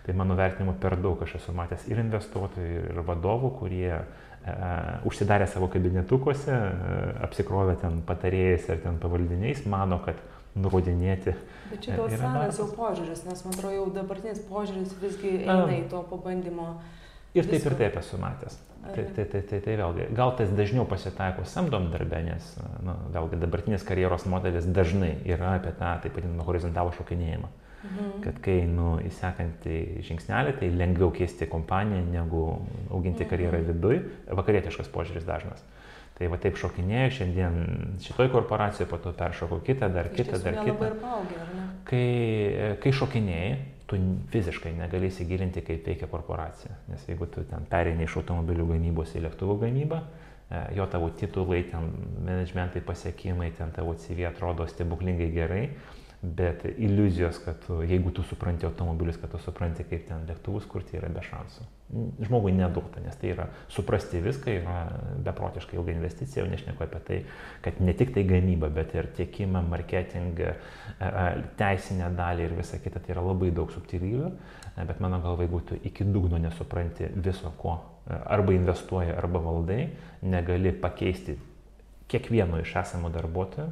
Tai 0.05 0.14
mano 0.18 0.34
vertinimu 0.36 0.74
per 0.82 0.99
daug 1.01 1.22
aš 1.24 1.38
esu 1.38 1.55
matęs 1.57 1.86
ir 1.88 2.03
investuotojų, 2.03 2.82
ir 2.91 3.01
vadovų, 3.07 3.53
kurie 3.57 3.95
e, 3.97 4.03
užsidarė 5.09 5.47
savo 5.49 5.70
kabinetukuose, 5.72 6.53
e, 6.53 6.99
apsikrovė 7.24 7.78
ten 7.80 8.03
patarėjais 8.09 8.68
ar 8.74 8.82
ten 8.84 8.99
pavaldiniais, 9.01 9.62
mano, 9.70 10.03
kad 10.05 10.20
nurodinėti. 10.59 11.36
Bet 11.70 11.84
čia 11.86 11.97
gal 11.97 12.11
senas 12.12 12.61
jau 12.61 12.66
požiūris, 12.76 13.24
nes 13.28 13.45
man 13.47 13.57
atrodo 13.57 13.76
jau 13.78 13.86
dabartinis 13.95 14.43
požiūris 14.51 14.97
visgi 15.01 15.36
eina 15.47 15.70
į 15.78 15.84
to 15.93 16.03
pabandymo. 16.11 16.74
Ir 17.38 17.49
taip 17.49 17.70
ir 17.70 17.78
taip 17.78 17.97
esu 18.03 18.20
matęs. 18.20 18.59
Tai, 18.81 19.05
tai, 19.14 19.24
tai, 19.28 19.41
tai, 19.45 19.59
tai 19.61 19.74
vėlgi, 19.76 20.07
gal 20.16 20.33
tas 20.39 20.51
dažniau 20.57 20.87
pasitaiko 20.89 21.45
samdom 21.45 21.91
darbę, 21.93 22.22
nes, 22.24 22.47
nu, 22.81 22.95
vėlgi, 23.12 23.37
dabartinis 23.43 23.85
karjeros 23.87 24.24
modelis 24.31 24.64
dažnai 24.64 25.18
yra 25.28 25.59
apie 25.59 25.74
tą, 25.76 25.91
taip 26.01 26.16
vadinamą, 26.16 26.47
horizontalų 26.49 26.95
šokinėjimą. 26.97 27.51
Mhm. 27.81 28.09
Kad 28.24 28.41
kai 28.45 28.57
einu 28.62 28.95
į 29.05 29.11
sekantį 29.16 29.76
žingsnelį, 30.05 30.57
tai 30.61 30.70
lengviau 30.72 31.12
keisti 31.16 31.49
kompaniją 31.49 32.03
negu 32.09 32.43
auginti 32.89 33.24
mhm. 33.24 33.31
karjerą 33.31 33.62
viduj. 33.68 34.01
Vakarietiškas 34.41 34.91
požiūris 34.93 35.28
dažnas. 35.28 35.62
Tai 36.20 36.28
va 36.28 36.37
taip 36.41 36.59
šokinėjau, 36.61 37.12
šiandien 37.16 37.55
šitoj 38.05 38.28
korporacijoje, 38.35 38.89
po 38.91 38.99
to 39.01 39.14
peršokau 39.16 39.62
kitą, 39.64 39.89
dar 39.93 40.11
kitą, 40.12 40.37
dar 40.45 40.59
kitą. 40.61 40.91
Paugė, 41.01 41.39
kai, 41.89 42.09
kai 42.83 42.93
šokinėjai, 42.93 43.55
tu 43.91 43.99
fiziškai 44.30 44.72
negali 44.78 45.11
įsigilinti, 45.11 45.64
kaip 45.66 45.86
veikia 45.91 46.09
korporacija. 46.11 46.76
Nes 46.91 47.07
jeigu 47.09 47.26
tu 47.32 47.43
ten 47.51 47.66
pereini 47.70 48.07
iš 48.07 48.20
automobilių 48.22 48.68
gamybos 48.70 49.16
į 49.18 49.24
lėktuvų 49.26 49.57
gamybą, 49.64 49.99
e, 50.01 50.61
jo 50.78 50.86
tavo 50.93 51.11
titulai, 51.18 51.64
ten 51.72 51.91
managementai 52.22 52.84
pasiekimai, 52.86 53.51
ten 53.59 53.74
tavo 53.74 53.97
CV 53.99 54.28
atrodo 54.30 54.68
stebuklingai 54.70 55.30
gerai, 55.34 55.64
bet 56.23 56.64
iliuzijos, 56.77 57.39
kad 57.45 57.57
tu, 57.64 57.79
jeigu 57.83 58.11
tu 58.12 58.23
supranti 58.23 58.66
automobilius, 58.66 59.16
kad 59.16 59.31
tu 59.33 59.39
supranti, 59.41 59.87
kaip 59.89 60.05
ten 60.09 60.27
lėktuvus 60.29 60.66
kurti, 60.68 60.99
yra 60.99 61.09
be 61.09 61.23
šansų. 61.25 61.64
Žmogui 62.27 62.53
neduota, 62.53 63.01
nes 63.01 63.16
tai 63.18 63.33
yra 63.33 63.47
suprasti 63.73 64.21
viską, 64.23 64.53
yra 64.61 64.77
beprotiškai 65.25 65.79
ilga 65.79 65.95
investicija, 65.95 66.45
jau 66.45 66.51
nešneku 66.53 66.85
apie 66.85 67.01
tai, 67.09 67.18
kad 67.64 67.81
ne 67.81 67.97
tik 67.97 68.12
tai 68.14 68.27
gamyba, 68.29 68.68
bet 68.75 68.93
ir 68.99 69.09
tiekimą, 69.16 69.64
marketingą, 69.73 70.53
teisinę 71.59 72.12
dalį 72.21 72.47
ir 72.51 72.57
visą 72.61 72.83
kitą, 72.85 73.01
tai 73.01 73.16
yra 73.16 73.25
labai 73.25 73.49
daug 73.57 73.73
subtilybių, 73.73 74.31
bet 74.77 75.01
mano 75.01 75.25
galva, 75.25 75.49
jeigu 75.49 75.64
tu 75.73 75.81
iki 75.89 76.05
dugno 76.05 76.39
nesupranti 76.43 77.09
viso, 77.16 77.55
ko 77.59 77.79
arba 78.11 78.53
investuoji, 78.53 79.16
arba 79.16 79.41
valdai, 79.41 79.87
negali 80.21 80.77
pakeisti 80.77 81.41
kiekvieno 82.11 82.61
iš 82.61 82.77
esamų 82.85 83.09
darbuotojų, 83.14 83.71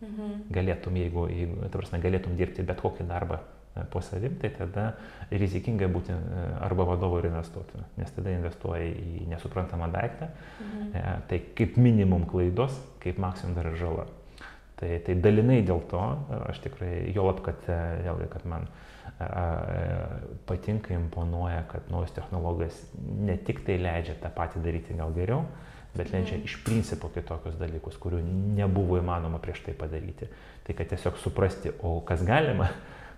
Mhm. 0.00 0.44
Galėtum, 0.54 0.96
jeigu, 0.96 1.26
jeigu 1.28 1.66
ta 1.68 1.76
prasme, 1.76 2.00
galėtum 2.00 2.36
dirbti 2.38 2.64
bet 2.66 2.80
kokį 2.80 3.04
darbą 3.08 3.40
e, 3.40 3.84
po 3.92 4.00
savim, 4.04 4.38
tai 4.40 4.48
tada 4.54 4.86
rizikinga 5.28 5.90
būti 5.92 6.14
e, 6.14 6.44
arba 6.64 6.86
vadovu 6.88 7.18
ir 7.20 7.28
investuotoju, 7.28 7.84
nes 8.00 8.14
tada 8.16 8.32
investuoji 8.32 8.94
į 8.96 9.26
nesuprantamą 9.34 9.90
daiktą, 9.92 10.30
mhm. 10.64 10.88
E, 10.96 11.04
tai 11.28 11.42
kaip 11.58 11.76
minimum 11.76 12.24
klaidos, 12.30 12.80
kaip 13.04 13.20
maksimum 13.20 13.58
dar 13.58 13.68
žala. 13.76 14.08
Tai, 14.80 14.94
tai 15.04 15.18
dalinai 15.20 15.60
dėl 15.68 15.82
to, 15.90 16.00
aš 16.48 16.62
tikrai, 16.64 17.10
jo 17.12 17.26
lab, 17.26 17.42
kad, 17.44 17.66
vėlgi, 18.00 18.30
kad 18.32 18.46
man 18.48 18.64
patinka, 20.48 20.94
imponuoja, 20.96 21.66
kad 21.68 21.90
naujos 21.92 22.14
technologijos 22.16 22.78
ne 23.20 23.34
tik 23.44 23.60
tai 23.66 23.76
leidžia 23.76 24.14
tą 24.22 24.30
patį 24.32 24.62
daryti 24.64 24.96
gal 24.96 25.12
geriau, 25.12 25.42
bet 25.96 26.12
leidžia 26.14 26.38
iš 26.44 26.60
principo 26.64 27.10
kitokius 27.14 27.58
dalykus, 27.58 27.98
kurių 28.00 28.22
nebuvo 28.60 29.00
įmanoma 29.00 29.40
prieš 29.42 29.64
tai 29.66 29.74
padaryti. 29.78 30.30
Tai 30.66 30.76
kad 30.78 30.90
tiesiog 30.92 31.18
suprasti, 31.18 31.72
o 31.82 31.98
kas 32.06 32.22
galima, 32.26 32.68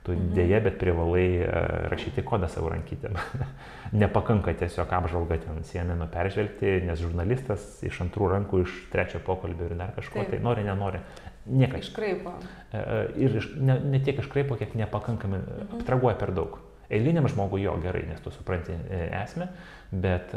tu 0.03 0.15
mhm. 0.15 0.31
dėje, 0.35 0.61
bet 0.65 0.79
privalai 0.81 1.27
e, 1.39 1.51
rašyti 1.93 2.25
kodą 2.27 2.49
savo 2.51 2.73
rankytėm. 2.73 3.19
Nepakanka 4.03 4.55
tiesiog 4.59 4.91
apžvalgą 4.99 5.39
ten 5.45 5.61
CNN 5.69 6.07
peržvelgti, 6.13 6.81
nes 6.89 7.03
žurnalistas 7.03 7.67
iš 7.87 8.01
antrų 8.07 8.33
rankų, 8.35 8.65
iš 8.67 8.81
trečio 8.95 9.23
pokalbio 9.23 9.69
ir 9.69 9.77
dar 9.79 9.95
kažko, 9.99 10.25
Taip. 10.25 10.33
tai 10.35 10.43
nori, 10.43 10.67
nenori. 10.67 11.03
Niekas. 11.47 11.87
Iškraipo. 11.87 12.35
E, 12.73 12.83
e, 12.83 13.01
ir 13.27 13.39
iš, 13.43 13.53
ne, 13.59 13.79
ne 13.95 14.03
tiek 14.03 14.19
iškraipo, 14.23 14.59
kiek 14.59 14.75
nepakankamai, 14.79 15.43
mhm. 15.45 15.87
traguoja 15.87 16.19
per 16.19 16.35
daug. 16.35 16.59
Eiliniam 16.93 17.25
žmogui 17.31 17.63
jo 17.63 17.73
gerai, 17.81 18.03
nes 18.05 18.21
tu 18.21 18.29
supranti 18.35 18.75
esmę, 19.23 19.47
bet 19.93 20.33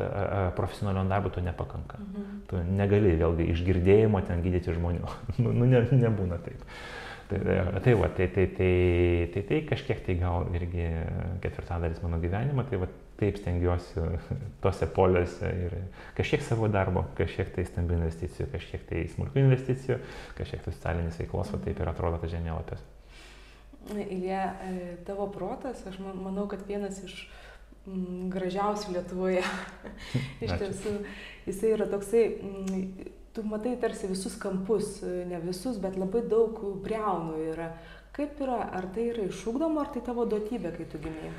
profesionaliam 0.56 1.10
darbui 1.10 1.32
to 1.32 1.42
nepakanka. 1.42 1.98
Mhm. 2.02 2.36
Tu 2.50 2.62
negali 2.76 3.16
vėlgi 3.16 3.48
išgirdėjimo 3.54 4.22
ten 4.28 4.44
gydyti 4.44 4.76
žmonių. 4.76 5.08
nu, 5.42 5.56
nu 5.56 5.70
ne, 5.72 5.86
nebūna 5.96 6.42
taip. 6.44 6.62
Tai, 7.26 7.40
tai, 7.82 7.94
va, 7.98 8.08
tai, 8.14 8.28
tai, 8.30 8.46
tai, 8.54 9.30
tai, 9.34 9.42
tai 9.50 9.62
kažkiek 9.66 10.04
tai 10.06 10.14
gal 10.20 10.46
irgi 10.54 10.84
ketvirtadalis 11.42 12.04
mano 12.04 12.20
gyvenimo, 12.22 12.62
tai 12.70 12.78
va, 12.84 12.90
taip 13.18 13.40
stengiuosi 13.40 14.04
tose 14.64 14.86
poliuose 14.94 15.50
ir 15.66 15.74
kažkiek 16.20 16.44
savo 16.46 16.70
darbo, 16.70 17.08
kažkiek 17.18 17.50
tai 17.56 17.66
stambių 17.66 17.98
investicijų, 17.98 18.50
kažkiek 18.52 18.84
tai 18.92 19.06
smulkių 19.16 19.42
investicijų, 19.42 19.98
kažkiek 20.38 20.68
tai 20.68 20.76
socialinės 20.76 21.18
veiklos, 21.24 21.50
va 21.56 21.64
taip 21.66 21.82
ir 21.82 21.92
atrodo 21.96 22.22
tas 22.22 22.36
žemėlapis. 22.36 22.86
Ilė, 23.96 24.44
tavo 25.06 25.28
protas, 25.34 25.82
aš 25.86 25.98
manau, 26.02 26.48
kad 26.50 26.62
vienas 26.66 27.02
iš 27.06 27.20
mm, 27.24 27.45
gražiausių 28.34 28.96
Lietuvoje. 28.96 29.44
Iš 30.46 30.56
tiesų, 30.62 30.96
jisai 31.46 31.74
yra 31.76 31.90
toksai, 31.92 32.24
mm, 32.42 33.10
tu 33.36 33.46
matai 33.46 33.76
tarsi 33.82 34.10
visus 34.12 34.38
kampus, 34.42 35.00
ne 35.04 35.42
visus, 35.44 35.80
bet 35.82 36.00
labai 36.00 36.24
daug 36.30 36.60
breunų 36.86 37.42
yra. 37.54 37.72
Kaip 38.16 38.40
yra, 38.40 38.62
ar 38.72 38.88
tai 38.96 39.10
yra 39.12 39.26
išūkdoma, 39.28 39.84
ar 39.84 39.92
tai 39.92 40.06
tavo 40.06 40.24
duotybė, 40.32 40.72
kai 40.78 40.88
tu 40.92 41.02
gimėjai? 41.04 41.34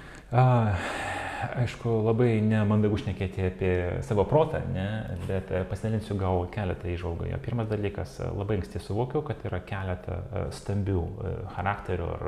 Aišku, 1.37 1.91
labai 2.07 2.39
nemandagu 2.45 2.97
šnekėti 3.01 3.43
apie 3.45 3.72
savo 4.07 4.24
protą, 4.28 4.62
ne, 4.72 4.87
bet 5.28 5.51
e, 5.53 5.62
pasidalinsiu 5.68 6.16
gal 6.20 6.47
keletą 6.53 6.89
įžvalgų. 6.93 7.28
Pirmas 7.45 7.68
dalykas, 7.68 8.14
e, 8.20 8.30
labai 8.32 8.59
anksti 8.61 8.80
suvokiau, 8.80 9.20
kad 9.26 9.45
yra 9.49 9.61
keletą 9.66 10.16
e, 10.16 10.45
stambių 10.57 11.03
charakterio 11.57 12.09
ar 12.14 12.26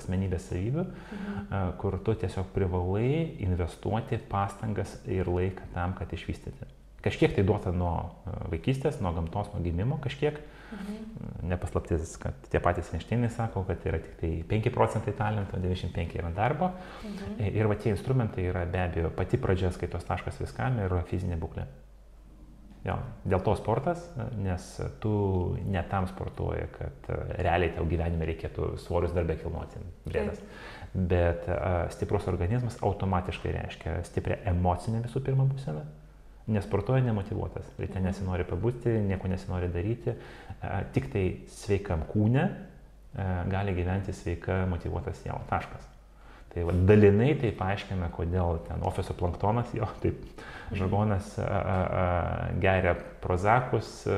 asmenybės 0.00 0.50
savybių, 0.50 0.84
mhm. 0.84 1.74
kur 1.80 1.98
tu 2.04 2.16
tiesiog 2.20 2.52
privalai 2.54 3.10
investuoti 3.46 4.20
pastangas 4.30 4.98
ir 5.08 5.30
laiką 5.30 5.72
tam, 5.74 5.96
kad 5.98 6.12
išvystyti. 6.16 6.68
Kažkiek 7.00 7.32
tai 7.32 7.46
duota 7.48 7.72
nuo 7.72 7.94
vaikystės, 8.52 9.00
nuo 9.00 9.14
gamtos, 9.16 9.54
nuo 9.54 9.64
gimimo 9.64 10.00
kažkiek. 10.04 10.36
Mhm 10.36 10.59
Mhm. 10.70 11.48
Nepaslaptis, 11.50 12.14
kad 12.22 12.36
tie 12.50 12.60
patys 12.62 12.92
Einšteinai 12.94 13.30
sako, 13.34 13.64
kad 13.68 13.82
yra 13.86 13.98
tik 14.02 14.16
tai 14.20 14.30
5 14.48 14.70
procentai 14.74 15.14
talento, 15.18 15.58
95 15.58 16.18
yra 16.20 16.30
darbo. 16.34 16.70
Mhm. 17.04 17.38
Ir 17.50 17.70
va 17.70 17.74
tie 17.74 17.94
instrumentai 17.94 18.46
yra 18.52 18.64
be 18.66 18.82
abejo 18.84 19.10
pati 19.16 19.40
pradžia 19.40 19.72
skaitos 19.74 20.06
taškas 20.06 20.40
viskam 20.42 20.78
ir 20.78 20.94
fizinė 21.10 21.38
būklė. 21.40 21.66
Jo, 22.80 22.94
dėl 23.28 23.42
to 23.44 23.52
sportas, 23.60 24.06
nes 24.40 24.66
tu 25.02 25.12
ne 25.68 25.82
tam 25.90 26.06
sportuoji, 26.08 26.64
kad 26.78 27.10
realiai 27.36 27.74
tau 27.76 27.84
gyvenime 27.84 28.24
reikėtų 28.30 28.70
svorius 28.80 29.12
darbę 29.12 29.36
kilnuoti. 29.36 29.82
Brėdas. 30.06 30.40
Bet 30.94 31.44
uh, 31.44 31.90
stiprus 31.92 32.24
organizmas 32.32 32.80
automatiškai 32.80 33.52
reiškia 33.58 33.98
stiprią 34.08 34.40
emocinę 34.54 35.04
visų 35.04 35.20
pirma 35.28 35.44
būseną 35.50 35.84
nesportuoja 36.50 37.02
nemotivuotas, 37.04 37.66
ryte 37.78 37.98
mhm. 37.98 38.06
nesinori 38.08 38.46
pabūti, 38.48 38.92
nieko 39.06 39.30
nesinori 39.30 39.70
daryti, 39.72 40.16
tik 40.94 41.08
tai 41.12 41.24
sveikam 41.48 42.04
kūne 42.10 42.48
gali 43.50 43.72
gyventi 43.74 44.12
sveika 44.14 44.64
motivuotas 44.70 45.18
siela. 45.22 45.40
Taškas. 45.50 45.88
Tai 46.50 46.64
va, 46.66 46.72
dalinai 46.74 47.36
tai 47.38 47.52
paaiškina, 47.54 48.08
kodėl 48.10 48.56
ten 48.66 48.80
ofiso 48.86 49.14
planktonas, 49.14 49.70
jo, 49.76 49.86
taip, 50.02 50.18
žargonas 50.74 51.28
a, 51.38 51.44
a, 51.46 51.74
a, 52.00 52.06
geria 52.62 52.96
prozakus, 53.22 53.90
a, 54.10 54.16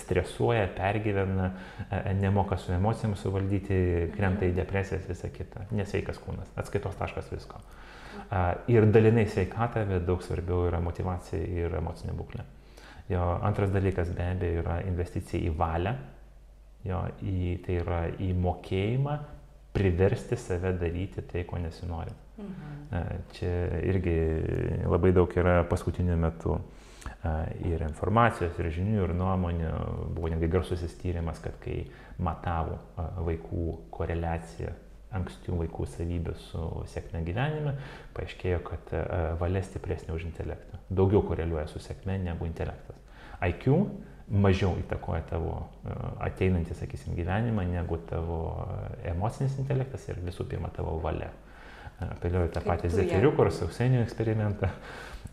stresuoja, 0.00 0.70
pergyvena, 0.76 1.50
a, 1.84 2.00
nemoka 2.16 2.56
su 2.60 2.72
emocijom 2.72 3.12
suvaldyti, 3.20 3.80
krenta 4.16 4.48
į 4.48 4.54
depresijas, 4.56 5.04
visą 5.08 5.28
kitą. 5.34 5.66
Nesveikas 5.76 6.20
kūnas, 6.24 6.48
atskaitos 6.60 6.96
taškas 7.00 7.28
visko. 7.34 7.60
A, 8.32 8.54
ir 8.72 8.88
dalinai 8.88 9.26
sveikata, 9.28 9.84
bet 9.88 10.08
daug 10.08 10.24
svarbiau 10.24 10.64
yra 10.70 10.80
motivacija 10.80 11.44
ir 11.44 11.76
emocinė 11.76 12.16
būklė. 12.16 12.48
Jo, 13.10 13.26
antras 13.42 13.72
dalykas 13.74 14.12
be 14.14 14.26
abejo 14.36 14.62
yra 14.62 14.80
investicija 14.86 15.42
į 15.42 15.54
valią, 15.58 15.94
jo, 16.86 17.00
į, 17.26 17.36
tai 17.64 17.78
yra 17.82 18.00
į 18.22 18.30
mokėjimą 18.38 19.16
priversti 19.74 20.38
save 20.38 20.74
daryti 20.78 21.24
tai, 21.26 21.44
ko 21.46 21.58
nesinori. 21.62 22.14
Mhm. 22.40 23.24
Čia 23.36 23.50
irgi 23.86 24.14
labai 24.88 25.12
daug 25.14 25.34
yra 25.38 25.60
paskutiniu 25.70 26.16
metu 26.18 26.56
ir 27.68 27.82
informacijos, 27.84 28.56
ir 28.58 28.70
žinių, 28.74 29.02
ir 29.04 29.14
nuomonių. 29.16 29.72
Buvo 30.16 30.30
netgi 30.32 30.48
garsusis 30.50 30.94
tyrimas, 31.00 31.40
kad 31.42 31.58
kai 31.62 31.82
matavo 32.18 32.78
vaikų 33.26 33.66
koreliaciją 33.94 34.72
ankstyvų 35.16 35.64
vaikų 35.64 35.86
savybių 35.94 36.36
su 36.38 36.66
sėkme 36.92 37.24
gyvenime, 37.26 37.74
paaiškėjo, 38.14 38.60
kad 38.66 38.92
valia 39.40 39.62
stipresnė 39.66 40.14
už 40.14 40.28
intelektą. 40.28 40.78
Daugiau 40.90 41.24
koreliuoja 41.26 41.66
su 41.70 41.82
sėkme 41.82 42.18
negu 42.22 42.46
intelektas. 42.46 42.98
IQ 43.40 43.66
mažiau 44.30 44.76
įtakoja 44.78 45.24
tavo 45.28 45.54
e, 45.58 45.94
ateinantį, 46.28 46.76
sakysim, 46.78 47.14
gyvenimą 47.18 47.64
negu 47.68 47.98
tavo 48.08 48.40
e, 48.62 49.10
emocinis 49.10 49.56
intelektas 49.58 50.06
ir 50.08 50.20
visų 50.22 50.46
pirma 50.50 50.70
tavo 50.74 50.96
valia. 51.02 51.30
E, 51.30 52.06
apeliuoju 52.06 52.52
tą 52.54 52.62
patį 52.64 52.92
Zefiriuko 52.94 53.46
ar 53.46 53.52
Sausenio 53.54 54.04
eksperimentą. 54.04 54.70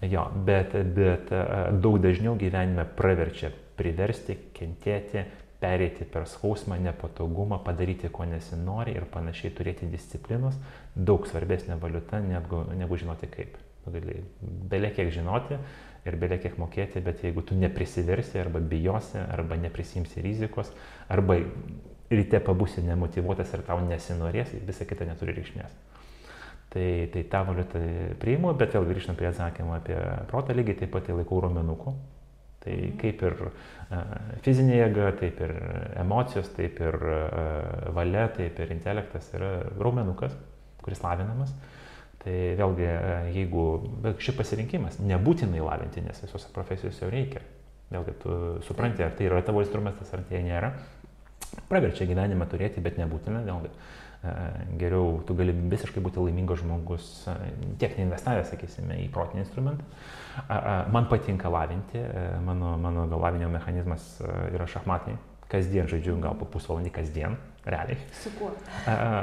Jo, 0.05 0.27
bet, 0.45 0.75
bet 0.93 1.31
daug 1.81 1.95
dažniau 2.03 2.35
gyvenime 2.37 2.83
praverčia 2.97 3.49
priversti, 3.77 4.35
kentėti, 4.53 5.23
pereiti 5.61 6.05
per 6.05 6.27
skausmą, 6.29 6.77
nepatogumą, 6.81 7.59
padaryti, 7.65 8.11
ko 8.13 8.27
nesinori 8.29 8.93
ir 8.97 9.07
panašiai 9.09 9.53
turėti 9.57 9.89
disciplinos, 9.89 10.57
daug 10.93 11.25
svarbesnė 11.29 11.79
valiuta 11.81 12.21
negu, 12.21 12.63
negu 12.77 12.99
žinoti 12.99 13.29
kaip. 13.31 13.57
Gali 13.87 14.19
belė 14.67 14.91
kiek 14.91 15.13
žinoti, 15.15 15.55
ir 16.07 16.17
beveik 16.19 16.43
kiek 16.45 16.57
mokėti, 16.59 17.01
bet 17.03 17.23
jeigu 17.25 17.43
tu 17.45 17.57
neprisiversi 17.59 18.39
arba 18.41 18.61
bijosi, 18.63 19.19
arba 19.19 19.57
neprisimsi 19.59 20.23
rizikos, 20.23 20.71
arba 21.11 21.39
ryte 22.11 22.39
pabusi 22.43 22.83
nemotivuotas 22.85 23.51
ir 23.55 23.65
tau 23.67 23.81
nesinorės, 23.83 24.53
visa 24.67 24.87
kita 24.87 25.07
neturi 25.07 25.35
reikšmės. 25.37 25.73
Tai, 26.71 26.87
tai 27.13 27.23
tą 27.31 27.41
valiutą 27.47 27.81
priimu, 28.21 28.51
bet 28.59 28.75
vėl 28.75 28.87
grįžtant 28.89 29.19
prie 29.19 29.29
atsakymą 29.29 29.79
apie 29.79 29.97
protą, 30.31 30.55
lygiai 30.55 30.81
taip 30.81 30.91
pat 30.95 31.07
tai 31.07 31.15
laikau 31.15 31.39
raumenuku. 31.43 31.95
Tai 32.67 32.75
kaip 32.99 33.21
ir 33.23 33.37
uh, 33.47 34.01
fizinė 34.43 34.81
jėga, 34.81 35.13
taip 35.21 35.39
ir 35.45 35.55
emocijos, 36.03 36.51
taip 36.57 36.81
ir 36.83 36.99
uh, 36.99 37.87
valia, 37.95 38.27
taip 38.35 38.59
ir 38.59 38.75
intelektas 38.75 39.31
yra 39.37 39.53
raumenukas, 39.79 40.35
kuris 40.83 40.99
lavinamas. 41.05 41.55
Tai 42.27 42.33
vėlgi, 42.59 42.83
e, 42.83 43.11
jeigu 43.37 43.63
šis 44.19 44.35
pasirinkimas 44.35 44.97
nebūtinai 44.99 45.61
lavinti, 45.63 46.01
nes 46.03 46.17
visose 46.19 46.49
profesijose 46.51 47.05
jau 47.05 47.11
reikia. 47.13 47.39
Vėlgi, 47.93 48.15
tu 48.23 48.33
supranti, 48.67 49.05
ar 49.05 49.13
tai 49.15 49.29
yra 49.29 49.39
tavo 49.47 49.61
instrumentas, 49.63 50.11
ar 50.11 50.25
tai 50.27 50.41
nėra. 50.43 50.73
Praverčia 51.69 52.07
gyvenimą 52.09 52.49
turėti, 52.51 52.83
bet 52.83 52.97
nebūtina, 52.99 53.45
vėlgi. 53.47 53.71
E, 53.71 54.33
geriau 54.81 55.21
tu 55.27 55.37
gali 55.39 55.55
visiškai 55.55 56.03
būti 56.03 56.19
laimingas 56.25 56.65
žmogus, 56.65 57.07
e, 57.31 57.37
tiek 57.79 57.95
neinvestavęs, 57.99 58.51
sakysime, 58.51 58.99
į 59.05 59.07
protinį 59.13 59.45
instrumentą. 59.45 59.87
Man 60.93 61.07
patinka 61.09 61.49
lavinti, 61.49 62.01
mano, 62.45 62.77
mano 62.77 63.07
gal 63.09 63.23
lavinio 63.27 63.49
mechanizmas 63.49 64.17
yra 64.53 64.67
šachmatai. 64.69 65.15
Kasdien 65.47 65.87
žaidžiu 65.87 66.17
gal 66.19 66.35
po 66.35 66.45
pusvalandį 66.51 66.91
kasdien 66.91 67.37
realiai. 67.63 68.01
Su 68.11 68.33
kuo? 68.35 68.49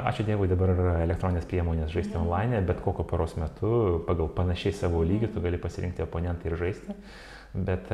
Ačiū 0.09 0.25
Dievui, 0.25 0.49
dabar 0.49 0.73
elektroninės 1.03 1.45
priemonės 1.49 1.93
žaisti 1.93 2.15
mhm. 2.17 2.25
online, 2.25 2.61
bet 2.65 2.81
kokio 2.85 3.05
paros 3.07 3.35
metu 3.37 4.01
pagal 4.07 4.31
panašiai 4.33 4.73
savo 4.73 5.03
lygį 5.05 5.31
tu 5.35 5.43
gali 5.45 5.61
pasirinkti 5.61 6.05
oponentą 6.05 6.49
ir 6.49 6.57
žaisti. 6.61 6.97
Bet 7.55 7.87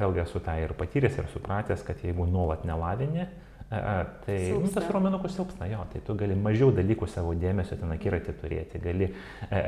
vėlgi 0.00 0.24
esu 0.24 0.40
tą 0.42 0.56
ir 0.58 0.72
patyręs 0.74 1.20
ir 1.20 1.28
supratęs, 1.30 1.84
kad 1.86 2.00
jeigu 2.02 2.26
nuolat 2.26 2.64
nelavini, 2.66 3.28
tai 4.24 4.38
nu, 4.54 4.70
tas 4.74 4.88
raumenukus 4.92 5.36
silpna, 5.36 5.68
jo, 5.70 5.84
tai 5.92 6.02
tu 6.06 6.16
gali 6.18 6.36
mažiau 6.38 6.72
dalykų 6.74 7.08
savo 7.10 7.34
dėmesio 7.38 7.78
ten 7.80 7.94
akiratį 7.94 8.34
turėti, 8.40 8.82
gali 8.82 9.08
e, 9.10 9.14
e, 9.50 9.62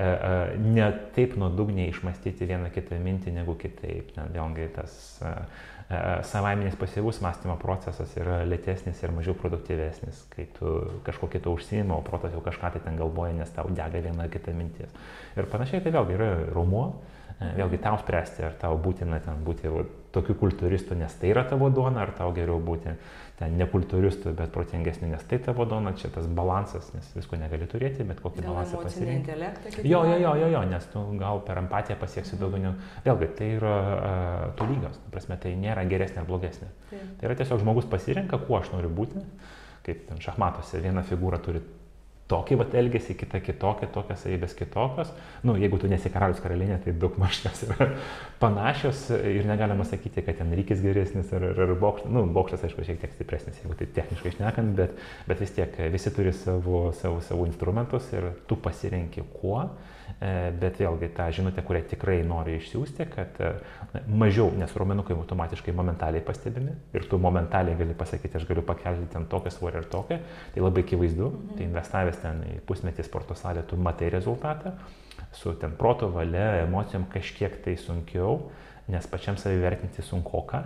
ne 0.62 0.90
taip 1.16 1.38
nuodugniai 1.40 1.92
išmastyti 1.92 2.48
vieną 2.48 2.72
kitą 2.74 3.00
mintį 3.02 3.36
negu 3.38 3.56
kitaip. 3.60 4.14
Vėlgi 4.34 4.68
tas 4.76 4.98
e, 5.22 5.34
E, 5.90 6.22
savaiminis 6.22 6.74
pasyvus 6.76 7.20
mąstymo 7.22 7.54
procesas 7.62 8.10
yra 8.18 8.40
lėtesnis 8.42 8.98
ir 9.04 9.12
mažiau 9.14 9.36
produktyvesnis, 9.38 10.24
kai 10.32 10.48
tu 10.56 10.72
kažko 11.06 11.28
kito 11.30 11.52
užsiimi, 11.54 11.92
o 11.94 12.00
protas 12.02 12.32
jau 12.34 12.40
kažką 12.42 12.72
tai 12.74 12.80
ten 12.82 12.98
galvoja, 12.98 13.36
nes 13.36 13.52
tau 13.54 13.70
dega 13.70 14.00
viena 14.02 14.26
kita 14.26 14.54
mintis. 14.56 14.90
Ir 15.38 15.46
panašiai 15.52 15.84
tai 15.84 15.92
vėlgi 15.94 16.16
yra 16.16 16.30
rumuo, 16.56 16.88
e, 17.38 17.52
vėlgi 17.60 17.78
tau 17.84 18.00
spręsti, 18.02 18.42
ar 18.48 18.58
tau 18.58 18.80
būtina 18.82 19.22
ten 19.22 19.46
būti 19.46 19.70
tokiu 20.16 20.36
kultūristu, 20.40 20.96
nes 20.98 21.14
tai 21.20 21.30
yra 21.34 21.44
tavo 21.48 21.68
duona, 21.72 22.02
ar 22.06 22.12
tau 22.16 22.32
geriau 22.36 22.58
būti 22.62 22.96
ten 23.36 23.56
ne 23.60 23.66
kultūristų, 23.68 24.32
bet 24.36 24.52
protingesnių, 24.54 25.10
nes 25.12 25.24
tai 25.28 25.38
tavo 25.44 25.66
dona, 25.68 25.92
čia 25.98 26.08
tas 26.12 26.24
balansas, 26.38 26.88
nes 26.94 27.10
visko 27.18 27.36
negali 27.36 27.68
turėti, 27.68 28.06
bet 28.08 28.22
kokį 28.24 28.40
gal 28.40 28.54
balansą 28.54 28.80
pasirinkti. 28.80 29.36
Jo, 29.84 30.00
jo, 30.08 30.16
jo, 30.22 30.32
jo, 30.40 30.48
jo, 30.54 30.62
nes 30.70 30.88
tu 30.92 31.02
gal 31.20 31.42
per 31.44 31.60
empatiją 31.60 31.98
pasieksi 32.00 32.40
daugiau. 32.40 32.62
Ne... 32.64 32.72
Vėlgi, 33.04 33.28
tai 33.36 33.50
yra 33.58 33.74
uh, 33.76 34.46
tu 34.56 34.68
lygios, 34.70 34.96
prasme, 35.12 35.36
tai 35.42 35.52
nėra 35.60 35.84
geresnė 35.90 36.22
ar 36.22 36.30
blogesnė. 36.30 36.70
Taip. 36.88 37.10
Tai 37.20 37.28
yra 37.28 37.36
tiesiog 37.42 37.60
žmogus 37.60 37.88
pasirenka, 37.92 38.40
kuo 38.48 38.56
aš 38.62 38.72
noriu 38.72 38.92
būti, 38.96 39.20
kaip 39.84 40.06
ten 40.08 40.22
šachmatuose 40.24 40.80
viena 40.80 41.04
figūra 41.06 41.42
turi 41.44 41.60
tokį 42.30 42.58
vat 42.58 42.74
elgesį, 42.74 43.14
kita 43.20 43.40
kitokia, 43.44 43.88
tokias 43.94 44.24
savybės 44.24 44.54
kitokios. 44.58 45.12
Na, 45.42 45.50
nu, 45.50 45.56
jeigu 45.62 45.78
tu 45.78 45.90
nesi 45.90 46.10
karalius 46.12 46.42
karalienė, 46.42 46.78
tai 46.84 46.94
daug 46.98 47.18
maž 47.22 47.38
jos 47.44 47.64
yra 47.68 47.90
panašios 48.42 49.04
ir 49.16 49.46
negalima 49.46 49.86
sakyti, 49.86 50.24
kad 50.26 50.40
ten 50.40 50.50
rykis 50.58 50.82
geresnis 50.82 51.30
ar, 51.36 51.50
ar, 51.52 51.60
ar 51.68 51.74
bokštas. 51.80 52.10
Na, 52.10 52.20
nu, 52.20 52.32
bokštas, 52.34 52.66
aišku, 52.66 52.86
šiek 52.86 53.02
tiek 53.02 53.14
stipresnis, 53.14 53.60
jeigu 53.62 53.78
tai 53.78 53.90
techniškai 54.00 54.34
išnekant, 54.34 54.74
bet, 54.78 54.96
bet 55.30 55.44
vis 55.44 55.54
tiek 55.54 55.78
visi 55.94 56.14
turi 56.14 56.34
savo, 56.34 56.88
savo, 56.98 57.22
savo 57.26 57.46
instrumentus 57.46 58.10
ir 58.16 58.32
tu 58.50 58.58
pasirenki 58.58 59.22
kuo. 59.38 59.62
E, 59.66 59.95
bet 60.60 60.78
vėlgi 60.80 61.10
tą 61.12 61.26
žinutę, 61.36 61.60
kurią 61.66 61.82
tikrai 61.90 62.22
nori 62.24 62.54
išsiųsti, 62.56 63.04
kad 63.12 63.40
e, 63.44 63.50
mažiau, 64.08 64.48
nes 64.56 64.72
raumenukai 64.72 65.12
automatiškai 65.16 65.74
momentaliai 65.76 66.24
pastebimi 66.24 66.72
ir 66.96 67.04
tu 67.10 67.18
momentaliai 67.20 67.76
gali 67.76 67.96
pasakyti, 67.96 68.38
aš 68.38 68.46
galiu 68.48 68.64
pakelti 68.64 69.10
ten 69.12 69.28
tokią 69.28 69.52
svorį 69.52 69.82
ir 69.82 69.90
tokią, 69.92 70.20
tai 70.54 70.64
labai 70.64 70.86
akivaizdu, 70.86 71.28
mhm. 71.28 71.58
tai 71.58 71.68
investavęs 71.68 72.22
ten 72.24 72.40
į 72.54 72.58
pusmetį 72.68 73.04
sporto 73.04 73.36
salę, 73.36 73.66
tu 73.68 73.76
matai 73.76 74.08
rezultatą, 74.14 74.72
su 75.36 75.52
ten 75.60 75.76
proto 75.76 76.08
valia, 76.14 76.62
emocijom 76.64 77.04
kažkiek 77.12 77.60
tai 77.64 77.76
sunkiau, 77.80 78.46
nes 78.88 79.08
pačiam 79.10 79.36
savivertinti 79.36 80.04
sunkoka, 80.04 80.64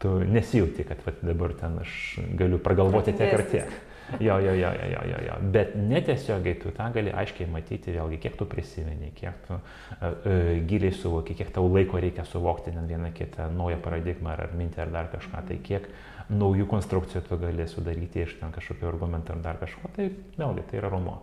tu 0.00 0.18
nesijauti, 0.24 0.84
kad 0.84 1.00
va, 1.06 1.16
dabar 1.22 1.56
ten 1.56 1.80
aš 1.80 1.94
galiu 2.36 2.60
pragalvoti 2.60 3.16
tiek 3.16 3.38
ar 3.38 3.48
tiek. 3.48 3.80
Jo, 4.18 4.38
jo, 4.42 4.52
jo, 4.58 4.70
jo, 4.74 5.02
jo, 5.10 5.18
jo. 5.26 5.38
Bet 5.54 5.74
netiesiogiai 5.78 6.58
tu 6.58 6.72
tą 6.74 6.88
gali 6.94 7.12
aiškiai 7.14 7.48
matyti, 7.50 7.94
vėlgi, 7.94 8.18
kiek 8.22 8.36
tu 8.38 8.46
prisimeni, 8.50 9.12
kiek 9.16 9.38
tu 9.46 9.56
uh, 9.56 9.62
uh, 10.02 10.52
giliai 10.66 10.92
suvoki, 10.96 11.36
kiek 11.38 11.52
tau 11.54 11.68
laiko 11.70 12.00
reikia 12.02 12.24
suvokti 12.26 12.74
vieną 12.74 13.12
kitą 13.16 13.50
naują 13.54 13.78
paradigmą 13.84 14.34
ar, 14.34 14.46
ar 14.48 14.56
mintį 14.58 14.82
ar 14.84 14.94
dar 14.96 15.10
kažką, 15.14 15.44
tai 15.48 15.58
kiek 15.62 15.88
naujų 16.30 16.66
konstrukcijų 16.70 17.22
tu 17.26 17.38
gali 17.40 17.66
sudaryti 17.68 18.24
iš 18.24 18.38
ten 18.40 18.54
kažkokių 18.54 18.88
argumentų 18.90 19.36
ar 19.36 19.44
dar 19.44 19.60
kažko, 19.62 19.90
tai 19.96 20.10
vėlgi 20.38 20.66
tai 20.70 20.80
yra 20.82 20.90
romo. 20.92 21.20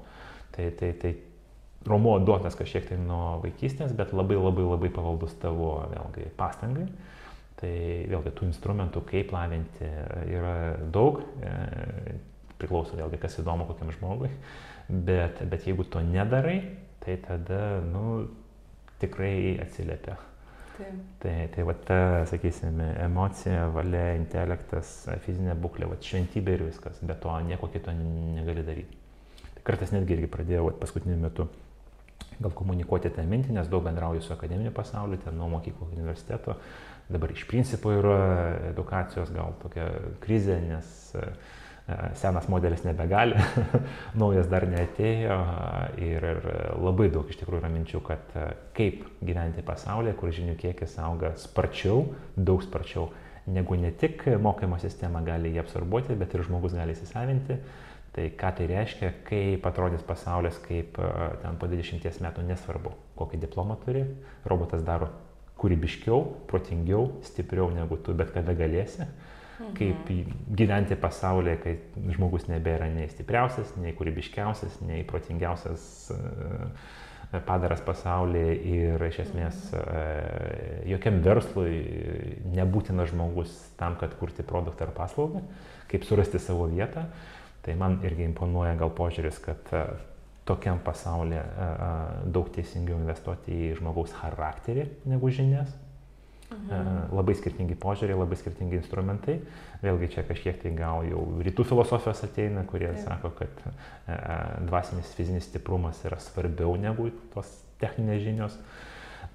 Tai, 0.56 0.72
tai, 0.80 0.94
tai 0.98 1.14
romo 1.88 2.18
duotas 2.20 2.58
kažkiek 2.58 2.88
tai 2.90 2.98
nuo 3.02 3.38
vaikystės, 3.44 3.94
bet 3.96 4.14
labai 4.16 4.40
labai 4.40 4.66
labai 4.68 4.92
pavaldus 4.94 5.36
tavo 5.42 5.78
vėlgi 5.92 6.32
pastangai. 6.40 6.88
Tai 7.58 7.70
vėlgi 8.12 8.32
tų 8.38 8.52
instrumentų, 8.52 9.02
kaip 9.10 9.32
lavinti, 9.34 9.88
yra 10.30 10.58
daug. 10.94 11.24
Priklauso 12.58 12.98
vėlgi, 12.98 13.20
kas 13.22 13.38
įdomu 13.42 13.68
kokiam 13.70 13.92
žmogui, 13.94 14.32
bet, 14.90 15.44
bet 15.50 15.68
jeigu 15.70 15.86
to 15.86 16.02
nedarai, 16.02 16.58
tai 17.04 17.20
tada, 17.22 17.80
nu, 17.86 18.26
tikrai 19.02 19.60
atsiliepia. 19.62 20.18
Taip. 20.78 20.98
Tai, 21.22 21.36
tai 21.54 21.64
va 21.66 21.74
ta, 21.74 22.00
sakysime, 22.30 22.92
emocija, 23.02 23.66
valia, 23.74 24.12
intelektas, 24.20 25.08
fizinė 25.26 25.56
būklė, 25.58 25.90
va 25.90 25.98
šventybė 26.02 26.58
ir 26.58 26.66
viskas, 26.68 27.00
bet 27.02 27.22
to 27.24 27.34
nieko 27.48 27.70
kito 27.74 27.94
negali 27.98 28.66
daryti. 28.66 29.00
Tai 29.56 29.64
kartais 29.66 29.94
netgi 29.96 30.18
irgi 30.18 30.30
pradėjau 30.34 30.68
va, 30.68 30.76
paskutiniu 30.78 31.18
metu 31.22 31.48
gal 32.38 32.54
komunikuoti 32.54 33.10
tą 33.14 33.26
mintį, 33.26 33.56
nes 33.58 33.70
daug 33.72 33.82
bendrauju 33.88 34.22
su 34.22 34.34
akademiniu 34.36 34.74
pasauliu, 34.76 35.18
ten 35.24 35.38
nuo 35.38 35.50
mokyklo 35.56 35.90
universiteto. 35.90 36.60
Dabar 37.10 37.32
iš 37.34 37.48
principo 37.50 37.94
yra 37.96 38.20
edukacijos 38.70 39.32
gal 39.34 39.56
tokia 39.64 39.88
krizė, 40.22 40.60
nes 40.62 40.94
uh, 41.18 41.32
senas 42.20 42.48
modelis 42.52 42.84
nebegali, 42.84 43.38
naujas 44.20 44.50
dar 44.52 44.66
neatėjo 44.68 45.38
ir, 46.04 46.26
ir 46.34 46.50
labai 46.84 47.08
daug 47.14 47.30
iš 47.30 47.40
tikrųjų 47.40 47.62
yra 47.62 47.72
minčių, 47.72 48.02
kad 48.08 48.34
kaip 48.78 49.06
gyventi 49.24 49.64
pasaulyje, 49.66 50.18
kur 50.20 50.34
žinių 50.36 50.58
kiekis 50.60 50.98
auga 51.04 51.32
sparčiau, 51.40 52.04
daug 52.36 52.64
sparčiau, 52.66 53.08
negu 53.48 53.78
ne 53.80 53.94
tik 53.96 54.26
mokymo 54.44 54.80
sistema 54.84 55.22
gali 55.24 55.54
jį 55.54 55.62
absorbuoti, 55.64 56.18
bet 56.20 56.36
ir 56.36 56.44
žmogus 56.48 56.76
gali 56.76 56.96
įsisavinti. 56.96 57.62
Tai 58.18 58.26
ką 58.34 58.50
tai 58.58 58.66
reiškia, 58.72 59.12
kaip 59.28 59.66
atrodys 59.70 60.02
pasaulis, 60.04 60.58
kaip 60.64 60.98
ten 61.44 61.58
po 61.62 61.70
20 61.70 62.22
metų 62.26 62.46
nesvarbu, 62.48 62.96
kokį 63.20 63.40
diplomą 63.44 63.78
turi, 63.84 64.02
robotas 64.50 64.82
daro 64.84 65.12
kūrybiškiau, 65.62 66.24
protingiau, 66.50 67.12
stipriau 67.26 67.70
negu 67.74 67.98
tu 68.02 68.16
bet 68.18 68.34
kada 68.34 68.56
galėsi. 68.58 69.06
Kaip 69.58 70.10
gyventi 70.54 70.98
pasaulyje, 71.02 71.58
kai 71.64 71.76
žmogus 72.14 72.46
nebėra 72.50 72.92
nei 72.94 73.08
stipriausias, 73.10 73.74
nei 73.82 73.96
kūrybiškiausias, 73.98 74.80
nei 74.86 75.02
protingiausias 75.08 75.88
padaras 77.48 77.82
pasaulyje 77.84 78.54
ir 78.72 79.08
iš 79.10 79.24
esmės 79.26 79.64
mhm. 79.74 80.86
jokiam 80.94 81.18
verslui 81.26 81.82
nebūtina 82.54 83.08
žmogus 83.10 83.56
tam, 83.80 83.98
kad 84.00 84.14
kurti 84.20 84.46
produktą 84.48 84.88
ar 84.88 84.94
paslaugą, 84.96 85.42
kaip 85.92 86.06
surasti 86.08 86.40
savo 86.44 86.70
vietą. 86.72 87.08
Tai 87.68 87.76
man 87.76 87.98
irgi 88.08 88.24
imponuoja 88.24 88.78
gal 88.80 88.94
požiūris, 88.96 89.42
kad 89.44 89.72
e, 89.76 89.82
tokiam 90.48 90.78
pasaulyje 90.86 91.42
e, 91.42 91.66
e, 91.68 91.90
daug 92.32 92.48
teisingiau 92.56 92.96
investuoti 92.96 93.52
į 93.52 93.74
žmogaus 93.82 94.14
charakterį 94.16 94.86
negu 95.12 95.28
žinias. 95.36 95.74
Mhm. 96.48 97.12
Labai 97.12 97.36
skirtingi 97.36 97.76
požiūriai, 97.76 98.16
labai 98.16 98.38
skirtingi 98.40 98.78
instrumentai. 98.80 99.42
Vėlgi 99.84 100.08
čia 100.14 100.24
kažkiek 100.28 100.62
tai 100.62 100.72
gal 100.78 101.04
jau 101.04 101.24
rytų 101.44 101.66
filosofijos 101.68 102.24
ateina, 102.24 102.64
kurie 102.70 102.88
Taip. 102.94 103.04
sako, 103.04 103.34
kad 103.36 103.64
dvasinis 104.64 105.12
fizinis 105.18 105.50
stiprumas 105.50 106.00
yra 106.08 106.20
svarbiau 106.24 106.78
negu 106.80 107.10
tos 107.34 107.52
techninės 107.82 108.24
žinios. 108.24 108.56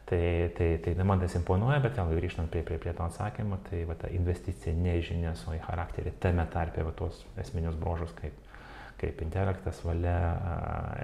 Tai, 0.08 0.50
tai, 0.56 0.76
tai 0.84 1.04
man 1.08 1.20
tas 1.22 1.36
imponuoja, 1.38 1.78
bet 1.80 1.96
vėl 1.96 2.10
grįžtant 2.18 2.50
prie, 2.52 2.60
prie, 2.66 2.76
prie 2.80 2.92
to 2.96 3.04
atsakymo, 3.04 3.56
tai 3.70 3.84
va, 3.88 3.94
ta 3.96 4.10
investicija 4.12 4.74
ne 4.76 4.98
žinias, 5.00 5.44
o 5.48 5.54
į 5.56 5.60
charakterį, 5.64 6.12
tame 6.20 6.44
tarpe 6.52 6.84
va, 6.84 6.92
tuos 6.96 7.22
esminius 7.40 7.78
brožus 7.80 8.12
kaip, 8.18 8.36
kaip 9.02 9.22
intelektas, 9.24 9.82
valia, 9.84 10.18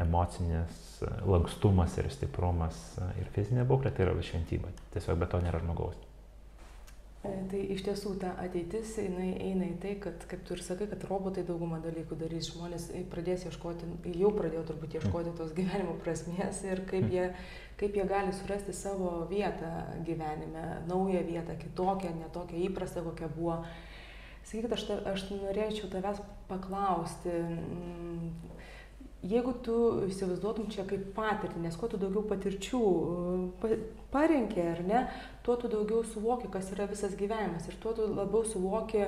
emocinis 0.02 1.00
lankstumas 1.26 1.98
ir 1.98 2.10
stiprumas 2.14 2.78
ir 3.18 3.30
fizinė 3.34 3.66
būklė, 3.68 3.94
tai 3.94 4.06
yra 4.06 4.14
šventybė. 4.30 4.74
Tiesiog 4.94 5.18
be 5.18 5.30
to 5.30 5.42
nėra 5.42 5.62
žmogaus. 5.64 5.98
E, 7.26 7.30
tai 7.50 7.60
iš 7.74 7.82
tiesų 7.82 8.12
ta 8.22 8.30
ateitis 8.38 8.92
jinai 9.02 9.32
eina 9.42 9.66
į 9.66 9.76
tai, 9.82 9.96
kad, 10.02 10.22
kaip 10.30 10.44
tu 10.46 10.54
ir 10.54 10.62
sakai, 10.62 10.86
kad 10.90 11.02
robotai 11.10 11.42
daugumą 11.46 11.80
dalykų 11.82 12.18
darys, 12.20 12.52
žmonės 12.52 12.84
pradės 13.10 13.48
ieškoti, 13.48 13.88
jau 14.20 14.30
pradėjo 14.36 14.62
turbūt 14.68 14.94
ieškoti 15.00 15.34
tos 15.40 15.50
gyvenimo 15.56 15.96
prasmės 16.04 16.62
ir 16.68 16.84
kaip 16.86 17.08
jie, 17.10 17.26
kaip 17.80 17.98
jie 17.98 18.06
gali 18.06 18.34
surasti 18.38 18.74
savo 18.76 19.24
vietą 19.32 19.72
gyvenime, 20.06 20.64
naują 20.86 21.24
vietą, 21.26 21.58
kitokią, 21.58 22.14
netokią 22.22 22.62
įprastą, 22.68 23.02
kokia 23.10 23.30
buvo. 23.34 23.64
Sakykit, 24.48 24.72
aš, 24.72 24.84
aš 25.12 25.26
norėčiau 25.28 25.90
tavęs 25.92 26.22
paklausti, 26.48 27.32
jeigu 29.28 29.52
tu 29.64 29.74
įsivaizduotum 30.06 30.70
čia 30.72 30.86
kaip 30.88 31.10
patirtį, 31.16 31.60
nes 31.66 31.76
kuo 31.76 31.90
tu 31.92 32.00
daugiau 32.00 32.22
patirčių 32.30 32.80
e, 33.68 33.78
parenki, 34.12 34.62
ar 34.62 34.80
ne, 34.86 35.02
tuo 35.44 35.58
tu 35.60 35.68
daugiau 35.68 36.00
suvoki, 36.06 36.48
kas 36.52 36.70
yra 36.72 36.86
visas 36.88 37.16
gyvenimas 37.18 37.68
ir 37.68 37.76
tuo 37.82 37.92
tu 37.98 38.06
labiau 38.08 38.40
suvoki, 38.48 39.04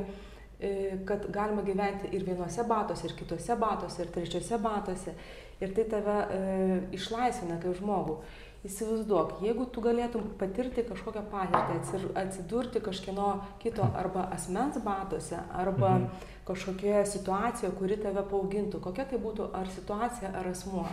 e, 0.61 0.75
kad 1.09 1.25
galima 1.33 1.65
gyventi 1.65 2.13
ir 2.13 2.27
vienuose 2.27 2.67
batuose, 2.69 3.09
ir 3.09 3.17
kitose 3.17 3.57
batuose, 3.57 4.03
ir 4.03 4.13
trečiose 4.13 4.61
batuose. 4.61 5.17
Ir 5.61 5.73
tai 5.77 5.89
tave 5.93 6.19
e, 6.37 6.45
išlaisvina 6.97 7.57
kaip 7.61 7.81
žmogų. 7.81 8.21
Įsivaizduok, 8.61 9.39
jeigu 9.41 9.65
tu 9.73 9.81
galėtum 9.81 10.35
patirti 10.37 10.83
kažkokią 10.85 11.23
patirtį, 11.33 12.11
atsidurti 12.21 12.83
kažkieno 12.85 13.31
kito 13.63 13.87
arba 13.97 14.27
asmens 14.35 14.77
batuose, 14.85 15.39
arba 15.57 15.95
mhm. 15.95 16.27
kažkokioje 16.49 17.07
situacijoje, 17.15 17.73
kuri 17.79 17.97
tave 18.03 18.21
paaugintų, 18.29 18.83
kokia 18.85 19.07
tai 19.09 19.21
būtų 19.23 19.49
ar 19.57 19.71
situacija, 19.73 20.35
ar 20.37 20.51
asmuo? 20.53 20.85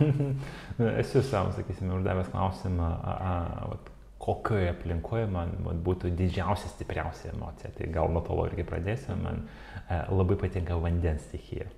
Esu 1.02 1.20
savo, 1.20 1.52
sakysime, 1.58 1.92
uždavęs 1.98 2.32
klausimą, 2.32 2.88
a, 2.88 3.16
a, 3.32 3.34
vat, 3.74 3.92
kokioje 4.18 4.72
aplinkoje 4.72 5.26
man 5.30 5.52
vat, 5.66 5.82
būtų 5.84 6.14
didžiausia, 6.16 6.72
stipriausia 6.72 7.34
emocija. 7.34 7.74
Tai 7.76 7.90
gal 7.92 8.08
nuo 8.14 8.24
to 8.24 8.38
irgi 8.48 8.64
pradėsiu, 8.64 9.18
man 9.20 9.44
a, 9.44 9.82
e, 9.84 10.00
labai 10.08 10.40
patinka 10.40 10.80
vandens 10.80 11.28
stichija. 11.28 11.68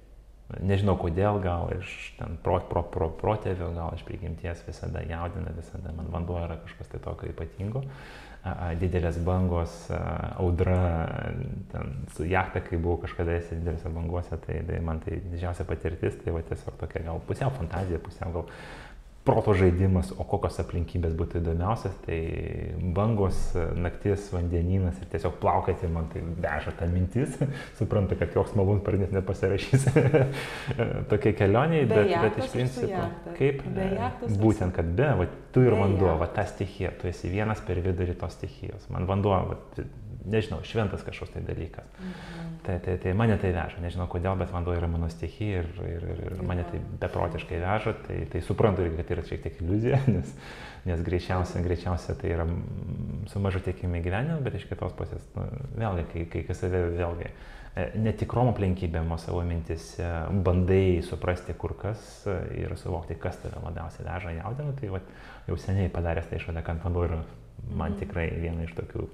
Nežinau 0.58 0.96
kodėl, 0.98 1.38
gal 1.44 1.70
iš 1.76 1.90
ten 2.18 2.34
pro, 2.42 2.58
pro, 2.66 2.82
pro, 2.82 3.10
protėvio, 3.20 3.70
gal 3.76 3.94
iš 3.94 4.02
prigimties 4.08 4.64
visada 4.66 5.02
jaudina, 5.06 5.52
visada 5.54 5.92
man 5.94 6.10
vanduo 6.10 6.40
yra 6.42 6.58
kažkas 6.64 6.90
tai 6.90 7.00
tokio 7.04 7.30
ypatingo. 7.30 7.84
Didelės 8.80 9.18
bangos, 9.20 9.74
audra, 10.40 10.78
ten 11.70 11.90
su 12.16 12.24
jachta, 12.24 12.62
kai 12.64 12.78
buvau 12.80 13.02
kažkada 13.02 13.36
esi 13.36 13.58
didelėse 13.58 13.92
bangose, 13.92 14.38
tai, 14.46 14.62
tai 14.66 14.78
man 14.84 15.02
tai 15.04 15.18
didžiausia 15.26 15.66
patirtis, 15.68 16.16
tai 16.22 16.32
va 16.34 16.40
tiesiog 16.48 16.78
tokia 16.80 17.04
gal 17.04 17.20
pusiau 17.28 17.52
fantazija, 17.58 18.00
pusiau 18.02 18.32
gal 18.38 18.48
proto 19.30 19.54
žaidimas, 19.54 20.10
o 20.18 20.26
kokios 20.26 20.58
aplinkybės 20.62 21.14
būtų 21.18 21.40
įdomiausias, 21.40 21.94
tai 22.04 22.18
bangos, 22.96 23.38
naktis, 23.78 24.26
vandeninas 24.34 24.98
ir 25.00 25.10
tiesiog 25.12 25.36
plaukati 25.42 25.90
man 25.92 26.08
tai 26.12 26.22
veža 26.42 26.74
tą 26.78 26.88
mintis, 26.90 27.36
supranta, 27.78 28.18
kad 28.18 28.34
joks 28.36 28.56
malūns 28.58 28.82
pradės 28.86 29.14
nepasirašys. 29.14 29.88
Tokia 31.12 31.34
kelionė, 31.38 31.84
bet, 31.90 32.10
bet 32.26 32.40
iš 32.42 32.54
principo, 32.56 33.06
kaip 33.38 33.62
būtent, 34.40 34.74
kad 34.76 34.90
be, 34.98 35.10
va, 35.22 35.28
tu 35.54 35.64
ir 35.66 35.78
vanduo, 35.78 36.12
va 36.20 36.30
ta 36.34 36.46
stichija, 36.48 36.92
tu 37.00 37.10
esi 37.10 37.30
vienas 37.30 37.62
per 37.66 37.82
vidurį 37.84 38.18
tos 38.18 38.34
stichijos, 38.38 38.90
man 38.92 39.06
vanduo, 39.10 39.36
va, 39.52 39.86
nežinau, 40.30 40.60
šventas 40.66 41.06
kažkoks 41.06 41.36
tai 41.36 41.46
dalykas. 41.46 41.86
Mhm. 42.00 42.49
Tai, 42.62 42.78
tai, 42.84 42.96
tai 43.00 43.12
mane 43.16 43.36
tai 43.40 43.54
veža, 43.56 43.80
nežinau 43.80 44.04
kodėl, 44.10 44.34
bet 44.36 44.50
vanduo 44.52 44.74
yra 44.76 44.88
mano 44.90 45.06
stichija 45.08 45.62
ir, 45.62 45.68
ir, 45.86 46.02
ir, 46.12 46.18
ir 46.26 46.42
mane 46.44 46.66
tai 46.68 46.80
beprotiškai 47.00 47.60
veža, 47.62 47.94
tai, 48.04 48.18
tai 48.32 48.42
suprantu 48.44 48.84
kad 48.98 49.08
tai 49.08 49.16
yra 49.16 49.24
šiek 49.24 49.40
tiek 49.46 49.62
iliuzija, 49.62 50.00
nes, 50.14 50.34
nes 50.90 51.04
greičiausia, 51.06 51.62
greičiausia 51.64 52.16
tai 52.20 52.34
yra 52.34 52.44
su 53.32 53.40
mažu 53.40 53.62
tiekimi 53.64 54.02
gyvenime, 54.04 54.42
bet 54.44 54.58
iš 54.58 54.68
kitos 54.68 54.92
pusės, 54.98 55.24
nu, 55.38 55.46
vėlgi, 55.80 56.04
kai, 56.12 56.26
kai, 56.34 56.44
kai 56.50 56.58
save 56.58 56.82
vėlgi 56.98 57.30
e, 57.30 57.88
netikrom 58.04 58.52
aplinkybėm, 58.52 59.16
savo 59.24 59.40
mintis 59.48 59.94
bandai 60.44 61.00
suprasti 61.06 61.56
kur 61.56 61.78
kas 61.80 62.26
ir 62.28 62.76
suvokti, 62.76 63.16
kas 63.22 63.40
tave 63.40 63.64
labiausiai 63.64 64.04
veža 64.04 64.36
jaudina, 64.36 64.76
tai 64.76 64.92
vat, 64.98 65.12
jau 65.48 65.56
seniai 65.64 65.88
padaręs 65.96 66.28
tai 66.28 66.42
išvadą, 66.42 66.66
kad 66.66 66.84
vanduo 66.84 67.08
yra 67.08 67.22
man 67.70 67.94
mhm. 67.94 68.02
tikrai 68.04 68.28
viena 68.36 68.68
iš 68.68 68.76
tokių 68.76 69.08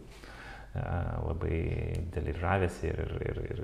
labai 1.27 1.61
didelį 1.99 2.39
žavesį 2.41 2.89
ir, 2.93 3.13
ir, 3.31 3.43
ir, 3.51 3.63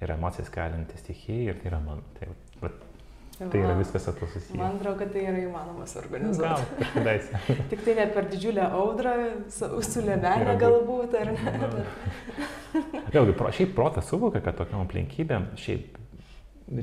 ir 0.00 0.14
emocijas 0.16 0.52
kalinti 0.52 0.98
stichijai 1.00 1.50
ir 1.52 1.60
tai 1.60 1.72
yra 1.72 1.82
man. 1.84 2.04
Tai, 2.18 2.30
bet, 2.62 2.86
Tai 3.40 3.56
yra 3.56 3.72
viskas 3.78 4.04
su 4.04 4.12
to 4.12 4.26
susiję. 4.28 4.58
Man 4.60 4.74
atrodo, 4.76 4.98
kad 4.98 5.12
tai 5.14 5.22
yra 5.24 5.38
įmanoma 5.40 5.86
suorganizuoti. 5.88 6.88
Gal. 6.92 7.22
Tik 7.70 7.84
tai 7.86 7.94
ne 7.96 8.04
per 8.12 8.26
didžiulę 8.28 8.66
audrą, 8.68 9.14
su, 9.48 9.70
su 9.86 10.02
lebenė 10.04 10.58
galbūt, 10.60 11.16
ar 11.16 11.30
ne? 11.32 11.84
Vėlgi, 13.14 13.32
pro, 13.38 13.48
šiaip 13.56 13.72
protas 13.78 14.12
suvokia, 14.12 14.42
kad 14.44 14.60
tokiam 14.60 14.84
aplinkybėm 14.84 15.54
šiaip 15.56 15.96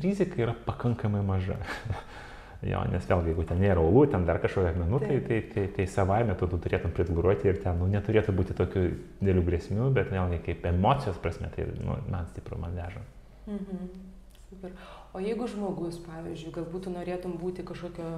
rizika 0.02 0.42
yra 0.48 0.58
pakankamai 0.66 1.22
maža. 1.28 1.60
Jo, 2.66 2.80
nes 2.90 3.06
vėlgi, 3.06 3.30
jeigu 3.30 3.44
ten 3.46 3.60
nėra 3.62 3.82
uolų, 3.86 4.08
ten 4.14 4.24
dar 4.26 4.40
kažkokia 4.42 4.72
akmenų, 4.72 5.00
tai, 5.04 5.18
tai, 5.28 5.38
tai, 5.52 5.66
tai 5.76 5.86
savaime 5.94 6.34
tu, 6.40 6.48
tu 6.50 6.58
turėtum 6.64 6.94
pritguruoti 6.96 7.52
ir 7.52 7.60
ten 7.62 7.78
nu, 7.78 7.86
neturėtų 7.92 8.34
būti 8.34 8.56
tokių 8.58 8.86
dėlių 9.22 9.44
grėsmių, 9.46 9.92
bet 9.94 10.10
vėlgi 10.10 10.42
kaip 10.48 10.66
emocijos 10.72 11.20
prasme, 11.22 11.52
tai 11.54 11.68
nu, 11.78 12.00
man 12.10 12.26
stipru 12.32 12.58
man 12.58 12.74
veža. 12.80 13.04
Mhm. 13.46 13.84
Super. 14.48 14.74
O 15.18 15.22
jeigu 15.24 15.48
žmogus, 15.50 15.96
pavyzdžiui, 16.06 16.52
galbūt 16.54 16.88
norėtum 16.94 17.32
būti 17.42 17.64
kažkokio 17.66 18.10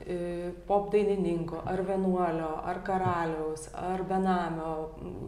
e, 0.00 0.14
pop 0.64 0.86
dainininko, 0.94 1.58
ar 1.68 1.82
vienuolio, 1.84 2.48
ar 2.70 2.80
karaliaus, 2.86 3.66
ar 3.76 4.00
benamio, 4.08 4.70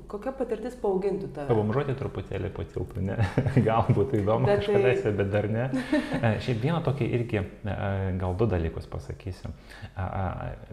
kokia 0.09 0.33
patirtis 0.39 0.79
paaugintų 0.81 1.29
tave? 1.37 1.51
Pabomžuoti 1.53 1.99
truputėlį 1.99 2.53
patiltų, 2.57 3.05
ne? 3.11 3.19
Gal 3.69 3.85
būtų 3.91 4.23
įdomu 4.23 4.49
bet 4.49 4.63
kažkadaise, 4.63 5.05
tai... 5.11 5.15
bet 5.21 5.33
dar 5.37 5.51
ne. 5.53 5.69
E, 6.21 6.33
šiaip 6.43 6.59
vieną 6.65 6.81
tokį 6.85 7.07
irgi, 7.19 7.41
e, 7.69 7.77
gal 8.21 8.35
du 8.41 8.49
dalykus 8.49 8.89
pasakysiu. 8.91 9.53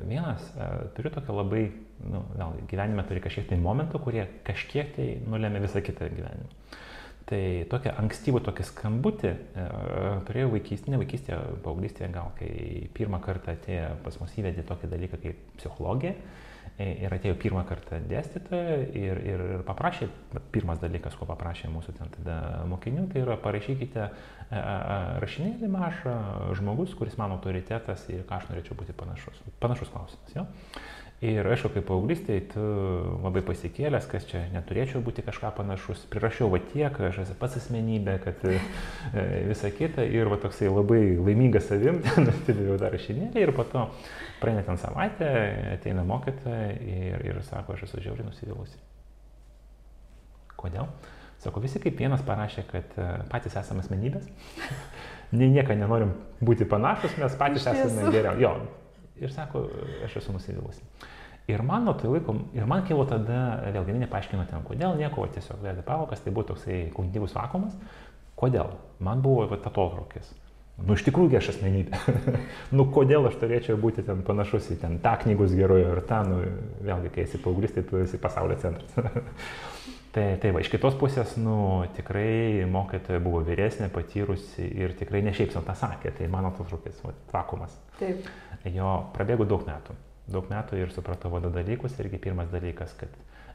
Vienas, 0.08 0.48
e, 0.56 0.72
turiu 0.96 1.12
tokį 1.14 1.36
labai, 1.42 1.64
nu, 2.08 2.24
gal, 2.40 2.56
gyvenime 2.72 3.04
turi 3.10 3.24
kažkiek 3.24 3.52
tai 3.52 3.60
momentų, 3.60 4.00
kurie 4.04 4.30
kažkiek 4.48 4.96
tai 4.96 5.14
nulėmė 5.28 5.64
visą 5.68 5.84
kitą 5.84 6.08
gyvenimą. 6.16 6.86
Tai 7.28 7.44
tokią 7.68 7.92
ankstyvą 8.00 8.40
tokį 8.46 8.66
skambutį 8.70 9.30
e, 9.30 9.64
turėjau 10.30 10.52
vaikystėje, 10.54 10.94
ne 10.94 11.00
vaikystėje, 11.02 11.40
paauglystėje 11.66 12.08
gal, 12.14 12.30
kai 12.38 12.52
pirmą 12.96 13.20
kartą 13.24 13.52
atėjo 13.58 13.98
pas 14.06 14.20
mus 14.22 14.36
įvedė 14.40 14.64
tokį 14.68 14.92
dalyką 14.94 15.20
kaip 15.26 15.42
psichologija. 15.58 16.16
Ir 16.78 17.10
atėjo 17.10 17.34
pirmą 17.42 17.64
kartą 17.66 17.98
dėstytoja 18.06 18.76
ir, 18.94 19.20
ir, 19.26 19.44
ir 19.56 19.62
paprašė, 19.66 20.12
pirmas 20.54 20.78
dalykas, 20.78 21.16
ko 21.18 21.26
paprašė 21.26 21.72
mūsų 21.74 21.96
ten 21.98 22.12
tada 22.14 22.36
mokinių, 22.70 23.08
tai 23.10 23.24
yra 23.24 23.38
parašykite 23.42 24.04
rašinėlį 25.24 25.72
mažą 25.74 26.14
žmogus, 26.60 26.94
kuris 27.00 27.18
mano 27.18 27.40
autoritetas 27.40 28.06
ir 28.14 28.22
ką 28.30 28.38
aš 28.38 28.52
norėčiau 28.52 28.78
būti 28.78 28.94
panašus. 29.00 29.42
Panašus 29.64 29.90
klausimas. 29.90 30.36
Jo? 30.38 30.46
Ir 31.18 31.48
aišku, 31.50 31.72
kaip 31.74 31.88
paauglystėje, 31.88 32.42
tu 32.52 32.64
labai 33.24 33.42
pasikėlęs, 33.42 34.06
kas 34.06 34.28
čia 34.30 34.44
neturėčiau 34.54 35.00
būti 35.02 35.24
kažką 35.26 35.50
panašus. 35.58 36.04
Prirašiau 36.14 36.52
va 36.54 36.60
tiek, 36.62 36.94
aš 37.08 37.24
esu 37.24 37.38
pats 37.40 37.58
asmenybė, 37.58 38.20
kad 38.22 38.46
e, 38.46 38.60
visa 39.48 39.72
kita. 39.74 40.06
Ir 40.06 40.30
va 40.30 40.38
toksai 40.44 40.70
labai 40.70 41.18
laimingas 41.18 41.72
savim, 41.72 42.04
nusidėjau 42.28 42.78
dar 42.78 42.94
rašinėlį 42.94 43.48
ir 43.48 43.54
po 43.58 43.66
to 43.66 43.88
praeina 44.44 44.62
ten 44.70 44.78
savaitę, 44.78 45.34
ateina 45.74 46.06
mokytoja 46.06 46.70
ir, 46.86 47.26
ir 47.26 47.42
sako, 47.50 47.74
aš 47.74 47.88
esu 47.90 48.06
žiauriai 48.06 48.30
nusivylusi. 48.30 48.78
Kodėl? 50.54 50.86
Sako, 51.42 51.66
visi 51.66 51.82
kaip 51.82 51.98
vienas 51.98 52.22
parašė, 52.30 52.70
kad 52.70 52.94
e, 52.94 53.12
patys 53.34 53.58
esame 53.58 53.82
asmenybės. 53.82 54.30
Nei 55.38 55.50
nieką 55.50 55.82
nenorim 55.82 56.14
būti 56.46 56.70
panašus, 56.70 57.18
mes 57.18 57.42
patys 57.42 57.66
esame 57.74 58.14
geriau. 58.14 58.38
Jo, 58.38 58.60
ir 59.22 59.34
sako, 59.34 59.68
aš 60.06 60.20
esu 60.22 60.36
nusivylusi. 60.36 60.84
Ir 61.48 61.62
man 61.64 61.86
nuo 61.88 61.94
tai 61.96 62.10
laiko, 62.12 62.36
ir 62.58 62.66
man 62.68 62.84
kilo 62.88 63.06
tada, 63.08 63.62
vėlgi 63.72 63.96
nepaaiškino 64.02 64.44
ten, 64.50 64.66
kodėl, 64.68 64.98
nieko, 65.00 65.24
tiesiog 65.32 65.62
vedė 65.64 65.86
pavokas, 65.86 66.20
tai 66.24 66.34
buvo 66.36 66.50
toksai 66.50 66.82
kognityvus 66.96 67.36
vakumas. 67.38 67.78
Kodėl? 68.38 68.74
Man 69.00 69.24
buvo 69.24 69.46
va, 69.48 69.60
atotrukis. 69.70 70.34
Nu, 70.78 70.94
iš 70.94 71.06
tikrųjų 71.08 71.40
aš 71.40 71.54
asmenybė. 71.56 72.02
nu, 72.78 72.86
kodėl 72.94 73.30
aš 73.30 73.40
turėčiau 73.42 73.80
būti 73.82 74.04
ten 74.06 74.20
panašus 74.28 74.68
į 74.76 74.78
ten 74.84 75.00
tą 75.02 75.16
knygos 75.24 75.56
gerojų 75.58 75.88
ir 75.96 76.04
tą, 76.10 76.20
nu, 76.28 76.42
vėlgi, 76.86 77.14
kai 77.16 77.24
esi 77.24 77.40
paauglys, 77.42 77.74
tai 77.74 77.86
tu 77.88 78.04
esi 78.04 78.20
pasaulio 78.22 78.60
centras. 78.62 78.92
tai, 80.18 80.28
tai 80.44 80.52
va, 80.52 80.62
iš 80.62 80.70
kitos 80.76 81.00
pusės, 81.00 81.38
nu, 81.40 81.58
tikrai 81.96 82.68
mokytoja 82.70 83.24
buvo 83.24 83.40
vyresnė, 83.48 83.88
patyrusi 83.96 84.68
ir 84.68 84.94
tikrai 85.00 85.24
ne 85.26 85.34
šiaip 85.38 85.56
sau 85.56 85.64
tą 85.66 85.80
sakė, 85.80 86.12
tai 86.20 86.28
mano 86.30 86.52
tos 86.60 86.76
rūkės, 86.76 87.02
vakumas. 87.32 87.80
Taip 87.98 88.28
jo 88.76 88.92
prabėgo 89.16 89.48
daug 89.48 89.66
metų. 89.68 89.96
Daug 90.28 90.48
metų 90.52 90.82
ir 90.82 90.94
supratau 90.96 91.32
vado 91.32 91.52
dalykus. 91.54 91.96
Irgi 92.02 92.20
pirmas 92.28 92.50
dalykas, 92.52 92.94
kad 93.00 93.12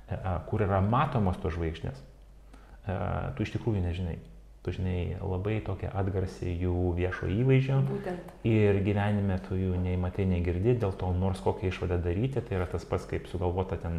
e, 0.08 0.18
kur 0.48 0.64
yra 0.64 0.80
matomos 0.84 1.40
tos 1.42 1.56
žvaigždės, 1.56 1.98
e, 2.00 3.00
tu 3.36 3.46
iš 3.46 3.56
tikrųjų 3.56 3.84
nežinai. 3.84 4.20
Tu 4.62 4.70
žinai 4.76 5.16
labai 5.18 5.56
tokia 5.66 5.88
atgarsi 5.98 6.52
jų 6.54 6.92
viešo 6.94 7.26
įvaizdžio. 7.34 7.80
Būtent. 7.88 8.28
Ir 8.46 8.78
gyvenime 8.86 9.40
tu 9.48 9.58
jų 9.58 9.74
nei 9.82 9.96
matai, 9.98 10.28
nei 10.30 10.38
girdi, 10.46 10.76
dėl 10.78 10.94
to 11.00 11.10
nors 11.18 11.42
kokią 11.42 11.72
išvadą 11.72 11.98
daryti, 12.04 12.38
tai 12.46 12.60
yra 12.60 12.70
tas 12.70 12.86
pats 12.86 13.08
kaip 13.10 13.26
sugalvota 13.32 13.80
ten 13.82 13.98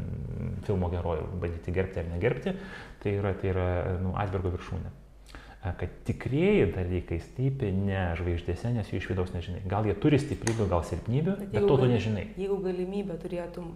filmo 0.64 0.88
herojų, 0.95 1.28
bandyti 1.43 1.76
gerbti 1.76 2.05
ar 2.05 2.11
negerbti, 2.16 2.55
tai 3.03 3.18
yra, 3.20 3.36
tai 3.36 3.51
yra 3.51 3.70
nu, 3.99 4.16
atbergo 4.24 4.55
viršūnė 4.55 5.03
kad 5.72 5.89
tikrieji 6.03 6.66
dalykai 6.76 7.22
slypi 7.24 7.70
ne 7.72 8.01
žvaigždėse, 8.20 8.68
nes 8.76 8.89
jų 8.91 8.99
iš 8.99 9.05
vidaus 9.14 9.30
nežinai. 9.32 9.61
Gal 9.72 9.88
jie 9.88 9.95
turi 9.95 10.20
stiprybių, 10.20 10.68
gal 10.68 10.84
silpnybių, 10.84 11.36
bet, 11.39 11.53
bet 11.53 11.68
to 11.70 11.78
tu 11.80 11.88
nežinai. 11.88 12.26
Jeigu 12.36 12.57
galimybę 12.66 13.16
turėtum 13.22 13.70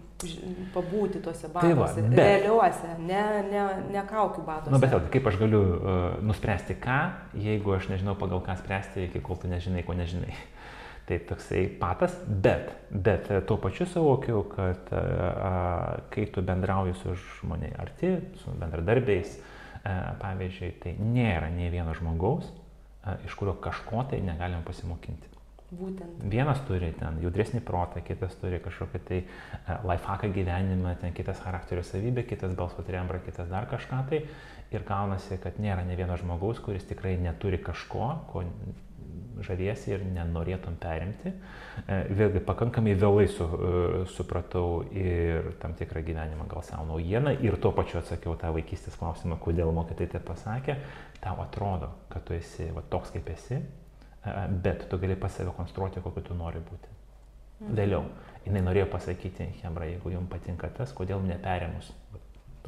pabūti 0.74 1.22
tuose 1.24 1.48
batuose, 1.54 2.04
tai 2.04 2.12
bet, 2.12 2.20
realiuose, 2.20 2.92
ne, 3.08 3.24
ne, 3.48 3.64
ne 3.94 4.04
kaukių 4.10 4.44
batuose. 4.44 4.68
Na, 4.68 4.76
nu, 4.76 4.82
bet 4.84 4.92
vėlgi, 4.92 5.12
kaip 5.16 5.32
aš 5.32 5.40
galiu 5.40 5.64
uh, 5.64 5.98
nuspręsti 6.28 6.76
ką, 6.84 7.00
jeigu 7.48 7.76
aš 7.78 7.88
nežinau 7.94 8.18
pagal 8.20 8.44
ką 8.44 8.60
spręsti, 8.60 9.08
iki 9.08 9.24
kol 9.24 9.40
tu 9.40 9.48
nežinai, 9.48 9.86
ko 9.88 9.96
nežinai. 9.96 10.36
Tai 11.08 11.16
toksai 11.24 11.64
patas, 11.80 12.12
bet, 12.28 12.68
bet 12.92 13.32
tuo 13.48 13.56
pačiu 13.56 13.88
suvokiu, 13.88 14.42
kad 14.52 14.92
uh, 14.92 16.02
kai 16.12 16.28
tu 16.34 16.44
bendrauji 16.44 17.00
su 17.00 17.16
žmonė 17.16 17.78
arti, 17.80 18.18
su 18.42 18.52
bendradarbiais, 18.60 19.38
pavyzdžiui, 20.22 20.70
tai 20.82 20.94
nėra 21.00 21.50
nei 21.54 21.70
vieno 21.72 21.94
žmogaus, 21.96 22.48
e, 22.48 23.16
iš 23.28 23.36
kurio 23.38 23.56
kažko 23.62 24.04
tai 24.12 24.22
negalim 24.24 24.64
pasimokinti. 24.66 25.34
Būtent. 25.68 26.22
Vienas 26.32 26.62
turi 26.64 26.94
ten 26.96 27.18
judresnį 27.20 27.60
protą, 27.60 28.00
kitas 28.00 28.32
turi 28.40 28.56
kažkokį 28.64 29.00
tai 29.04 29.18
uh, 29.20 29.82
lifehacką 29.84 30.30
gyvenimą, 30.32 30.94
ten 31.02 31.12
kitas 31.12 31.42
charakterio 31.44 31.82
savybė, 31.84 32.24
kitas 32.24 32.54
balso 32.56 32.80
trembra, 32.86 33.20
kitas 33.20 33.50
dar 33.52 33.68
kažką 33.68 33.98
tai. 34.08 34.22
Ir 34.72 34.84
gaunasi, 34.88 35.36
kad 35.40 35.60
nėra 35.60 35.84
ne 35.84 35.96
vieno 35.96 36.16
žmogaus, 36.20 36.62
kuris 36.64 36.88
tikrai 36.88 37.18
neturi 37.20 37.60
kažko, 37.60 38.08
ko 38.32 38.46
žaviesi 39.44 39.92
ir 39.92 40.04
nenorėtum 40.06 40.76
perimti. 40.80 41.32
E, 41.86 41.98
vėlgi 42.18 42.42
pakankamai 42.46 42.94
vėlai 42.98 43.26
su, 43.30 43.46
e, 43.46 44.02
supratau 44.14 44.82
ir 44.92 45.52
tam 45.62 45.76
tikrą 45.78 46.02
gyvenimą 46.06 46.48
gal 46.50 46.64
savo 46.66 46.86
naujieną 46.90 47.36
ir 47.44 47.58
tuo 47.62 47.72
pačiu 47.76 48.00
atsakiau 48.02 48.36
tą 48.40 48.52
vaikystės 48.56 48.98
klausimą, 48.98 49.38
kodėl 49.42 49.72
mokytai 49.74 50.08
tai 50.14 50.22
pasakė. 50.24 50.78
Tau 51.22 51.42
atrodo, 51.42 51.92
kad 52.12 52.26
tu 52.26 52.36
esi 52.36 52.70
va, 52.74 52.82
toks 52.90 53.14
kaip 53.14 53.30
esi, 53.34 53.58
e, 53.58 54.36
bet 54.64 54.88
tu 54.90 54.98
gali 54.98 55.16
pas 55.16 55.34
save 55.34 55.54
konstruoti, 55.56 56.02
kokiu 56.04 56.30
tu 56.30 56.38
nori 56.38 56.62
būti. 56.62 56.94
Mhm. 57.58 57.74
Vėliau, 57.74 58.04
jinai 58.46 58.62
norėjo 58.66 58.90
pasakyti, 58.90 59.52
Hebra, 59.62 59.86
jeigu 59.90 60.14
jums 60.14 60.30
patinka 60.30 60.70
tas, 60.74 60.94
kodėl 60.94 61.22
neperimus 61.26 61.92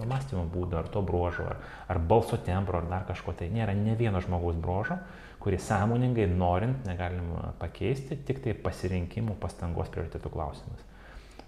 to 0.01 0.07
mąstymo 0.09 0.47
būdo, 0.49 0.79
ar 0.81 0.89
to 0.89 1.03
bruožo, 1.05 1.45
ar, 1.51 1.59
ar 1.91 1.99
balso 1.99 2.39
tempro, 2.41 2.81
ar 2.81 2.89
dar 2.89 3.07
kažko, 3.09 3.35
tai 3.37 3.51
nėra 3.53 3.75
ne 3.77 3.97
vieno 3.99 4.23
žmogaus 4.25 4.57
bruožo, 4.57 4.97
kurį 5.41 5.59
sąmoningai 5.65 6.27
norint 6.31 6.85
negalima 6.89 7.55
pakeisti, 7.61 8.19
tik 8.29 8.43
tai 8.45 8.55
pasirinkimų, 8.55 9.39
pastangos 9.41 9.89
prioritėtų 9.93 10.33
klausimas. 10.33 10.85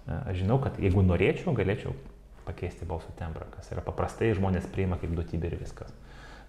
Aš 0.07 0.41
žinau, 0.41 0.57
kad 0.63 0.79
jeigu 0.81 1.03
norėčiau, 1.05 1.53
galėčiau 1.55 1.93
pakeisti 2.43 2.87
balso 2.89 3.13
tembrą, 3.19 3.47
kas 3.53 3.69
yra 3.71 3.83
paprastai 3.85 4.33
žmonės 4.35 4.65
priima 4.73 4.97
kaip 4.99 5.13
duotybė 5.15 5.51
ir 5.51 5.61
viskas. 5.61 5.93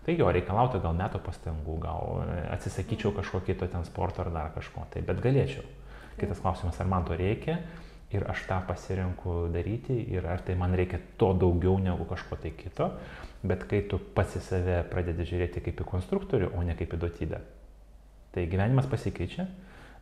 Tai 0.05 0.17
jo 0.19 0.29
reikalautų 0.35 0.83
gal 0.85 0.97
metų 0.99 1.21
pastangų, 1.25 1.79
gal 1.81 2.25
atsisakyčiau 2.53 3.15
kažko 3.17 3.41
kito 3.47 3.69
ten 3.71 3.87
sporto 3.89 4.25
ar 4.25 4.33
dar 4.35 4.51
kažko, 4.57 4.85
tai 4.93 5.05
bet 5.07 5.23
galėčiau. 5.25 5.65
Kitas 6.19 6.43
klausimas, 6.43 6.77
ar 6.81 6.91
man 6.91 7.07
to 7.09 7.17
reikia 7.19 7.61
ir 8.15 8.27
aš 8.31 8.45
tą 8.49 8.61
pasirinku 8.69 9.49
daryti 9.55 9.97
ir 10.13 10.27
ar 10.29 10.43
tai 10.45 10.59
man 10.61 10.75
reikia 10.77 11.01
to 11.19 11.33
daugiau 11.39 11.79
negu 11.83 12.07
kažko 12.11 12.39
tai 12.43 12.53
kito 12.55 12.91
bet 13.45 13.67
kai 13.69 13.83
tu 13.91 13.99
pats 14.17 14.39
į 14.39 14.43
save 14.45 14.79
pradedi 14.91 15.27
žiūrėti 15.29 15.63
kaip 15.65 15.83
į 15.85 15.89
konstruktorių, 15.89 16.51
o 16.57 16.65
ne 16.67 16.77
kaip 16.79 16.97
į 16.97 17.01
duotybę, 17.03 17.41
tai 18.35 18.47
gyvenimas 18.51 18.89
pasikeičia, 18.91 19.47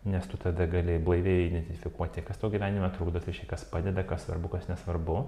nes 0.08 0.26
tu 0.30 0.38
tada 0.40 0.66
gali 0.70 0.98
blaiviai 1.02 1.48
identifikuoti, 1.48 2.24
kas 2.26 2.40
tau 2.40 2.50
gyvenime 2.50 2.90
trukdo, 2.96 3.22
tai 3.22 3.34
šiai 3.36 3.50
kas 3.50 3.66
padeda, 3.70 4.06
kas 4.06 4.26
svarbu, 4.26 4.50
kas 4.56 4.66
nesvarbu, 4.70 5.18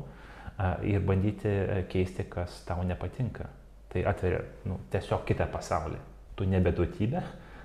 ir 0.87 1.05
bandyti 1.07 1.53
keisti, 1.91 2.27
kas 2.31 2.63
tau 2.69 2.83
nepatinka. 2.87 3.51
Tai 3.93 4.03
atveria 4.11 4.43
nu, 4.67 4.81
tiesiog 4.91 5.23
kitą 5.29 5.47
pasaulį. 5.53 6.01
Tu 6.35 6.47
nebe 6.51 6.73
duotybė, 6.75 7.23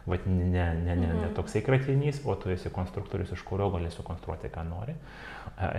Vat 0.10 0.26
ne, 0.26 0.46
ne, 0.46 0.96
ne, 0.96 0.96
ne 0.96 1.08
mhm. 1.14 1.34
toksai 1.38 1.62
kratinys, 1.62 2.22
o 2.26 2.34
tu 2.40 2.50
esi 2.50 2.72
konstruktorius, 2.74 3.34
iš 3.36 3.44
kurio 3.46 3.68
gali 3.74 3.92
sukonstruoti, 3.94 4.50
ką 4.54 4.64
nori. 4.66 4.96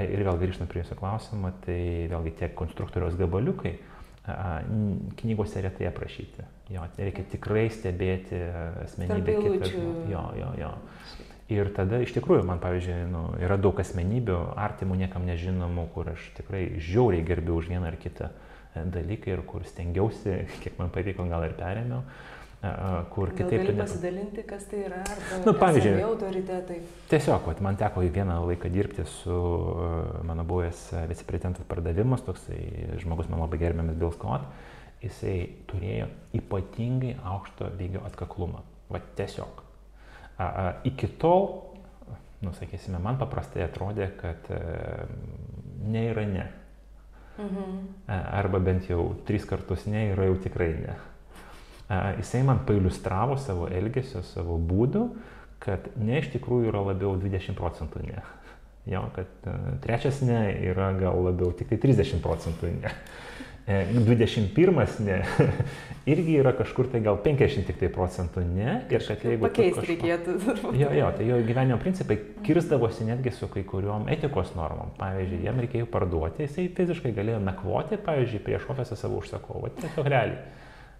Ir 0.04 0.22
vėl 0.26 0.38
grįžtant 0.38 0.70
prie 0.70 0.84
jūsų 0.84 0.98
klausimą, 1.00 1.50
tai 1.64 1.78
vėlgi 2.12 2.34
tie 2.38 2.50
konstruktoriaus 2.54 3.16
gabaliukai, 3.18 3.74
knygose 5.20 5.62
retai 5.64 5.88
aprašyti. 5.88 6.46
Jo, 6.70 6.84
reikia 6.98 7.24
tikrai 7.32 7.68
stebėti 7.72 8.38
asmenybę 8.84 9.36
kitą. 9.42 9.70
Jo, 10.10 10.24
jo, 10.38 10.50
jo. 10.60 10.72
Ir 11.50 11.72
tada 11.74 11.98
iš 12.04 12.12
tikrųjų 12.14 12.44
man, 12.46 12.60
pavyzdžiui, 12.62 12.98
nu, 13.10 13.24
yra 13.42 13.56
daug 13.58 13.80
asmenybių, 13.82 14.36
artimų, 14.60 15.00
niekam 15.00 15.24
nežinomų, 15.26 15.88
kur 15.96 16.12
aš 16.12 16.28
tikrai 16.36 16.68
žiauriai 16.78 17.24
gerbiu 17.26 17.56
už 17.58 17.72
vieną 17.72 17.88
ar 17.88 17.96
kitą 17.98 18.28
e, 18.30 18.84
dalyką 18.86 19.32
ir 19.32 19.42
kur 19.48 19.66
stengiausi, 19.66 20.44
kiek 20.62 20.78
man 20.78 20.92
pavyko, 20.94 21.26
gal 21.32 21.48
ir 21.48 21.56
perėmiau 21.58 22.04
kur 23.10 23.30
kitaip... 23.32 23.62
Gali 23.62 23.76
pasidalinti, 23.78 24.42
kas 24.44 24.66
tai 24.68 24.82
yra, 24.84 24.98
nu, 25.46 25.54
pavyzdžiui, 25.56 26.02
autoritetai. 26.04 26.76
Tiesiog, 27.08 27.46
vat, 27.48 27.62
man 27.64 27.78
teko 27.80 28.04
į 28.04 28.10
vieną 28.12 28.36
laiką 28.50 28.68
dirbti 28.72 29.06
su 29.08 29.36
mano 30.28 30.44
buvęs 30.48 30.82
viceprezidentas 31.08 31.64
pardavimas, 31.70 32.24
toksai 32.26 32.60
žmogus 33.00 33.30
man 33.32 33.40
labai 33.46 33.62
gerbiamas 33.62 33.96
Bill 33.96 34.12
Scott, 34.12 34.44
jisai 35.00 35.38
turėjo 35.70 36.10
ypatingai 36.36 37.16
aukšto 37.32 37.72
lygio 37.80 38.04
atkaklumą. 38.04 38.60
Vat 38.92 39.08
tiesiog. 39.16 39.64
A, 40.36 40.44
a, 40.44 40.68
iki 40.84 41.08
tol, 41.20 41.48
nu, 42.44 42.52
sakysime, 42.58 43.00
man 43.00 43.16
paprastai 43.20 43.64
atrodė, 43.64 44.10
kad 44.20 44.52
a, 44.52 45.06
ne 45.88 46.08
yra 46.12 46.28
ne. 46.28 46.50
Mhm. 47.40 47.78
Arba 48.12 48.60
bent 48.60 48.90
jau 48.90 49.14
tris 49.24 49.46
kartus 49.48 49.86
ne 49.88 50.10
yra 50.10 50.26
jau 50.28 50.36
tikrai 50.44 50.74
ne 50.76 50.98
jisai 52.18 52.42
man 52.46 52.62
pailustravo 52.66 53.36
savo 53.40 53.68
elgesio, 53.72 54.22
savo 54.26 54.58
būdų, 54.58 55.06
kad 55.60 55.90
ne 56.00 56.20
iš 56.20 56.30
tikrųjų 56.36 56.70
yra 56.70 56.84
labiau 56.92 57.16
20 57.20 57.56
procentų 57.58 58.04
ne. 58.06 58.22
Jo, 58.88 59.04
kad 59.14 59.28
uh, 59.44 59.74
trečias 59.84 60.22
ne 60.24 60.38
yra 60.70 60.92
gal 60.96 61.20
labiau 61.26 61.52
tik 61.56 61.68
tai 61.72 61.80
30 61.82 62.22
procentų 62.24 62.72
ne. 62.78 62.94
21 63.70 65.00
ne, 65.04 65.18
irgi 66.12 66.38
yra 66.40 66.52
kažkur 66.56 66.88
tai 66.90 67.02
gal 67.04 67.18
50 67.22 67.68
tik 67.68 67.78
tai 67.78 67.90
procentų 67.92 68.42
ne. 68.48 68.78
Ir 68.90 69.04
kad 69.06 69.24
jeigu... 69.24 69.44
Pakeisti 69.44 69.76
kažko... 69.76 69.90
reikėtų. 69.92 70.72
Jo, 70.80 70.88
jo, 70.96 71.10
tai 71.16 71.28
jo 71.28 71.38
gyvenimo 71.46 71.78
principai 71.82 72.16
kirzdavosi 72.46 73.06
netgi 73.06 73.34
su 73.36 73.50
kai 73.52 73.62
kuriuom 73.68 74.08
etikos 74.10 74.54
normom. 74.58 74.90
Pavyzdžiui, 74.98 75.44
jam 75.46 75.60
reikėjo 75.62 75.90
parduoti, 75.92 76.48
jisai 76.48 76.66
fiziškai 76.76 77.12
galėjo 77.16 77.38
nakvoti, 77.44 78.00
pavyzdžiui, 78.08 78.42
prieš 78.48 78.66
ofisą 78.74 78.98
savo 78.98 79.20
užsakovą. 79.22 79.74
Tiesiog 79.78 80.10
realiai. 80.10 80.40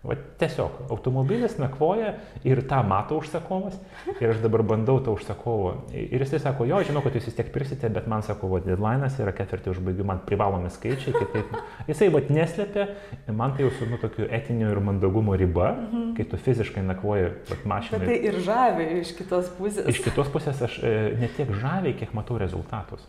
Va 0.01 0.15
tiesiog 0.41 0.87
automobilis 0.89 1.59
nakvoja 1.61 2.15
ir 2.49 2.63
tą 2.65 2.79
mato 2.89 3.19
užsakovas 3.21 3.75
ir 4.15 4.31
aš 4.31 4.39
dabar 4.41 4.63
bandau 4.65 4.97
tą 5.05 5.13
užsakovą. 5.13 5.75
Ir 5.93 6.25
jisai 6.25 6.41
sako, 6.41 6.65
jo, 6.71 6.79
žinau, 6.89 7.03
kad 7.05 7.19
jūs 7.19 7.29
vis 7.29 7.37
tiek 7.37 7.51
pirsite, 7.53 7.91
bet 7.93 8.09
man 8.09 8.25
sako, 8.25 8.49
va, 8.49 8.63
deadline'as 8.65 9.19
yra 9.21 9.35
ketvirtį 9.37 9.75
užbaigimų, 9.75 10.09
man 10.09 10.25
privalomi 10.25 10.73
skaičiai, 10.73 11.13
kitaip. 11.19 11.53
Jisai 11.93 12.09
va 12.17 12.25
neslėpia, 12.33 12.89
man 13.29 13.53
tai 13.53 13.67
jau 13.67 13.75
su 13.77 13.93
nu, 13.93 14.01
tokiu 14.01 14.25
etiniu 14.25 14.73
ir 14.73 14.81
mandagumo 14.89 15.37
riba, 15.37 15.75
mhm. 15.77 16.11
kai 16.17 16.31
tu 16.33 16.41
fiziškai 16.49 16.89
nakvoji 16.89 17.35
mašiną. 17.69 18.01
Bet 18.01 18.09
tai 18.15 18.19
ir 18.33 18.43
žavi 18.49 18.91
iš 19.03 19.13
kitos 19.21 19.53
pusės. 19.61 19.85
Iš 19.93 20.01
kitos 20.09 20.33
pusės 20.33 20.65
aš 20.65 20.81
e, 20.81 20.99
ne 21.21 21.29
tiek 21.37 21.53
žaviai, 21.61 21.93
kiek 22.01 22.17
matau 22.17 22.41
rezultatus. 22.41 23.05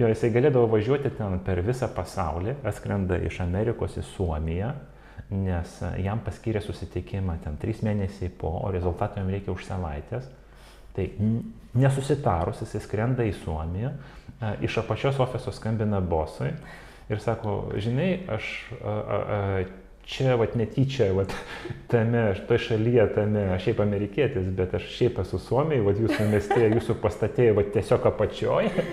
jo, 0.00 0.10
jisai 0.10 0.34
galėdavo 0.34 0.66
važiuoti 0.74 1.14
ten 1.14 1.38
per 1.46 1.62
visą 1.62 1.86
pasaulį, 1.94 2.58
atskrenda 2.66 3.22
iš 3.30 3.44
Amerikos 3.46 4.02
į 4.02 4.10
Suomiją 4.16 4.74
nes 5.32 5.74
e, 5.82 5.90
jam 6.04 6.22
paskyrė 6.24 6.62
susitikimą 6.64 7.38
ten 7.44 7.58
trys 7.62 7.82
mėnesiai 7.84 8.30
po, 8.38 8.52
o 8.62 8.70
rezultatų 8.74 9.22
jam 9.22 9.32
reikia 9.32 9.52
už 9.54 9.66
savaitės. 9.68 10.28
Tai 10.92 11.06
nesusitarus, 11.72 12.60
jis 12.66 12.82
skrenda 12.84 13.24
į 13.24 13.34
Suomiją, 13.40 13.92
e, 13.92 14.54
iš 14.68 14.80
apačios 14.82 15.20
ofiso 15.22 15.54
skambina 15.54 16.02
bosui 16.04 16.52
ir 17.10 17.20
sako, 17.20 17.72
žinai, 17.80 18.10
aš 18.30 18.50
a, 18.78 18.92
a, 18.92 19.16
a, 19.36 19.64
čia 20.08 20.34
vat 20.36 20.56
netyčia, 20.58 21.12
vat 21.14 21.32
tame, 21.90 22.24
toj 22.48 22.60
šalyje, 22.66 23.06
tame, 23.14 23.44
aš 23.54 23.68
šiaip 23.68 23.82
amerikietis, 23.84 24.48
bet 24.56 24.74
aš 24.78 24.88
šiaip 24.96 25.20
esu 25.22 25.40
Suomijai, 25.42 25.84
vat 25.86 26.00
jūsų 26.02 26.28
mieste, 26.32 26.60
jūsų 26.66 26.98
pastatėjai, 27.04 27.56
vat 27.60 27.72
tiesiog 27.76 28.08
apačioje. 28.12 28.86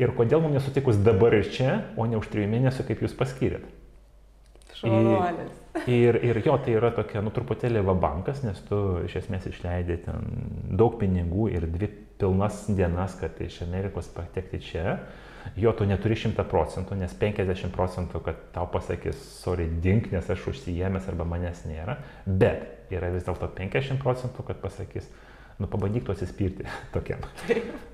Ir 0.00 0.14
kodėl 0.18 0.42
mums 0.42 0.58
nesutikus 0.58 1.00
dabar 1.04 1.36
ir 1.38 1.48
čia, 1.52 1.78
o 1.96 2.08
ne 2.08 2.18
už 2.20 2.30
trijų 2.32 2.50
mėnesių, 2.56 2.86
kaip 2.88 3.04
jūs 3.06 3.16
paskyrėt. 3.18 3.66
Šaunuolis. 4.80 5.61
Ir, 5.88 6.18
ir 6.20 6.38
jo, 6.44 6.54
tai 6.60 6.74
yra 6.76 6.90
tokia, 6.92 7.22
nu, 7.24 7.32
truputėlį 7.32 7.80
va 7.86 7.94
bankas, 7.96 8.42
nes 8.44 8.58
tu 8.68 8.78
iš 9.06 9.16
esmės 9.22 9.46
išleidai 9.48 9.96
ten 10.04 10.26
daug 10.78 10.98
pinigų 11.00 11.48
ir 11.54 11.64
dvi 11.70 11.88
pilnas 12.20 12.66
dienas, 12.68 13.16
kad 13.18 13.40
iš 13.40 13.62
Amerikos 13.64 14.10
patekti 14.12 14.60
čia. 14.62 14.98
Jo, 15.58 15.72
tu 15.74 15.88
neturi 15.88 16.14
100 16.14 16.44
procentų, 16.46 16.94
nes 17.00 17.14
50 17.18 17.72
procentų, 17.74 18.20
kad 18.22 18.44
tau 18.54 18.68
pasakys, 18.70 19.18
sorry, 19.40 19.66
dink, 19.82 20.12
nes 20.12 20.28
aš 20.30 20.44
užsijėmęs 20.52 21.08
arba 21.10 21.26
manęs 21.26 21.64
nėra. 21.66 21.96
Bet 22.26 22.92
yra 22.94 23.10
vis 23.10 23.26
dėlto 23.26 23.48
50 23.56 23.98
procentų, 24.04 24.44
kad 24.46 24.60
pasakys, 24.62 25.08
nu 25.62 25.70
pabandyk 25.70 26.04
tu 26.06 26.14
atsispirti 26.14 26.66
tokiam. 26.94 27.22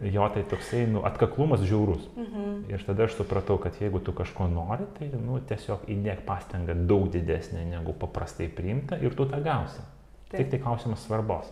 Jo, 0.02 0.28
tai 0.34 0.42
toksai, 0.48 0.86
nu, 0.90 1.04
atkaklumas 1.08 1.62
žiaurus. 1.68 2.08
Mhm. 2.16 2.58
Ir 2.72 2.84
tada 2.88 3.06
aš 3.06 3.18
supratau, 3.20 3.58
kad 3.62 3.76
jeigu 3.80 4.00
tu 4.04 4.16
kažko 4.16 4.48
nori, 4.52 4.88
tai, 4.98 5.10
nu, 5.14 5.40
tiesiog 5.48 5.86
įdėk 5.92 6.24
pastangą 6.28 6.76
daug 6.88 7.08
didesnė 7.12 7.66
negu 7.68 7.94
paprastai 7.96 8.50
priimta 8.52 8.98
ir 9.02 9.16
tu 9.18 9.28
tą 9.28 9.42
gausi. 9.44 9.84
Taip. 10.28 10.42
Tik 10.42 10.52
tai 10.52 10.62
klausimas 10.64 11.04
svarbos. 11.06 11.50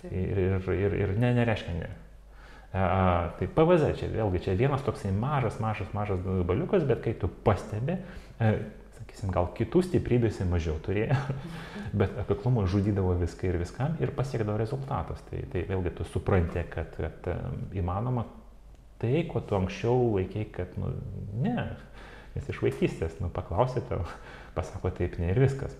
Taip. 0.00 0.12
Ir, 0.12 0.44
ir, 0.46 0.70
ir, 0.76 0.96
ir 1.04 1.18
ne, 1.20 1.34
nereiškia 1.40 1.76
ne. 1.76 1.90
A, 2.70 3.32
tai 3.34 3.48
PVZ 3.50 3.96
čia 3.98 4.06
vėlgi, 4.12 4.44
čia 4.44 4.52
vienas 4.54 4.84
toksai 4.86 5.10
mažas, 5.10 5.56
mažas, 5.58 5.88
mažas 5.96 6.20
gabaliukas, 6.22 6.84
bet 6.86 7.00
kai 7.02 7.16
tu 7.18 7.26
pastebi, 7.42 7.96
e, 8.38 8.50
sakysim, 9.00 9.32
gal 9.34 9.50
kitų 9.56 9.82
stiprybių 9.88 10.30
jisai 10.30 10.46
mažiau 10.48 10.76
turėjo, 10.84 11.16
bet 12.00 12.14
akaklumo 12.22 12.66
žudydavo 12.70 13.16
viską 13.20 13.50
ir 13.50 13.60
viskam 13.62 13.96
ir 14.00 14.14
pasiekdavo 14.16 14.58
rezultatas. 14.60 15.22
Tai, 15.30 15.42
tai 15.52 15.64
vėlgi 15.68 15.94
tu 15.98 16.06
supranti, 16.12 16.62
kad, 16.72 16.94
kad 17.00 17.30
įmanoma 17.76 18.26
tai, 19.00 19.24
ko 19.28 19.40
tu 19.40 19.56
anksčiau 19.56 20.12
laikai, 20.16 20.44
kad, 20.52 20.74
nu, 20.80 20.92
ne, 21.40 21.56
nes 22.36 22.50
iš 22.52 22.60
vaikystės, 22.62 23.16
nu, 23.22 23.30
paklausė 23.34 23.82
tau, 23.88 24.04
pasako 24.56 24.92
taip, 24.96 25.18
ne 25.20 25.32
ir 25.32 25.40
viskas. 25.42 25.76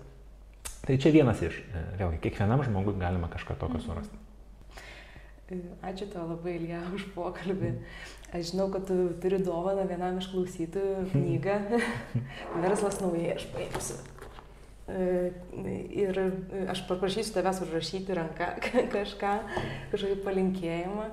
Tai 0.81 0.97
čia 0.97 1.13
vienas 1.13 1.41
iš, 1.45 1.61
e, 1.61 1.85
vėlgi, 1.99 2.17
kiekvienam 2.23 2.63
žmogui 2.65 2.97
galima 2.97 3.29
kažką 3.31 3.57
tokio 3.61 3.77
mhm. 3.77 3.85
surasti. 3.85 4.20
Ačiū 5.83 6.07
tau 6.11 6.29
labai, 6.29 6.55
Ilja, 6.59 6.79
už 6.95 7.09
pokalbį. 7.15 7.73
Aš 8.31 8.53
žinau, 8.53 8.69
kad 8.71 8.85
tu 8.87 8.95
turi 9.19 9.41
dovaną 9.43 9.83
vienam 9.89 10.19
iš 10.21 10.29
klausytojų 10.31 11.05
knygą. 11.11 11.57
Verslas 12.63 13.01
naujai 13.03 13.33
aš 13.35 13.47
paimsiu. 13.51 13.99
E, 14.91 15.31
ir 15.95 16.17
aš 16.71 16.85
paprašysiu 16.87 17.35
tavęs 17.35 17.61
užrašyti 17.65 18.15
ranką 18.17 18.53
kažką, 18.95 19.35
kažkokį 19.91 20.19
palinkėjimą. 20.25 21.07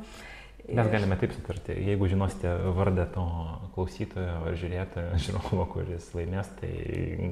Mes 0.69 0.89
galime 0.93 1.17
taip 1.17 1.33
sutarti. 1.33 1.73
Jeigu 1.87 2.09
žinosite 2.11 2.51
vardą 2.77 3.07
to 3.15 3.25
klausytojo 3.73 4.35
ar 4.51 4.57
žiūrėtojo, 4.61 5.19
žiūrovo, 5.25 5.65
kuris 5.73 6.11
laimės, 6.17 6.51
tai 6.61 6.73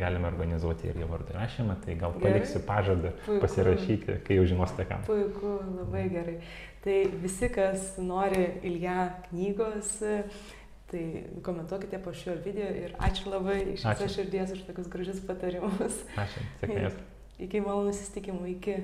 galime 0.01 0.30
organizuoti 0.30 0.89
ir 0.89 1.01
jo 1.03 1.09
vardą 1.11 1.37
rašymą. 1.37 1.76
Tai 1.84 1.97
gal 2.01 2.14
paliksiu 2.22 2.62
pažadą 2.64 3.12
Puiku. 3.26 3.41
pasirašyti, 3.45 4.20
kai 4.26 4.39
jau 4.39 4.47
žinosite 4.49 4.87
kam. 4.89 5.05
Puiku, 5.09 5.59
labai 5.80 6.07
gerai. 6.12 6.37
Tai 6.87 7.01
visi, 7.24 7.51
kas 7.53 7.97
nori 8.01 8.47
Ilja 8.64 9.11
knygos, 9.26 9.99
tai 10.89 11.05
komentuokite 11.45 12.01
po 12.01 12.14
šio 12.16 12.39
video 12.45 12.70
ir 12.70 12.95
ačiū 13.03 13.32
labai 13.34 13.59
iš 13.74 13.84
viso 13.91 14.09
širdies 14.16 14.55
už 14.55 14.64
tokius 14.68 14.89
gražius 14.89 15.20
patarimus. 15.28 16.01
Ačiū. 16.16 16.47
Sėkmės. 16.62 16.97
Iki 17.45 17.61
malonų 17.61 17.93
susitikimų. 17.93 18.47
Iki. 18.55 18.78